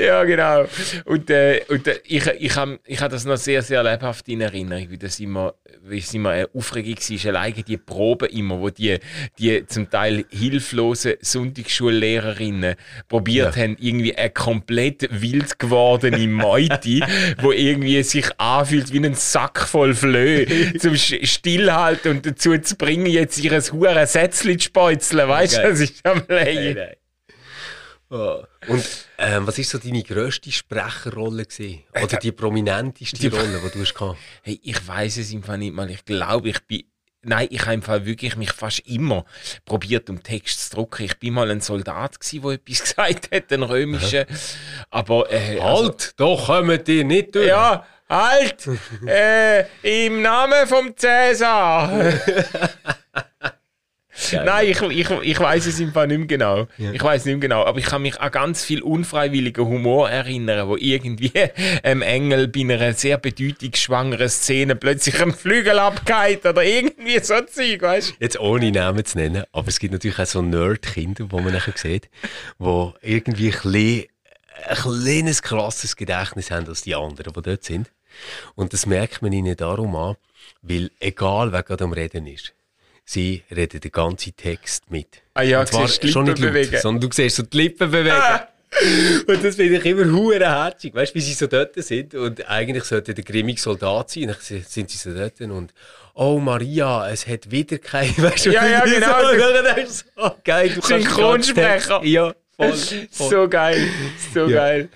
Ja, 0.00 0.24
genau. 0.24 0.66
Und, 1.06 1.30
äh, 1.30 1.62
und 1.68 1.86
äh, 1.86 1.98
ich, 2.04 2.26
ich 2.26 2.56
habe 2.56 2.78
ich 2.84 3.00
hab 3.00 3.10
das 3.10 3.24
noch 3.24 3.36
sehr, 3.36 3.62
sehr 3.62 3.82
lebhaft 3.82 4.28
in 4.28 4.40
Erinnerung, 4.40 4.90
wie 4.90 4.98
das 4.98 5.18
immer, 5.20 5.54
wie 5.82 5.98
es 5.98 6.12
immer 6.12 6.30
eine 6.30 6.48
Aufregung 6.54 6.94
war. 6.96 7.28
Alleine 7.34 7.62
die 7.62 7.76
Proben 7.76 8.28
immer, 8.28 8.60
wo 8.60 8.70
die, 8.70 8.98
die 9.38 9.66
zum 9.66 9.88
Teil 9.88 10.24
hilflosen 10.30 11.14
Sonntagsschullehrerinnen 11.20 12.74
probiert 13.08 13.56
Ja. 13.56 13.62
haben, 13.62 13.76
irgendwie 13.80 14.14
eine 14.14 14.30
komplett 14.30 15.08
wild 15.10 15.58
gewordene 15.58 16.26
Meute, 16.28 17.00
wo 17.40 17.52
irgendwie 17.52 18.02
sich 18.02 18.26
anfühlt 18.38 18.92
wie 18.92 18.98
ein 19.04 19.14
Sack 19.14 19.60
voll 19.60 19.94
Flöhe, 19.94 20.46
zum 20.78 20.96
Stillhalten 20.96 22.10
und 22.12 22.26
dazu 22.26 22.56
zu 22.58 22.76
bringen, 22.76 23.06
jetzt 23.06 23.38
ihr 23.42 23.52
hure 23.72 24.06
Sätzchen 24.06 24.58
zu 24.58 24.64
speuzeln. 24.66 25.28
Weißt 25.28 25.56
du, 25.56 25.62
Geil. 25.62 25.70
das 25.70 25.80
ist 25.80 26.06
am 26.06 26.22
Leiden. 26.28 26.88
Und 28.08 28.84
ähm, 29.18 29.46
was 29.46 29.58
war 29.58 29.64
so 29.64 29.78
deine 29.78 30.02
grösste 30.02 30.52
Sprecherrolle? 30.52 31.44
Gewesen? 31.46 31.82
Oder 32.00 32.16
die 32.18 32.32
prominenteste 32.32 33.16
die- 33.16 33.26
Rolle, 33.28 33.60
die 33.64 33.70
du 33.70 33.80
hast 33.80 33.94
gehabt? 33.94 34.18
Hey, 34.42 34.60
ich 34.62 34.86
weiß 34.86 35.16
es 35.18 35.32
im 35.32 35.42
Fall 35.42 35.58
nicht 35.58 35.74
mal. 35.74 35.90
Ich 35.90 36.04
glaube, 36.04 36.50
ich 36.50 36.60
bin. 36.66 36.84
Nein, 37.26 37.48
ich 37.50 37.62
habe 37.62 37.72
im 37.72 37.80
Fall 37.82 38.04
wirklich 38.04 38.36
mich 38.36 38.52
fast 38.52 38.80
immer 38.80 39.24
probiert, 39.64 40.10
um 40.10 40.22
Text 40.22 40.68
zu 40.68 40.76
drucken. 40.76 41.04
Ich 41.04 41.18
bin 41.18 41.32
mal 41.32 41.50
ein 41.50 41.62
Soldat 41.62 42.20
gsi, 42.20 42.38
der 42.40 42.50
etwas 42.52 42.82
gesagt 42.94 43.34
hat, 43.34 43.50
ein 43.50 43.62
römischer. 43.62 44.26
Aber 44.90 45.32
äh, 45.32 45.58
also- 45.58 45.84
Halt, 45.84 46.12
doch 46.20 46.46
kommen 46.46 46.84
die 46.84 47.02
nicht 47.02 47.34
durch. 47.34 47.46
ja, 47.48 47.86
halt! 48.10 48.68
äh, 49.06 49.64
Im 50.06 50.20
Namen 50.20 50.66
vom 50.68 50.94
Cäsar! 50.94 52.12
Nein, 54.32 54.68
ich, 54.68 54.80
ich, 54.80 55.10
ich 55.10 55.40
weiß 55.40 55.66
es 55.66 55.80
im 55.80 55.92
Fall 55.92 56.06
nicht 56.06 56.18
mehr 56.18 56.26
genau. 56.26 56.68
Ich 56.78 57.02
weiß 57.02 57.24
nicht 57.24 57.34
mehr 57.34 57.40
genau, 57.40 57.64
aber 57.64 57.78
ich 57.78 57.86
kann 57.86 58.02
mich 58.02 58.20
an 58.20 58.30
ganz 58.30 58.64
viel 58.64 58.82
unfreiwilligen 58.82 59.64
Humor 59.64 60.08
erinnern, 60.08 60.68
wo 60.68 60.76
irgendwie 60.76 61.32
ein 61.82 62.02
Engel 62.02 62.48
bei 62.48 62.60
einer 62.60 62.92
sehr 62.92 63.18
bedeutungsschwangeren 63.18 64.28
Szene 64.28 64.76
plötzlich 64.76 65.20
am 65.20 65.34
Flügel 65.34 65.78
abgeht 65.78 66.46
oder 66.46 66.62
irgendwie 66.62 67.18
so 67.20 67.40
Zeug, 67.40 67.82
weißt 67.82 68.10
du? 68.10 68.14
Jetzt 68.20 68.38
ohne 68.38 68.70
Namen 68.70 69.04
zu 69.04 69.18
nennen, 69.18 69.44
aber 69.52 69.68
es 69.68 69.78
gibt 69.78 69.92
natürlich 69.92 70.18
auch 70.18 70.26
so 70.26 70.42
Nerd-Kinder, 70.42 71.24
die 71.24 71.36
man 71.36 71.52
nachher 71.52 71.74
sieht, 71.76 72.08
die 72.58 72.90
irgendwie 73.02 73.52
ein, 73.52 73.62
bisschen, 73.62 74.04
ein 74.68 74.76
kleines, 74.76 75.42
krasses 75.42 75.96
Gedächtnis 75.96 76.50
haben 76.50 76.68
als 76.68 76.82
die 76.82 76.94
anderen, 76.94 77.32
die 77.32 77.42
dort 77.42 77.64
sind. 77.64 77.90
Und 78.54 78.72
das 78.72 78.86
merkt 78.86 79.22
man 79.22 79.32
ihnen 79.32 79.56
darum 79.56 79.96
an, 79.96 80.16
weil 80.62 80.90
egal 81.00 81.52
wer 81.52 81.62
gerade 81.62 81.84
am 81.84 81.92
Reden 81.92 82.26
ist, 82.26 82.54
sie 83.04 83.42
reden 83.54 83.80
den 83.80 83.92
ganzen 83.92 84.34
Text 84.36 84.90
mit. 84.90 85.22
Ah 85.34 85.42
ja, 85.42 85.60
Und 85.60 85.72
du 85.72 85.86
siehst 85.86 86.02
die 86.02 86.08
schon 86.12 86.26
Lippen 86.26 86.42
nicht 86.42 86.54
laut, 86.54 86.62
bewegen. 86.64 86.80
sondern 86.82 87.08
du 87.10 87.14
siehst 87.14 87.36
so 87.36 87.42
die 87.42 87.56
Lippen 87.56 87.90
bewegen. 87.90 88.16
Und 89.28 89.44
das 89.44 89.54
finde 89.54 89.76
ich 89.78 89.84
immer 89.84 90.10
hure 90.10 90.40
herzig, 90.40 90.94
weißt 90.94 91.12
du, 91.12 91.14
wie 91.16 91.20
sie 91.20 91.34
so 91.34 91.46
dort 91.46 91.74
sind 91.76 92.12
und 92.16 92.48
eigentlich 92.50 92.82
sollte 92.84 93.14
der 93.14 93.22
grimmige 93.22 93.60
Soldat 93.60 94.10
sein, 94.10 94.26
dann 94.26 94.36
sind 94.40 94.90
sie 94.90 94.98
so 94.98 95.14
dort 95.14 95.40
und 95.40 95.72
oh 96.14 96.40
Maria, 96.40 97.08
es 97.08 97.24
hat 97.28 97.50
wieder 97.52 97.78
kein, 97.78 98.08
weißt 98.18 98.46
du, 98.46 98.52
Ja, 98.52 98.66
ja, 98.66 98.84
genau. 98.84 99.20
So, 99.32 99.38
dann 99.62 99.76
denkst 99.76 100.04
du 100.16 100.22
oh, 100.24 100.30
geil, 100.42 100.70
du 100.74 100.80
Synchronsprecher. 100.80 102.02
Ja, 102.04 102.34
voll, 102.56 102.72
voll. 103.12 103.30
So 103.30 103.48
geil, 103.48 103.88
so 104.34 104.46
Ja. 104.48 104.56
geil. 104.56 104.88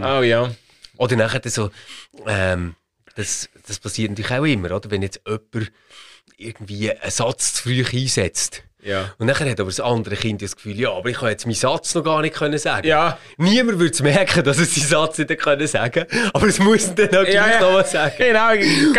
Oh 0.00 0.22
ja. 0.22 0.50
Oder 0.96 1.16
nachher 1.16 1.42
so, 1.50 1.70
ähm, 2.26 2.76
das, 3.14 3.50
das 3.66 3.78
passiert 3.78 4.10
natürlich 4.10 4.30
auch 4.30 4.44
immer, 4.44 4.70
oder? 4.74 4.90
Wenn 4.90 5.02
jetzt 5.02 5.20
jemand 5.26 5.70
irgendwie 6.46 6.90
einen 6.90 7.10
Satz 7.10 7.54
zu 7.54 7.62
früh 7.64 7.84
einsetzt. 7.92 8.62
Ja. 8.84 9.14
Und 9.18 9.28
nachher 9.28 9.48
hat 9.48 9.60
aber 9.60 9.70
das 9.70 9.78
andere 9.78 10.16
Kind 10.16 10.42
das 10.42 10.56
Gefühl, 10.56 10.80
ja, 10.80 10.90
aber 10.90 11.08
ich 11.08 11.16
kann 11.18 11.28
jetzt 11.28 11.46
meinen 11.46 11.54
Satz 11.54 11.94
noch 11.94 12.02
gar 12.02 12.20
nicht 12.20 12.34
können 12.34 12.58
sagen. 12.58 12.84
Ja. 12.84 13.16
Niemand 13.36 13.78
würde 13.78 13.92
es 13.92 14.02
merken, 14.02 14.42
dass 14.42 14.58
er 14.58 14.64
seinen 14.64 14.86
Satz 14.88 15.18
nicht 15.18 15.38
können 15.38 15.68
sagen 15.68 16.04
aber 16.32 16.48
es 16.48 16.58
muss 16.58 16.92
dann 16.92 17.10
auch 17.10 17.22
Ja, 17.28 17.46
gleich 17.46 17.60
noch 17.60 17.74
was 17.74 17.92
sagen. 17.92 18.14
Genau. 18.18 18.50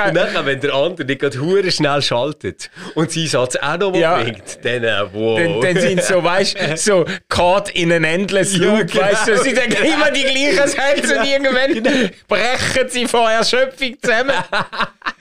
Und 0.07 0.15
dann, 0.15 0.45
wenn 0.45 0.61
der 0.61 0.73
andere 0.73 1.05
nicht 1.05 1.19
gerade 1.19 1.37
hure 1.37 1.69
schnell 1.69 2.01
schaltet 2.01 2.69
und 2.95 3.11
seinen 3.11 3.27
Satz 3.27 3.57
auch 3.57 3.77
noch 3.77 3.93
Ja. 3.93 4.21
bringt, 4.23 4.63
dann, 4.63 4.85
äh, 4.85 5.03
wow. 5.11 5.37
Dann, 5.37 5.59
dann 5.61 5.81
sind 5.81 6.01
sie 6.01 6.13
so, 6.13 6.23
weißt 6.23 6.57
du, 6.61 6.77
so 6.77 7.05
caught 7.27 7.69
in 7.71 7.91
an 7.91 8.05
endless 8.05 8.55
Ja, 8.55 8.77
loop, 8.77 8.89
genau. 8.89 9.03
weißt 9.03 9.27
du, 9.27 9.37
sie 9.43 9.53
denken 9.53 9.83
immer 9.83 10.11
die 10.11 10.23
gleichen 10.23 10.69
Sätze 10.69 11.19
und 11.19 11.25
irgendwann 11.25 12.09
brechen 12.29 12.89
sie 12.89 13.05
vor 13.05 13.29
Erschöpfung 13.29 13.97
zusammen. 14.01 14.31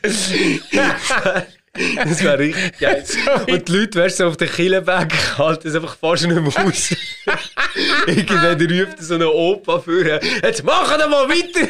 Das 2.04 2.22
wäre 2.22 2.38
richtig 2.38 2.78
geil. 2.78 3.02
Und 3.48 3.68
die 3.68 3.72
Leute, 3.72 4.00
weißt 4.00 4.20
du, 4.20 4.24
so 4.24 4.28
auf 4.30 4.36
den 4.36 4.50
Killenberg 4.50 5.12
halten 5.38 5.68
es 5.68 5.74
einfach 5.74 5.96
fast 5.96 6.26
nicht 6.26 6.34
mehr 6.34 6.66
aus. 6.66 6.90
Irgendwann 8.06 8.60
ruft 8.60 9.02
so 9.02 9.14
eine 9.14 9.30
Opa 9.30 9.80
für, 9.80 10.20
jetzt 10.42 10.64
machen 10.64 10.98
wir 10.98 11.08
mal 11.08 11.28
weiter. 11.28 11.66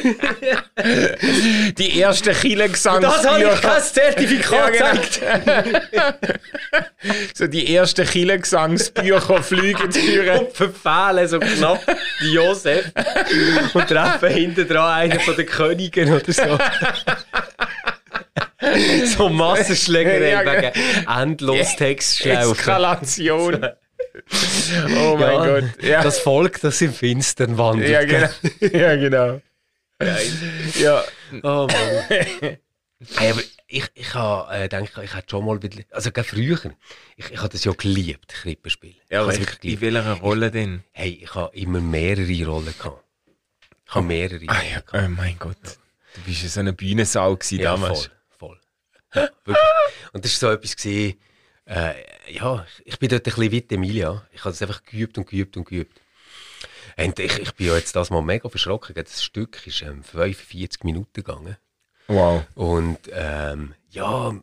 Die 1.77 2.01
ersten 2.01 2.33
Das 3.01 3.25
habe 3.25 3.43
ich 3.43 3.61
kein 3.61 3.81
Zertifikat 3.81 4.75
Ja, 4.75 4.91
genau. 4.91 5.01
gezeigt. 5.01 6.39
So 7.33 7.47
die 7.47 7.73
ersten 7.73 8.05
Killengesangsbücher 8.05 9.41
fliegen 9.43 9.89
durch. 9.89 10.39
Und 10.39 10.51
verfehlen 10.53 11.27
so 11.27 11.39
knapp 11.39 11.79
die 12.21 12.33
Josef 12.33 12.85
und 13.73 13.87
treffen 13.87 14.29
hinten 14.29 14.67
dran 14.67 14.91
einen 14.91 15.19
von 15.21 15.35
den 15.35 15.45
Königen 15.45 16.13
oder 16.13 16.33
so. 16.33 16.57
so 19.05 19.29
Massenschlägerei 19.29 20.29
Ja, 20.31 20.45
wegen 20.45 21.07
endlos 21.07 21.75
Textschlaufen. 21.75 22.51
Eskalation. 22.57 23.65
Oh 24.95 25.17
mein 25.17 25.33
Ja, 25.33 25.45
Gott. 25.59 25.63
Ja, 25.83 26.03
Das 26.03 26.19
Volk, 26.19 26.61
das 26.61 26.79
im 26.81 26.93
Finstern 26.93 27.57
wandelt. 27.57 27.89
ja 27.89 28.03
genau. 28.05 28.29
Ja, 28.77 28.95
genau. 28.95 29.41
Ja, 30.79 31.03
Oh 31.41 31.67
Mann. 31.67 32.05
hey, 32.09 32.57
aber 33.31 33.41
ich, 33.67 33.85
ich 33.95 34.13
habe 34.13 34.53
äh, 34.55 34.61
gedacht, 34.69 34.91
ich 35.03 35.15
hätte 35.15 35.29
schon 35.31 35.45
mal 35.45 35.61
wieder, 35.63 35.81
also 35.91 36.11
gerade 36.11 36.27
früher, 36.27 36.59
ich, 37.15 37.31
ich 37.31 37.37
habe 37.39 37.49
das 37.49 37.63
ja 37.63 37.71
geliebt, 37.71 38.27
Krippenspiel. 38.27 38.93
ja 39.09 39.23
ich 39.23 39.29
es 39.33 39.39
wirklich 39.39 39.73
in 39.73 39.79
geliebt. 39.79 39.81
welcher 39.95 40.13
Rolle 40.21 40.51
denn? 40.51 40.83
Hey, 40.91 41.19
ich 41.23 41.33
habe 41.33 41.55
immer 41.57 41.79
mehrere 41.81 42.45
Rollen 42.45 42.73
gehabt. 42.77 43.03
Ich 43.87 43.95
habe 43.95 44.05
mehrere 44.05 44.41
Ah 44.47 44.53
Rollen 44.59 44.71
ja, 44.73 44.79
gehabt. 44.81 44.93
oh 44.93 45.09
mein 45.09 45.37
Gott. 45.39 45.57
Du 46.15 46.21
bist 46.25 46.43
ja 46.43 46.49
so 46.49 46.59
eine 46.59 46.73
Bühnensau 46.73 47.35
gewesen 47.35 47.59
Ja, 47.59 47.71
damals. 47.71 47.99
voll, 48.05 48.11
wirklich. 49.45 49.57
Und 50.13 50.25
das 50.25 50.41
war 50.41 50.49
so 50.49 50.55
etwas, 50.55 50.75
gewesen, 50.75 51.19
äh, 51.65 51.93
ja, 52.31 52.65
ich 52.83 52.99
bin 52.99 53.09
dort 53.09 53.21
ein 53.21 53.33
bisschen 53.33 53.51
wie 53.51 53.61
die 53.61 53.75
Emilia. 53.75 54.25
Ich 54.31 54.41
habe 54.41 54.51
das 54.51 54.61
einfach 54.61 54.83
geübt 54.83 55.17
und 55.17 55.27
geübt 55.27 55.55
und 55.57 55.65
geübt. 55.65 56.01
Und 56.97 57.19
ich, 57.19 57.39
ich 57.39 57.51
bin 57.53 57.67
ja 57.67 57.75
jetzt 57.75 57.95
das 57.95 58.09
mal 58.09 58.21
mega 58.21 58.49
verschrocken. 58.49 58.95
Das 58.95 59.23
Stück 59.23 59.65
ist 59.65 59.81
ähm, 59.81 60.03
45 60.03 60.83
Minuten 60.83 61.13
gegangen. 61.13 61.57
Wow. 62.07 62.43
Und 62.55 62.99
ähm, 63.11 63.73
ja, 63.91 64.33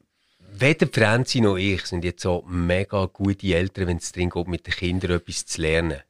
weder 0.50 0.86
Franzi 0.92 1.40
noch 1.40 1.56
ich 1.56 1.84
sind 1.86 2.04
jetzt 2.04 2.22
so 2.22 2.44
mega 2.48 3.06
gute 3.06 3.54
Eltern, 3.54 3.88
wenn 3.88 3.96
es 3.98 4.12
darum 4.12 4.30
geht, 4.30 4.48
mit 4.48 4.66
den 4.66 4.74
Kindern 4.74 5.10
etwas 5.12 5.46
zu 5.46 5.60
lernen. 5.60 6.00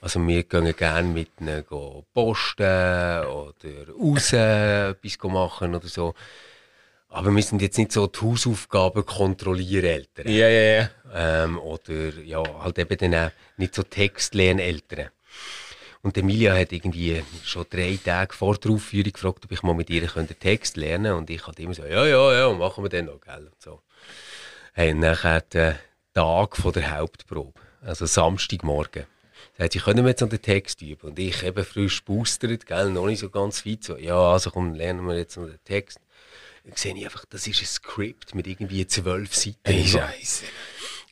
Also 0.00 0.26
wir 0.26 0.44
gehen 0.44 0.74
gerne 0.76 1.08
mit 1.08 1.28
ihnen 1.40 1.64
posten 2.14 2.62
oder 3.26 3.88
raus 3.98 4.32
etwas 4.32 5.18
machen 5.24 5.74
oder 5.74 5.88
so. 5.88 6.14
Aber 7.12 7.34
wir 7.34 7.42
sind 7.42 7.60
jetzt 7.60 7.76
nicht 7.76 7.90
so 7.90 8.06
die 8.06 8.20
Hausaufgaben 8.20 9.04
kontrollieren 9.04 9.84
Eltern. 9.84 10.28
Ja, 10.28 10.48
ja, 10.48 10.62
ja. 10.80 10.90
Ähm, 11.12 11.58
oder 11.58 12.14
ja, 12.24 12.42
halt 12.62 12.78
eben 12.78 12.96
dann 12.96 13.14
auch 13.14 13.30
nicht 13.56 13.74
so 13.74 13.82
Textlerneltern. 13.82 15.10
Und 16.02 16.16
Emilia 16.16 16.54
hat 16.56 16.72
irgendwie 16.72 17.22
schon 17.44 17.66
drei 17.68 17.98
Tage 18.02 18.32
vor 18.32 18.56
der 18.56 18.70
Aufführung 18.70 19.12
gefragt, 19.12 19.44
ob 19.44 19.52
ich 19.52 19.62
mal 19.62 19.74
mit 19.74 19.90
ihr 19.90 20.06
könnte 20.06 20.34
Text 20.34 20.76
lernen 20.76 21.12
Und 21.12 21.28
ich 21.28 21.46
hatte 21.46 21.62
immer 21.62 21.74
so, 21.74 21.84
ja, 21.84 22.06
ja, 22.06 22.32
ja, 22.32 22.52
machen 22.52 22.84
wir 22.84 22.88
dann 22.88 23.06
noch, 23.06 23.20
gell? 23.20 23.46
Und 23.46 23.60
so. 23.60 23.82
Hey, 24.72 24.92
und 24.92 25.00
nachher 25.00 25.40
der 25.40 25.78
Tag 26.14 26.56
von 26.56 26.72
der 26.72 26.96
Hauptprobe, 26.96 27.60
also 27.82 28.06
Samstagmorgen. 28.06 29.04
Sagt 29.58 29.72
sie, 29.72 29.80
können 29.80 30.04
wir 30.04 30.10
jetzt 30.10 30.20
noch 30.20 30.28
den 30.28 30.40
Text 30.40 30.80
üben? 30.80 31.08
Und 31.08 31.18
ich 31.18 31.42
eben 31.42 31.64
frisch 31.64 32.04
boostert, 32.04 32.66
gell, 32.66 32.90
noch 32.90 33.06
nicht 33.06 33.18
so 33.18 33.28
ganz 33.28 33.60
fit, 33.60 33.84
so, 33.84 33.96
ja, 33.96 34.16
also 34.16 34.50
komm, 34.52 34.74
lernen 34.74 35.04
wir 35.06 35.16
jetzt 35.16 35.36
noch 35.36 35.48
den 35.48 35.58
Text. 35.64 35.98
Sehe 36.74 36.96
ich 36.96 37.04
einfach, 37.04 37.24
das 37.26 37.46
ist 37.46 37.60
ein 37.60 37.66
Skript 37.66 38.34
mit 38.34 38.46
irgendwie 38.46 38.86
zwölf 38.86 39.34
Seiten. 39.34 39.58
Hey, 39.64 39.86
Scheiße. 39.86 40.44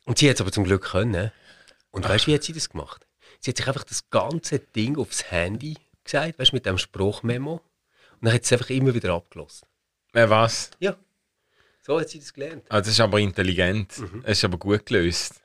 Und 0.05 0.17
sie 0.17 0.29
hat 0.29 0.35
es 0.35 0.41
aber 0.41 0.51
zum 0.51 0.63
Glück 0.63 0.83
können. 0.83 1.31
Und 1.91 2.07
weißt 2.07 2.25
du, 2.25 2.31
wie 2.31 2.35
hat 2.35 2.43
sie 2.43 2.53
das 2.53 2.69
gemacht? 2.69 3.05
Sie 3.39 3.51
hat 3.51 3.57
sich 3.57 3.67
einfach 3.67 3.83
das 3.83 4.09
ganze 4.09 4.59
Ding 4.59 4.97
aufs 4.97 5.31
Handy 5.31 5.77
gesagt, 6.03 6.39
weißt 6.39 6.51
du, 6.51 6.55
mit 6.55 6.65
dem 6.65 6.77
Spruchmemo. 6.77 7.53
Und 7.53 8.25
dann 8.25 8.33
hat 8.33 8.45
sie 8.45 8.55
es 8.55 8.59
einfach 8.59 8.69
immer 8.69 8.93
wieder 8.93 9.13
abgelost. 9.13 9.65
Äh, 10.13 10.29
was? 10.29 10.71
Ja. 10.79 10.95
So 11.81 11.99
hat 11.99 12.09
sie 12.09 12.19
das 12.19 12.33
gelernt. 12.33 12.65
Ah, 12.69 12.79
das 12.79 12.89
ist 12.89 12.99
aber 12.99 13.19
intelligent. 13.19 13.93
Das 14.23 14.37
ist 14.37 14.43
aber 14.43 14.57
gut 14.57 14.85
gelöst. 14.85 15.41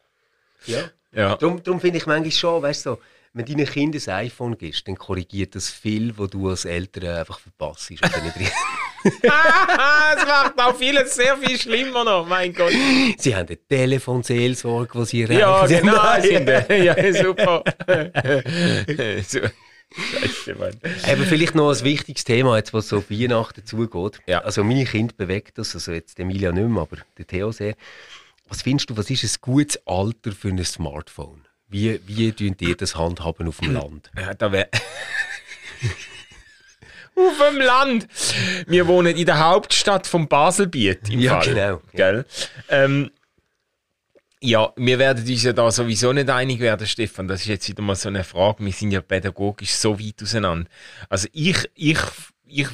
Ja. 0.67 0.91
Ja. 1.13 1.37
Darum, 1.37 1.63
darum 1.63 1.81
finde 1.81 1.99
ich 1.99 2.07
manchmal 2.07 2.33
schon, 2.33 2.63
weißt 2.63 2.87
du, 2.87 2.91
so, 2.91 3.03
wenn 3.33 3.47
deinen 3.47 3.67
Kindern 3.67 4.03
ein 4.07 4.27
iPhone 4.27 4.59
gibst, 4.59 4.87
dann 4.87 4.97
korrigiert 4.97 5.55
das 5.55 5.71
viel, 5.71 6.17
was 6.19 6.31
du 6.31 6.49
als 6.49 6.65
Eltern 6.65 7.19
einfach 7.19 7.39
verpasst. 7.39 7.93
Richtig. 9.05 9.31
es 9.31 10.27
macht 10.27 10.59
auch 10.59 10.77
vieles 10.77 11.15
sehr 11.15 11.37
viel 11.37 11.59
schlimmer 11.59 12.05
noch, 12.05 12.27
mein 12.27 12.53
Gott. 12.53 12.73
sie 13.19 13.35
haben 13.37 13.47
eine 13.49 13.57
Telefonseelsorge, 13.57 14.99
die 14.99 15.05
sie 15.05 15.23
erreichen. 15.23 15.41
Ja, 15.41 15.67
genau. 15.67 16.21
Sind, 16.21 16.49
ja, 16.85 17.13
super. 17.13 17.65
Scheiße, 19.95 20.55
Mann. 20.57 20.75
Aber 21.05 21.23
vielleicht 21.25 21.55
noch 21.55 21.71
ein 21.71 21.85
wichtiges 21.85 22.25
Thema, 22.25 22.57
jetzt, 22.57 22.75
was 22.75 22.89
so 22.89 22.99
auf 22.99 23.11
Weihnachten 23.11 23.65
zugeht. 23.65 24.19
Ja. 24.27 24.41
Also 24.41 24.65
meine 24.65 24.85
Kinder 24.85 25.15
bewegt 25.17 25.59
das, 25.59 25.75
also 25.75 25.93
jetzt 25.93 26.19
Emilia 26.19 26.51
nicht 26.51 26.69
mehr, 26.69 26.83
aber 26.83 26.97
der 27.17 27.27
Theo 27.27 27.53
sehr. 27.53 27.77
Was 28.49 28.63
findest 28.63 28.91
du, 28.91 28.97
was 28.97 29.09
ist 29.11 29.23
ein 29.25 29.41
gutes 29.41 29.81
Alter 29.87 30.33
für 30.33 30.49
ein 30.49 30.65
Smartphone? 30.65 31.43
Wie, 31.69 32.01
wie 32.07 32.33
tun 32.33 32.57
ihr 32.61 32.77
das 32.77 32.97
handhaben 32.97 33.49
auf 33.49 33.59
dem 33.59 33.73
Land? 33.73 34.11
Ja, 34.17 34.35
da 34.35 34.53
wär... 34.53 34.69
Auf 37.17 37.49
dem 37.51 37.61
Land. 37.61 38.09
Wir 38.67 38.87
wohnen 38.87 39.17
in 39.17 39.27
der 39.27 39.39
Hauptstadt 39.39 40.07
von 40.07 40.27
Baselbiet. 40.29 41.09
Im 41.11 41.21
Ja, 41.21 41.41
Fall. 41.41 41.55
genau. 41.55 41.83
Gell? 41.93 42.25
Ähm, 42.69 43.11
ja, 44.41 44.73
wir 44.77 44.99
werden 44.99 45.27
uns 45.27 45.43
ja 45.43 45.53
da 45.53 45.71
sowieso 45.71 46.13
nicht 46.13 46.29
einig 46.29 46.61
werden, 46.61 46.87
Stefan. 46.87 47.29
Das 47.29 47.41
ist 47.43 47.47
jetzt 47.47 47.69
wieder 47.69 47.83
mal 47.83 47.95
so 47.97 48.09
eine 48.09 48.25
Frage. 48.25 48.65
Wir 48.65 48.73
sind 48.73 48.91
ja 48.91 49.01
pädagogisch 49.01 49.73
so 49.73 49.99
weit 49.99 50.23
auseinander. 50.23 50.69
Also 51.09 51.29
ich, 51.33 51.57
ich, 51.75 51.99
ich 52.47 52.69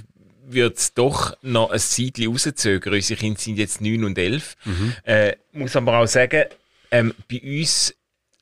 würde 0.46 0.74
es 0.74 0.94
doch 0.94 1.36
noch 1.42 1.70
ein 1.70 1.78
Zeitchen 1.78 2.32
rauszögern. 2.32 2.94
Unsere 2.94 3.20
Kinder 3.20 3.38
sind 3.40 3.56
jetzt 3.58 3.80
9 3.80 4.02
und 4.04 4.18
11. 4.18 4.56
Äh, 5.04 5.36
muss 5.52 5.76
aber 5.76 5.98
auch 5.98 6.06
sagen, 6.06 6.44
ähm, 6.90 7.14
bei 7.30 7.40
uns 7.60 7.94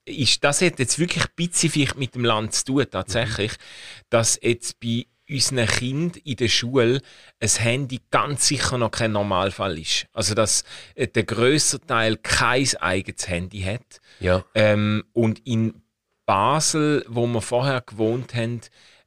ist 0.06 0.42
das 0.42 0.62
hat 0.62 0.78
jetzt 0.78 0.98
wirklich 0.98 1.24
ein 1.24 1.30
bisschen 1.36 1.70
vielleicht 1.70 1.98
mit 1.98 2.14
dem 2.14 2.24
Land 2.24 2.54
zu 2.54 2.64
tun, 2.64 2.86
tatsächlich, 2.90 3.52
dass 4.08 4.38
jetzt 4.42 4.80
bei 4.80 5.04
unseren 5.30 5.66
Kindern 5.66 6.20
in 6.24 6.36
der 6.36 6.48
Schule 6.48 7.00
ein 7.40 7.48
Handy 7.48 8.00
ganz 8.10 8.48
sicher 8.48 8.78
noch 8.78 8.90
kein 8.90 9.12
Normalfall 9.12 9.78
ist. 9.78 10.06
Also, 10.12 10.34
dass 10.34 10.64
äh, 10.94 11.06
der 11.06 11.24
grösste 11.24 11.80
Teil 11.80 12.16
kein 12.16 12.66
eigenes 12.80 13.28
Handy 13.28 13.60
hat. 13.62 14.00
Ja. 14.20 14.44
Ähm, 14.54 15.04
und 15.12 15.40
in 15.46 15.82
Basel, 16.26 17.04
wo 17.08 17.26
wir 17.26 17.40
vorher 17.40 17.80
gewohnt 17.80 18.34
haben, 18.34 18.60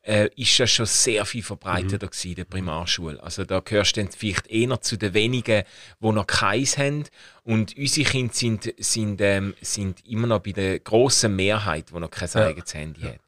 äh, 0.04 0.30
ist 0.36 0.60
das 0.60 0.72
schon 0.72 0.88
sehr 0.88 1.26
viel 1.26 1.44
verbreiteter 1.44 2.08
gewesen, 2.08 2.30
in 2.30 2.36
der 2.36 2.46
Primarschule. 2.46 3.22
Also 3.22 3.46
da 3.46 3.60
gehörst 3.60 3.96
du 3.96 4.02
dann 4.04 4.12
vielleicht 4.12 4.48
eher 4.48 4.82
zu 4.82 4.98
den 4.98 5.14
wenigen, 5.14 5.64
die 6.00 6.12
noch 6.12 6.26
keins 6.26 6.80
haben. 6.80 7.04
Und 7.44 7.78
unsere 7.78 8.10
Kinder 8.10 8.34
sind, 8.34 8.74
sind, 8.80 9.22
ähm, 9.22 9.54
sind 9.62 10.04
immer 10.08 10.26
noch 10.26 10.40
bei 10.40 10.54
der 10.54 10.80
grossen 10.80 11.36
Mehrheit, 11.36 11.92
die 11.94 12.00
noch 12.00 12.10
kein 12.10 12.34
eigenes 12.34 12.74
Handy 12.74 13.02
hat. 13.02 13.20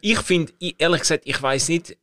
Ich 0.00 0.20
finde, 0.20 0.52
ich- 0.60 0.76
ehrlich 0.78 1.00
gesagt, 1.00 1.22
ich 1.26 1.42
weiß 1.42 1.68
nicht, 1.70 1.96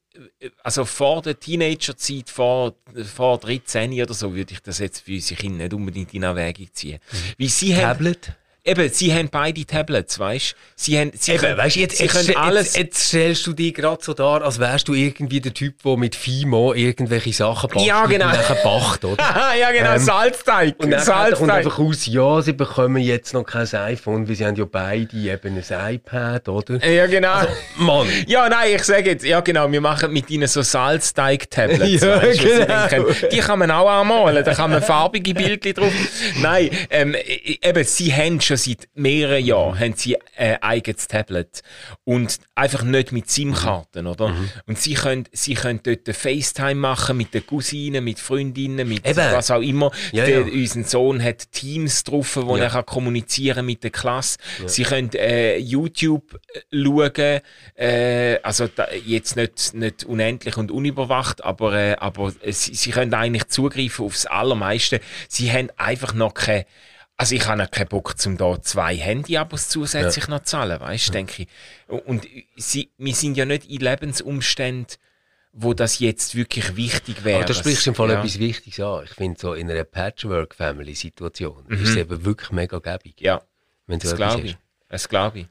also 0.64 0.86
vor 0.86 1.22
der 1.22 1.40
Teenagerzeit, 1.40 2.30
vor, 2.30 2.76
vor 3.14 3.38
13 3.38 3.94
oder 4.02 4.14
so, 4.14 4.34
würde 4.34 4.54
ich 4.54 4.62
das 4.62 4.80
jetzt 4.80 5.02
für 5.02 5.14
unsere 5.14 5.40
Kinder 5.40 5.64
nicht 5.64 5.74
unbedingt 5.74 6.14
in 6.14 6.24
Erwägung 6.24 6.68
ziehen. 6.74 7.00
Weil 7.38 7.50
sie 7.50 7.76
haben, 7.76 7.98
Tablet? 7.98 8.34
Eben, 8.68 8.90
sie 8.90 9.14
haben 9.14 9.30
beide 9.30 9.66
Tablets, 9.66 10.20
weißt 10.20 10.52
du? 10.52 10.56
Sie 10.76 11.00
haben, 11.00 11.12
sie 11.16 11.32
Eben, 11.32 11.42
können, 11.42 11.58
weißt, 11.58 11.76
du, 11.76 11.80
jetzt, 11.80 11.98
sie 11.98 12.04
jetzt, 12.04 12.14
können 12.14 12.28
jetzt, 12.28 12.38
alles. 12.38 12.76
jetzt 12.76 13.00
stellst 13.08 13.48
du 13.48 13.54
dich 13.54 13.74
gerade 13.74 14.04
so 14.04 14.14
dar, 14.14 14.44
als 14.44 14.60
wärst 14.60 14.88
du 14.88 14.94
irgendwie 14.94 15.42
der 15.42 15.54
Typ, 15.54 15.82
der 15.84 15.98
mit 15.98 16.16
Fimo 16.16 16.74
irgendwelche 16.74 17.34
Sachen 17.34 17.70
bastelt 17.70 17.88
Ja, 17.88 18.06
genau. 18.06 18.26
und 18.26 18.32
nachher 18.34 18.56
bacht, 18.64 19.06
oder? 19.06 19.24
ja, 19.60 19.72
genau, 19.72 19.94
Ähm, 19.94 20.00
Salzteig. 20.00 20.76
Und 20.78 20.92
dann 20.92 21.00
kommt 21.00 21.06
Salzteig. 21.06 21.50
einfach 21.52 21.80
aus, 21.80 22.06
ja, 22.06 22.42
sie 22.42 22.54
bekommen 22.54 23.02
jetzt 23.02 23.34
noch 23.34 23.44
kein 23.44 23.68
iPhone, 23.74 24.28
weil 24.28 24.36
sie 24.36 24.46
haben 24.46 24.56
ja 24.56 24.66
beide 24.66 25.16
eben 25.18 25.58
ein 25.68 25.94
iPad, 25.96 26.50
oder? 26.50 26.86
Ja, 26.88 27.08
genau. 27.08 27.42
Mann! 27.78 28.08
Ja, 28.28 28.50
nein, 28.50 28.76
ich 28.76 28.84
sage 28.84 29.12
jetzt, 29.12 29.26
ja 29.26 29.40
genau, 29.40 29.72
wir 29.72 29.82
machen 29.82 30.12
mit 30.12 30.30
ihnen 30.30 30.48
so 30.48 30.62
Salzteig-Tablets. 30.62 32.02
Ja, 32.08 32.22
sie 32.34 32.40
genau. 32.40 32.88
dann. 32.90 33.06
Die 33.32 33.38
kann 33.38 33.60
man 33.60 33.72
auch 33.72 33.90
anmalen, 33.90 34.44
da 34.44 34.54
kann 34.54 34.70
man 34.72 34.82
farbige 34.82 35.34
Bildchen 35.34 35.74
drauf. 35.74 35.92
Nein, 36.42 36.70
ähm, 36.90 37.16
e- 37.16 37.58
eben, 37.62 37.84
sie 37.84 38.14
haben 38.14 38.40
schon 38.42 38.57
seit 38.58 38.88
mehreren 38.96 39.44
Jahren 39.44 39.80
haben 39.80 39.94
sie 39.96 40.18
ein 40.36 40.62
eigenes 40.62 41.08
Tablet. 41.08 41.62
Und 42.04 42.40
einfach 42.56 42.84
nicht 42.84 43.12
mit 43.12 43.30
SIM-Karten, 43.30 44.08
oder? 44.08 44.30
Mhm. 44.30 44.50
Und 44.66 44.80
sie 44.80 44.94
können, 44.96 45.26
sie 45.32 45.54
können 45.54 45.80
dort 45.84 46.08
FaceTime 46.16 46.76
machen 46.76 47.18
mit 47.18 47.34
den 47.34 47.46
Cousinen, 47.46 48.04
mit 48.04 48.20
Freundinnen, 48.20 48.88
mit 48.88 49.08
Eben. 49.08 49.18
was 49.18 49.52
auch 49.52 49.62
immer. 49.62 49.92
Ja, 50.12 50.26
Der, 50.26 50.42
ja. 50.42 50.54
Unser 50.54 50.84
Sohn 50.84 51.24
hat 51.24 51.52
Teams 51.52 52.04
drauf, 52.04 52.36
wo 52.36 52.58
Ja. 52.58 52.64
er 52.66 52.70
kann 52.70 52.86
kommunizieren 52.86 53.66
mit 53.66 53.84
der 53.84 53.92
Klasse. 53.92 54.38
Sie 54.66 54.84
können 54.84 55.12
äh, 55.14 55.58
YouTube 55.58 56.40
äh, 56.54 56.84
schauen, 56.84 57.42
äh, 57.76 58.40
also 58.44 58.68
da, 58.68 58.88
jetzt 59.06 59.36
nicht, 59.36 59.74
nicht 59.74 60.04
unendlich 60.04 60.58
und 60.58 60.72
unüberwacht, 60.72 61.44
aber, 61.44 61.74
äh, 61.74 61.96
aber 61.96 62.34
äh, 62.42 62.52
sie, 62.52 62.74
sie 62.76 62.92
können 62.92 63.14
eigentlich 63.14 63.48
zugreifen 63.48 64.06
aufs 64.06 64.26
Allermeiste. 64.26 65.00
Sie 65.28 65.52
haben 65.52 65.70
einfach 65.78 66.14
noch 66.14 66.34
keine 66.34 66.66
also 67.18 67.36
ich 67.36 67.48
habe 67.48 67.68
keinen 67.68 67.88
Bock, 67.88 68.16
um 68.26 68.38
da 68.38 68.62
zwei 68.62 68.96
Handy-Abos 68.96 69.70
zusätzlich 69.70 70.28
noch 70.28 70.40
zu 70.40 70.46
zahlen, 70.46 70.80
weißt 70.80 71.08
du, 71.08 71.12
denke 71.12 71.44
ich. 71.44 71.48
Und 71.88 72.28
sie, 72.56 72.92
wir 72.98 73.16
sind 73.16 73.36
ja 73.36 73.46
nicht 73.46 73.68
in 73.70 73.80
Lebensumständen, 73.80 74.98
wo 75.52 75.74
das 75.74 75.98
jetzt 75.98 76.36
wirklich 76.36 76.76
wichtig 76.76 77.24
wäre. 77.24 77.38
Aber 77.38 77.46
da 77.46 77.54
sprichst 77.56 77.88
du 77.88 77.90
im 77.90 77.96
Fall 77.96 78.12
ja. 78.12 78.20
etwas 78.20 78.38
Wichtiges 78.38 78.80
an. 78.80 79.04
Ich 79.06 79.12
finde, 79.12 79.40
so 79.40 79.54
in 79.54 79.72
einer 79.72 79.84
Patchwork-Family-Situation 79.84 81.66
ist 81.70 81.90
es 81.90 81.96
eben 81.96 82.24
wirklich 82.24 82.52
mega 82.52 82.78
gäbig. 82.78 83.20
Ja, 83.20 83.42
Wenn 83.88 84.00
so 84.00 84.10
das 84.10 84.18
glaube 84.18 84.42
ich. 84.44 84.58
Das 84.88 85.10
glaube 85.10 85.40
ich. 85.40 85.48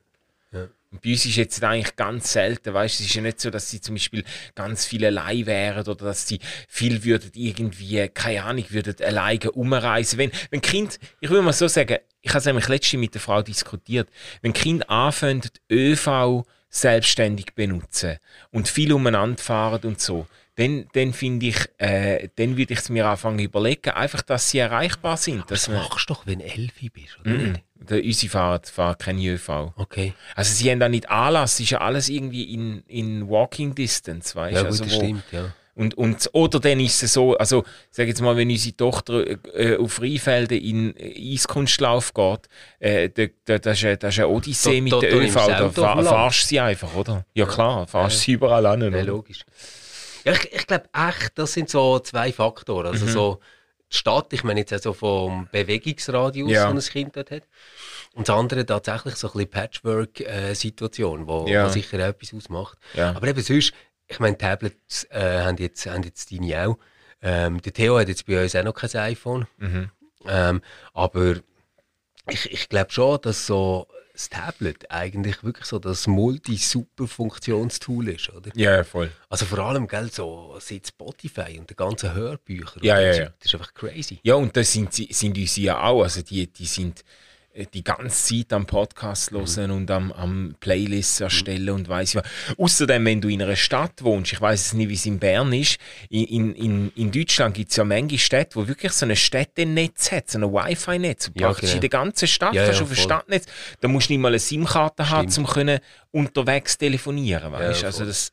Bei 1.03 1.11
uns 1.11 1.25
ist 1.27 1.37
jetzt 1.37 1.63
eigentlich 1.63 1.97
ganz 1.97 2.33
selten, 2.33 2.75
weißt 2.75 3.01
es 3.01 3.07
ist 3.07 3.15
ja 3.15 3.23
nicht 3.23 3.41
so, 3.41 3.51
dass 3.51 3.71
sie 3.71 3.81
zum 3.81 3.95
Beispiel 3.95 4.25
ganz 4.55 4.87
viel 4.87 5.05
allein 5.05 5.47
wären 5.47 5.87
oder 5.87 6.07
dass 6.07 6.27
sie 6.27 6.41
viel 6.69 7.05
würden 7.05 7.31
irgendwie, 7.35 8.09
keine 8.09 8.45
Ahnung, 8.45 8.65
würden 8.71 8.95
alleine 9.05 9.51
umreisen. 9.53 10.19
Wenn, 10.19 10.33
wenn 10.51 10.61
Kind, 10.61 10.99
ich 11.21 11.31
will 11.31 11.43
mal 11.43 11.53
so 11.53 11.69
sagen, 11.69 11.99
ich 12.23 12.31
habe 12.31 12.39
es 12.39 12.45
nämlich 12.47 12.69
letztens 12.69 13.01
mit 13.01 13.15
der 13.15 13.21
Frau 13.21 13.43
diskutiert, 13.43 14.09
wenn 14.43 14.53
Kind 14.53 14.85
die 14.89 15.75
ÖV 15.75 16.45
selbstständig 16.69 17.55
benutzen 17.55 18.19
und 18.51 18.69
viel 18.69 18.93
umeinander 18.93 19.43
fahren 19.43 19.83
und 19.85 20.01
so, 20.01 20.27
dann, 20.57 20.87
dann 20.95 21.13
finde 21.13 21.47
ich, 21.47 21.57
äh, 21.79 22.29
dann 22.37 22.57
würde 22.57 22.73
ich 22.73 22.81
es 22.81 22.89
mir 22.89 23.07
anfangen 23.07 23.39
überlegen, 23.39 23.91
einfach, 23.91 24.23
dass 24.23 24.51
sie 24.51 24.59
erreichbar 24.59 25.17
sind. 25.17 25.43
Dass 25.51 25.67
Das 25.67 25.69
machst 25.69 26.09
du 26.09 26.15
doch, 26.15 26.27
wenn 26.27 26.39
du 26.41 26.45
Elfi 26.47 26.89
bist, 26.89 27.19
oder 27.21 27.31
Mhm. 27.31 27.53
nicht? 27.53 27.63
Der, 27.91 28.03
unsere 28.03 28.31
Fahrt 28.31 28.69
fahren 28.71 28.97
kein 28.99 29.19
ÖV. 29.19 29.73
Okay. 29.77 30.15
Also 30.35 30.55
sie 30.55 30.71
haben 30.71 30.81
da 30.81 30.89
nicht 30.89 31.09
Anlass, 31.11 31.55
es 31.55 31.61
ist 31.61 31.71
ja 31.71 31.79
alles 31.83 32.09
irgendwie 32.09 32.55
in, 32.55 32.83
in 32.89 33.29
Walking 33.29 33.75
Distance, 33.75 34.35
weißt 34.35 34.55
Ja, 34.57 34.63
du? 34.63 34.69
gut, 34.71 34.73
Also 34.81 34.85
das 34.85 34.93
wo, 34.95 34.99
stimmt, 35.05 35.25
ja. 35.33 35.53
Und, 35.75 35.93
und, 35.93 36.31
oder 36.33 36.59
dann 36.59 36.81
ist 36.81 37.03
es 37.03 37.13
so, 37.13 37.37
also 37.37 37.63
sag 37.91 38.07
jetzt 38.09 38.23
mal, 38.23 38.35
wenn 38.35 38.49
unsere 38.49 38.75
Tochter 38.75 39.27
äh, 39.55 39.77
auf 39.77 40.01
Rheinfelden 40.01 40.59
in 40.59 40.95
Eiskunstlauf 40.99 42.15
geht, 42.15 42.49
äh, 42.79 43.11
da, 43.11 43.25
da, 43.45 43.59
das, 43.59 43.77
ist, 43.77 43.85
eine- 43.85 43.97
das 43.99 44.15
ist 44.15 44.21
eine 44.21 44.29
Odyssee 44.29 44.77
Da- 44.77 44.81
mit 44.83 44.93
da- 44.95 45.01
der 45.01 45.15
ÖV, 45.21 45.35
da 45.47 45.71
fahrst 46.03 46.43
du 46.45 46.47
sie 46.47 46.61
einfach, 46.61 46.95
oder? 46.95 47.27
Ja 47.35 47.45
klar, 47.45 47.87
fahrst 47.87 48.21
sie 48.21 48.33
überall 48.33 48.65
an. 48.65 48.81
Ja, 48.91 49.03
logisch. 49.03 49.45
Ja, 50.27 50.33
ich 50.33 50.53
ich 50.53 50.67
glaube 50.67 50.89
echt, 50.93 51.39
das 51.39 51.53
sind 51.53 51.71
so 51.71 51.99
zwei 52.01 52.33
Faktoren. 52.33 52.89
Mhm. 52.89 52.93
Also 52.93 53.07
so 53.07 53.41
die 53.93 53.97
Stadt, 53.97 54.33
ich 54.33 54.43
meine 54.43 54.61
jetzt 54.61 54.73
also 54.73 54.93
vom 54.93 55.49
Bewegungsradius, 55.53 56.51
Ja. 56.51 56.67
den 56.69 56.77
ein 56.79 56.83
Kind 56.85 57.17
dort 57.17 57.31
hat. 57.31 57.45
Und 58.15 58.29
das 58.29 58.37
andere 58.37 58.67
tatsächlich 58.67 59.15
so 59.15 59.29
ein 59.29 59.33
bisschen 59.35 59.51
Patchwork-Situation, 59.51 61.27
wo, 61.27 61.47
Ja. 61.47 61.67
wo 61.67 61.69
sicher 61.71 61.99
auch 61.99 62.09
etwas 62.11 62.35
ausmacht. 62.35 62.79
Ja. 62.95 63.11
Aber 63.15 63.27
eben 63.29 63.41
sonst, 63.43 63.73
ich 64.09 64.19
meine, 64.19 64.37
Tablets 64.37 65.05
äh, 65.11 65.43
haben, 65.43 65.57
jetzt, 65.59 65.87
haben 65.87 66.03
jetzt 66.03 66.33
deine 66.33 66.67
auch. 66.69 66.79
Ähm, 67.23 67.61
der 67.63 67.73
Theo 67.73 67.99
hat 67.99 68.09
jetzt 68.09 68.27
bei 68.27 68.43
uns 68.43 68.55
auch 68.57 68.65
noch 68.65 68.75
kein 68.75 68.91
iPhone. 68.95 69.47
Mhm. 69.59 69.91
Ähm, 70.27 70.63
aber 70.93 71.37
ich, 72.29 72.51
ich 72.53 72.69
glaube 72.69 72.91
schon, 72.91 73.21
dass 73.21 73.47
so 73.47 73.87
das 74.17 74.29
Tablet 74.31 74.91
eigentlich 74.91 75.45
wirklich 75.45 75.67
so 75.67 75.79
das 75.79 76.07
Multi-Super-Funktionstool 76.07 78.09
ist, 78.09 78.31
oder? 78.31 78.51
Ja, 78.55 78.77
ja, 78.77 78.85
voll. 78.85 79.11
Also 79.29 79.45
vor 79.47 79.59
allem, 79.61 79.87
gell, 79.87 80.11
so 80.11 80.57
seit 80.61 80.87
Spotify 80.87 81.59
und 81.59 81.71
den 81.71 81.77
ganzen 81.77 82.15
Hörbüchern. 82.15 82.83
Ja, 82.83 82.97
und 82.97 83.03
ja, 83.03 83.15
ja. 83.15 83.25
Das 83.39 83.47
ist 83.47 83.55
einfach 83.55 83.75
crazy. 83.75 84.19
Ja, 84.23 84.35
und 84.37 84.57
das 84.57 84.73
sind, 84.73 84.93
sie- 84.93 85.09
sind 85.13 85.37
unsere 85.37 85.67
ja 85.67 85.83
auch. 85.83 86.03
Also 86.03 86.23
die, 86.23 86.47
die 86.47 86.67
sind 86.67 87.05
die 87.73 87.83
ganze 87.85 88.35
Zeit 88.37 88.53
am 88.53 88.67
Podcast 88.67 89.33
Mhm. 89.33 89.47
hören 89.47 89.71
und 89.71 89.91
am, 89.91 90.13
am 90.13 90.55
Playlists 90.61 91.21
erstellen 91.21 91.71
und 91.71 91.89
weiss 91.89 92.11
ich 92.11 92.17
was. 92.17 92.25
Außerdem, 92.59 93.05
wenn 93.05 93.21
du 93.21 93.29
in 93.29 93.43
einer 93.43 93.57
Stadt 93.57 94.03
wohnst, 94.03 94.33
ich 94.33 94.41
weiß 94.41 94.67
es 94.67 94.73
nicht, 94.75 94.89
wie 94.89 94.95
es 94.95 95.07
in 95.07 95.19
Bern 95.19 95.53
ist, 95.53 95.79
in, 96.11 96.55
in, 96.55 96.93
in, 96.95 97.11
Deutschland 97.11 97.55
gibt 97.55 97.71
es 97.71 97.77
ja 97.77 97.85
manche 97.85 98.19
Städte, 98.19 98.57
wo 98.57 98.69
wirklich 98.69 98.93
so 98.93 99.07
ein 99.07 99.17
Städtenetz 99.17 100.13
hat, 100.13 100.31
so 100.31 100.39
ein 100.39 100.45
Wi-Fi-Netz. 100.45 101.31
Du 101.35 101.41
Ja, 101.41 101.49
praktisch 101.49 101.71
genau. 101.71 101.75
in 101.77 101.81
der 101.81 101.91
ganzen 101.91 102.29
Stadt 102.29 102.55
Ja, 102.55 102.65
kannst 102.65 102.81
ja, 102.81 102.87
du 102.87 102.93
auf 102.93 102.99
ein. 102.99 103.03
Stadtnetz. 103.03 103.47
Da 103.81 103.89
musst 103.89 104.09
du 104.09 104.13
nicht 104.13 104.21
mal 104.21 104.29
eine 104.29 104.39
SIM-Karte 104.39 105.09
haben, 105.09 105.33
um 105.37 105.47
können 105.47 105.81
unterwegs 106.11 106.77
telefonieren. 106.77 107.53
Weißt? 107.53 107.83
Ja, 107.83 107.89
also 107.89 108.05
das, 108.05 108.33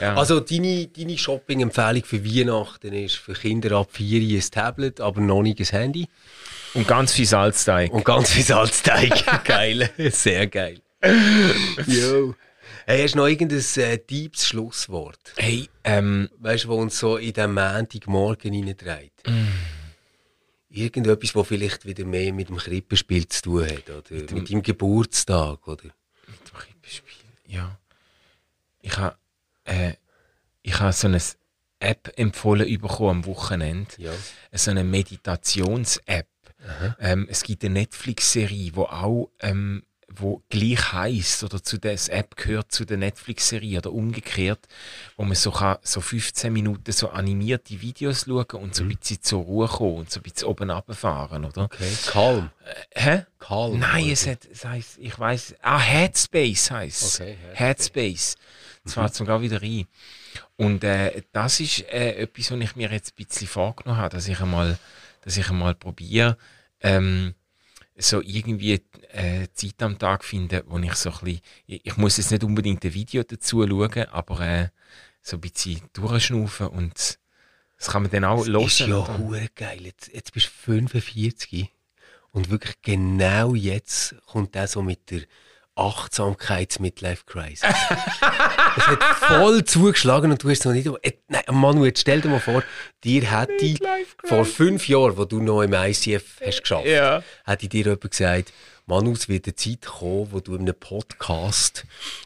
ja. 0.00 0.14
Also 0.14 0.40
deine, 0.40 0.86
deine 0.86 1.18
Shopping-Empfehlung 1.18 2.04
für 2.04 2.24
Weihnachten 2.24 2.92
ist 2.92 3.16
für 3.16 3.32
Kinder 3.34 3.72
ab 3.76 3.88
4 3.92 4.38
ein 4.38 4.50
Tablet, 4.50 5.00
aber 5.00 5.20
noch 5.20 5.42
nicht 5.42 5.58
ein 5.60 5.66
Handy. 5.66 6.06
Und 6.74 6.86
ganz 6.86 7.12
viel 7.12 7.26
Salzteig. 7.26 7.92
Und 7.92 8.04
ganz 8.04 8.30
viel 8.30 8.42
Salzteig. 8.42 9.44
geil. 9.44 9.90
Sehr 10.10 10.46
geil. 10.46 10.80
Jo. 11.86 12.34
Hey, 12.86 13.02
hast 13.02 13.14
du 13.14 13.18
noch 13.18 13.26
irgendein 13.26 13.64
äh, 13.76 13.98
deepes 13.98 14.46
Schlusswort? 14.46 15.34
Hey, 15.36 15.68
ähm, 15.84 16.28
Weißt 16.38 16.64
du, 16.64 16.68
wo 16.68 16.74
uns 16.76 16.98
so 16.98 17.16
in 17.16 17.32
den 17.32 17.54
Montagmorgen 17.54 18.52
hineintreibt? 18.52 19.22
Irgendetwas, 20.68 21.34
was 21.34 21.46
vielleicht 21.46 21.86
wieder 21.86 22.04
mehr 22.04 22.32
mit 22.32 22.48
dem 22.48 22.56
Krippenspiel 22.56 23.28
zu 23.28 23.42
tun 23.42 23.66
hat, 23.66 23.90
oder 23.90 24.34
mit, 24.34 24.50
deinem 24.50 24.62
Geburtstag, 24.62 25.66
oder? 25.66 25.84
Mit 26.26 26.40
dem 26.48 26.58
Krippenspiel, 26.58 27.28
ja. 27.46 27.78
Ich 28.82 28.96
habe 28.96 29.16
äh, 29.64 29.94
ich 30.62 30.78
ha 30.78 30.92
so 30.92 31.08
eine 31.08 31.20
App 31.78 32.12
empfohlen 32.16 32.80
bekommen 32.80 33.10
am 33.10 33.26
Wochenende. 33.26 33.90
Ja. 33.98 34.12
So 34.52 34.70
eine 34.70 34.84
Meditations-App. 34.84 36.28
Ähm, 36.98 37.26
es 37.30 37.42
gibt 37.42 37.64
eine 37.64 37.74
Netflix-Serie, 37.74 38.72
wo 38.74 38.84
auch 38.84 39.30
ähm, 39.40 39.82
wo 40.12 40.42
gleich 40.48 40.92
heißt 40.92 41.44
oder 41.44 41.62
zu 41.62 41.78
der 41.78 41.96
App 42.08 42.36
gehört 42.36 42.72
zu 42.72 42.84
der 42.84 42.96
Netflix-Serie 42.96 43.78
oder 43.78 43.92
umgekehrt, 43.92 44.66
wo 45.16 45.24
man 45.24 45.34
so, 45.34 45.50
kann, 45.52 45.78
so 45.82 46.00
15 46.00 46.52
Minuten 46.52 46.90
so 46.92 47.10
animierte 47.10 47.80
Videos 47.80 48.24
schauen 48.26 48.44
und 48.62 48.74
so 48.74 48.82
ein 48.82 48.88
bisschen 48.88 49.22
zur 49.22 49.42
Ruhe 49.42 49.68
kommen 49.68 49.98
und 49.98 50.10
so 50.10 50.20
ein 50.20 50.22
bisschen 50.24 50.48
oben 50.48 50.70
runterfahren, 50.70 51.44
oder? 51.44 51.64
Okay. 51.64 51.92
Calm. 52.06 52.50
Hä? 52.92 53.24
Calm. 53.38 53.78
Nein, 53.78 54.04
oder? 54.04 54.12
es, 54.12 54.26
hat, 54.26 54.48
es 54.50 54.64
heisst, 54.64 54.98
ich 54.98 55.18
weiß, 55.18 55.54
ah, 55.62 55.78
Headspace 55.78 56.70
heisst 56.70 57.02
es. 57.02 57.20
Okay, 57.20 57.36
Headspace. 57.52 58.36
Headspace. 58.36 58.36
Das 58.84 59.20
mir 59.20 59.26
gerade 59.26 59.42
wieder 59.42 59.62
rein. 59.62 59.86
Und 60.56 60.84
äh, 60.84 61.22
das 61.32 61.60
ist 61.60 61.80
äh, 61.90 62.22
etwas, 62.22 62.50
was 62.50 62.60
ich 62.60 62.76
mir 62.76 62.90
jetzt 62.90 63.12
ein 63.12 63.24
bisschen 63.24 63.46
vorgenommen 63.46 64.00
habe, 64.00 64.16
dass 64.16 64.26
ich 64.26 64.40
einmal, 64.40 64.78
dass 65.20 65.36
ich 65.36 65.48
einmal 65.48 65.74
probiere, 65.74 66.36
ähm, 66.80 67.34
so 67.96 68.22
irgendwie 68.22 68.80
äh, 69.12 69.48
Zeit 69.52 69.82
am 69.82 69.98
Tag 69.98 70.24
finden, 70.24 70.62
wo 70.66 70.78
ich 70.78 70.94
so 70.94 71.10
ein 71.10 71.18
bisschen, 71.20 71.40
ich, 71.66 71.96
muss 71.96 72.16
jetzt 72.16 72.30
nicht 72.30 72.44
unbedingt 72.44 72.84
ein 72.84 72.94
Video 72.94 73.22
dazu 73.22 73.66
schauen, 73.66 74.04
aber 74.10 74.40
äh, 74.40 74.68
so 75.22 75.36
ein 75.36 75.40
bisschen 75.40 75.80
durchschnaufen 75.92 76.68
und 76.68 77.18
das 77.76 77.88
kann 77.88 78.02
man 78.02 78.10
dann 78.10 78.24
auch 78.24 78.46
Das 78.46 78.64
ist 78.64 78.80
hören. 78.80 78.90
ja 78.90 79.18
hure 79.18 79.48
geil. 79.54 79.86
Jetzt, 79.86 80.12
jetzt 80.12 80.32
bist 80.32 80.46
du 80.46 80.72
45 80.72 81.70
und 82.30 82.50
wirklich 82.50 82.80
genau 82.82 83.54
jetzt 83.54 84.14
kommt 84.26 84.54
der 84.54 84.68
so 84.68 84.82
mit 84.82 85.10
der 85.10 85.22
Achtsamkeits-Midlife-Crisis. 85.80 87.62
es 88.76 88.86
hat 88.86 89.02
voll 89.18 89.64
zugeschlagen 89.64 90.30
und 90.30 90.42
du 90.42 90.50
hast 90.50 90.62
so 90.62 90.70
nicht... 90.72 90.86
Äh, 91.02 91.12
Nein, 91.28 91.42
Manu, 91.50 91.84
jetzt 91.84 92.00
stell 92.00 92.20
dir 92.20 92.28
mal 92.28 92.40
vor, 92.40 92.62
dir 93.04 93.22
hätte 93.30 93.76
vor 94.24 94.44
fünf 94.44 94.88
Jahren, 94.88 95.16
wo 95.16 95.24
du 95.24 95.40
noch 95.40 95.62
im 95.62 95.72
ICF 95.72 96.40
hast 96.44 96.60
geschafft, 96.62 96.86
Ja. 96.86 97.22
hätte 97.44 97.68
dir 97.68 97.84
jemand 97.84 98.10
gesagt, 98.10 98.52
Manu, 98.86 99.12
es 99.12 99.28
wird 99.28 99.46
eine 99.46 99.54
Zeit 99.54 99.82
kommen, 99.86 100.28
wo 100.32 100.40
du 100.40 100.54
in 100.56 100.62
einem 100.62 100.74
Podcast 100.74 101.84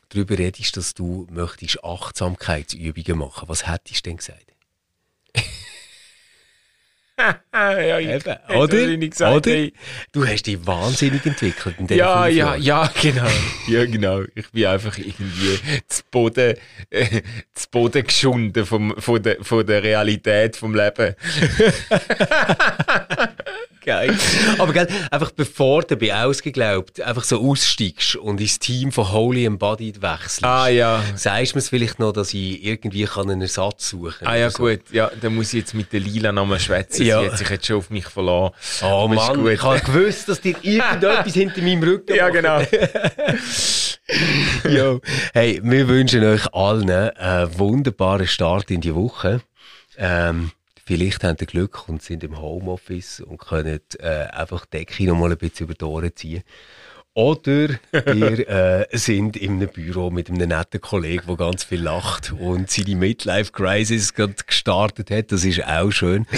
darüber 0.08 0.38
redest, 0.38 0.76
dass 0.78 0.94
du 0.94 1.26
möchtest 1.30 1.84
Achtsamkeitsübungen 1.84 3.18
machen. 3.18 3.48
Was 3.48 3.66
hättest 3.66 4.06
du 4.06 4.10
denn 4.10 4.16
gesagt? 4.16 4.53
Ja, 7.54 7.98
ich, 7.98 8.08
Eben, 8.08 8.36
oder? 8.56 8.88
ich 8.88 9.10
gesagt, 9.10 9.36
oder? 9.36 9.50
hey. 9.50 9.72
Du 10.12 10.26
hast 10.26 10.42
dich 10.46 10.66
wahnsinnig 10.66 11.24
entwickelt 11.24 11.76
in 11.78 11.86
Ja, 11.96 12.26
ja, 12.26 12.56
ja, 12.56 12.90
genau. 13.00 13.28
Ja, 13.68 13.84
genau. 13.86 14.22
Ich 14.34 14.50
bin 14.50 14.66
einfach 14.66 14.98
irgendwie 14.98 15.58
zu 15.86 16.02
Boden, 16.10 16.56
äh, 16.90 17.22
zu 17.54 17.70
Boden 17.70 18.04
geschunden 18.04 18.66
vom, 18.66 18.94
von, 18.98 19.22
der, 19.22 19.36
von 19.42 19.64
der 19.66 19.82
Realität 19.82 20.56
vom 20.56 20.74
Leben. 20.74 21.14
Geil. 23.84 24.14
Aber 24.58 24.72
gell, 24.72 24.88
einfach 25.10 25.30
bevor 25.32 25.82
du 25.82 25.96
bei 25.96 26.14
ausgeglaubt 26.14 27.00
einfach 27.00 27.24
so 27.24 27.40
aussteigst 27.50 28.16
und 28.16 28.40
ins 28.40 28.58
Team 28.58 28.92
von 28.92 29.12
Holy 29.12 29.44
Embodied 29.44 30.00
wechselst, 30.02 30.44
Ah, 30.44 30.68
ja. 30.68 31.02
sagst 31.16 31.52
du 31.52 31.58
mir 31.58 31.62
vielleicht 31.62 31.98
noch, 31.98 32.12
dass 32.12 32.32
ich 32.34 32.64
irgendwie 32.64 33.04
kann 33.04 33.30
einen 33.30 33.42
Ersatz 33.42 33.90
suchen 33.90 34.14
kann? 34.20 34.28
Ah 34.28 34.36
ja, 34.36 34.50
so? 34.50 34.64
gut. 34.64 34.80
Ja, 34.90 35.10
dann 35.20 35.34
muss 35.34 35.48
ich 35.52 35.60
jetzt 35.60 35.74
mit 35.74 35.92
der 35.92 36.00
Lila 36.00 36.32
nochmal 36.32 36.60
schwätzen. 36.60 37.04
Ja. 37.06 37.20
Sie 37.20 37.30
hat 37.30 37.38
sich 37.38 37.48
jetzt 37.50 37.66
schon 37.66 37.76
auf 37.76 37.90
mich 37.90 38.06
verlassen. 38.06 38.54
Oh 38.82 38.86
Aber 39.04 39.14
Mann, 39.14 39.36
gut. 39.36 39.50
ich 39.52 39.62
habe 39.62 39.80
gewusst, 39.80 40.28
dass 40.28 40.40
dir 40.40 40.56
irgendetwas 40.62 41.32
hinter 41.34 41.60
meinem 41.62 41.82
Rücken 41.82 42.14
Ja, 42.16 42.28
genau. 42.30 42.60
Jo. 44.68 45.00
Hey, 45.32 45.60
wir 45.62 45.88
wünschen 45.88 46.22
euch 46.24 46.52
allen 46.54 46.90
einen 46.90 47.58
wunderbaren 47.58 48.26
Start 48.26 48.70
in 48.70 48.80
die 48.80 48.94
Woche. 48.94 49.40
Ähm, 49.96 50.50
vielleicht 50.84 51.24
habt 51.24 51.40
ihr 51.40 51.46
Glück 51.46 51.88
und 51.88 52.02
sind 52.02 52.24
im 52.24 52.40
Homeoffice 52.40 53.20
und 53.20 53.38
können 53.38 53.80
äh, 53.98 54.26
einfach 54.32 54.66
die 54.66 54.78
Decke 54.78 55.04
noch 55.04 55.16
mal 55.16 55.30
ein 55.30 55.38
bisschen 55.38 55.66
über 55.66 55.74
die 55.74 55.84
Ohren 55.84 56.14
ziehen. 56.14 56.42
Oder 57.14 57.68
ihr 57.92 58.48
äh, 58.48 58.98
sind 58.98 59.36
in 59.36 59.52
einem 59.52 59.68
Büro 59.68 60.10
mit 60.10 60.28
einem 60.28 60.48
netten 60.48 60.80
Kollegen, 60.80 61.26
der 61.28 61.36
ganz 61.36 61.62
viel 61.62 61.80
lacht 61.80 62.32
und 62.32 62.70
seine 62.70 62.96
Midlife-Crisis 62.96 64.14
gerade 64.14 64.34
gestartet 64.44 65.12
hat. 65.12 65.30
Das 65.30 65.44
ist 65.44 65.64
auch 65.64 65.92
schön. 65.92 66.26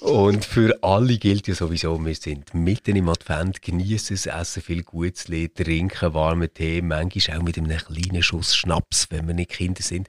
Und 0.00 0.46
für 0.46 0.76
alle 0.82 1.18
gilt 1.18 1.46
ja 1.46 1.54
sowieso, 1.54 2.04
wir 2.04 2.14
sind 2.14 2.54
mitten 2.54 2.96
im 2.96 3.08
Advent, 3.10 3.60
genießen 3.60 4.14
es, 4.14 4.26
essen 4.26 4.62
viel 4.62 4.82
Gutes, 4.82 5.26
trinken 5.54 6.14
warmen 6.14 6.52
Tee, 6.52 6.80
manchmal 6.80 7.38
auch 7.38 7.42
mit 7.42 7.58
einem 7.58 7.76
kleinen 7.76 8.22
Schuss 8.22 8.56
Schnaps, 8.56 9.08
wenn 9.10 9.28
wir 9.28 9.34
nicht 9.34 9.50
Kinder 9.50 9.82
sind. 9.82 10.08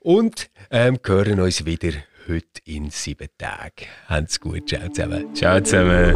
Und 0.00 0.50
ähm, 0.70 0.98
hören 1.04 1.40
uns 1.40 1.66
wieder 1.66 1.92
heute 2.28 2.60
in 2.64 2.90
sieben 2.90 3.28
Tagen. 3.38 3.88
Habt's 4.08 4.38
gut, 4.38 4.68
ciao 4.68 4.88
zusammen. 4.88 5.34
Ciao 5.34 5.60
zusammen. 5.60 6.14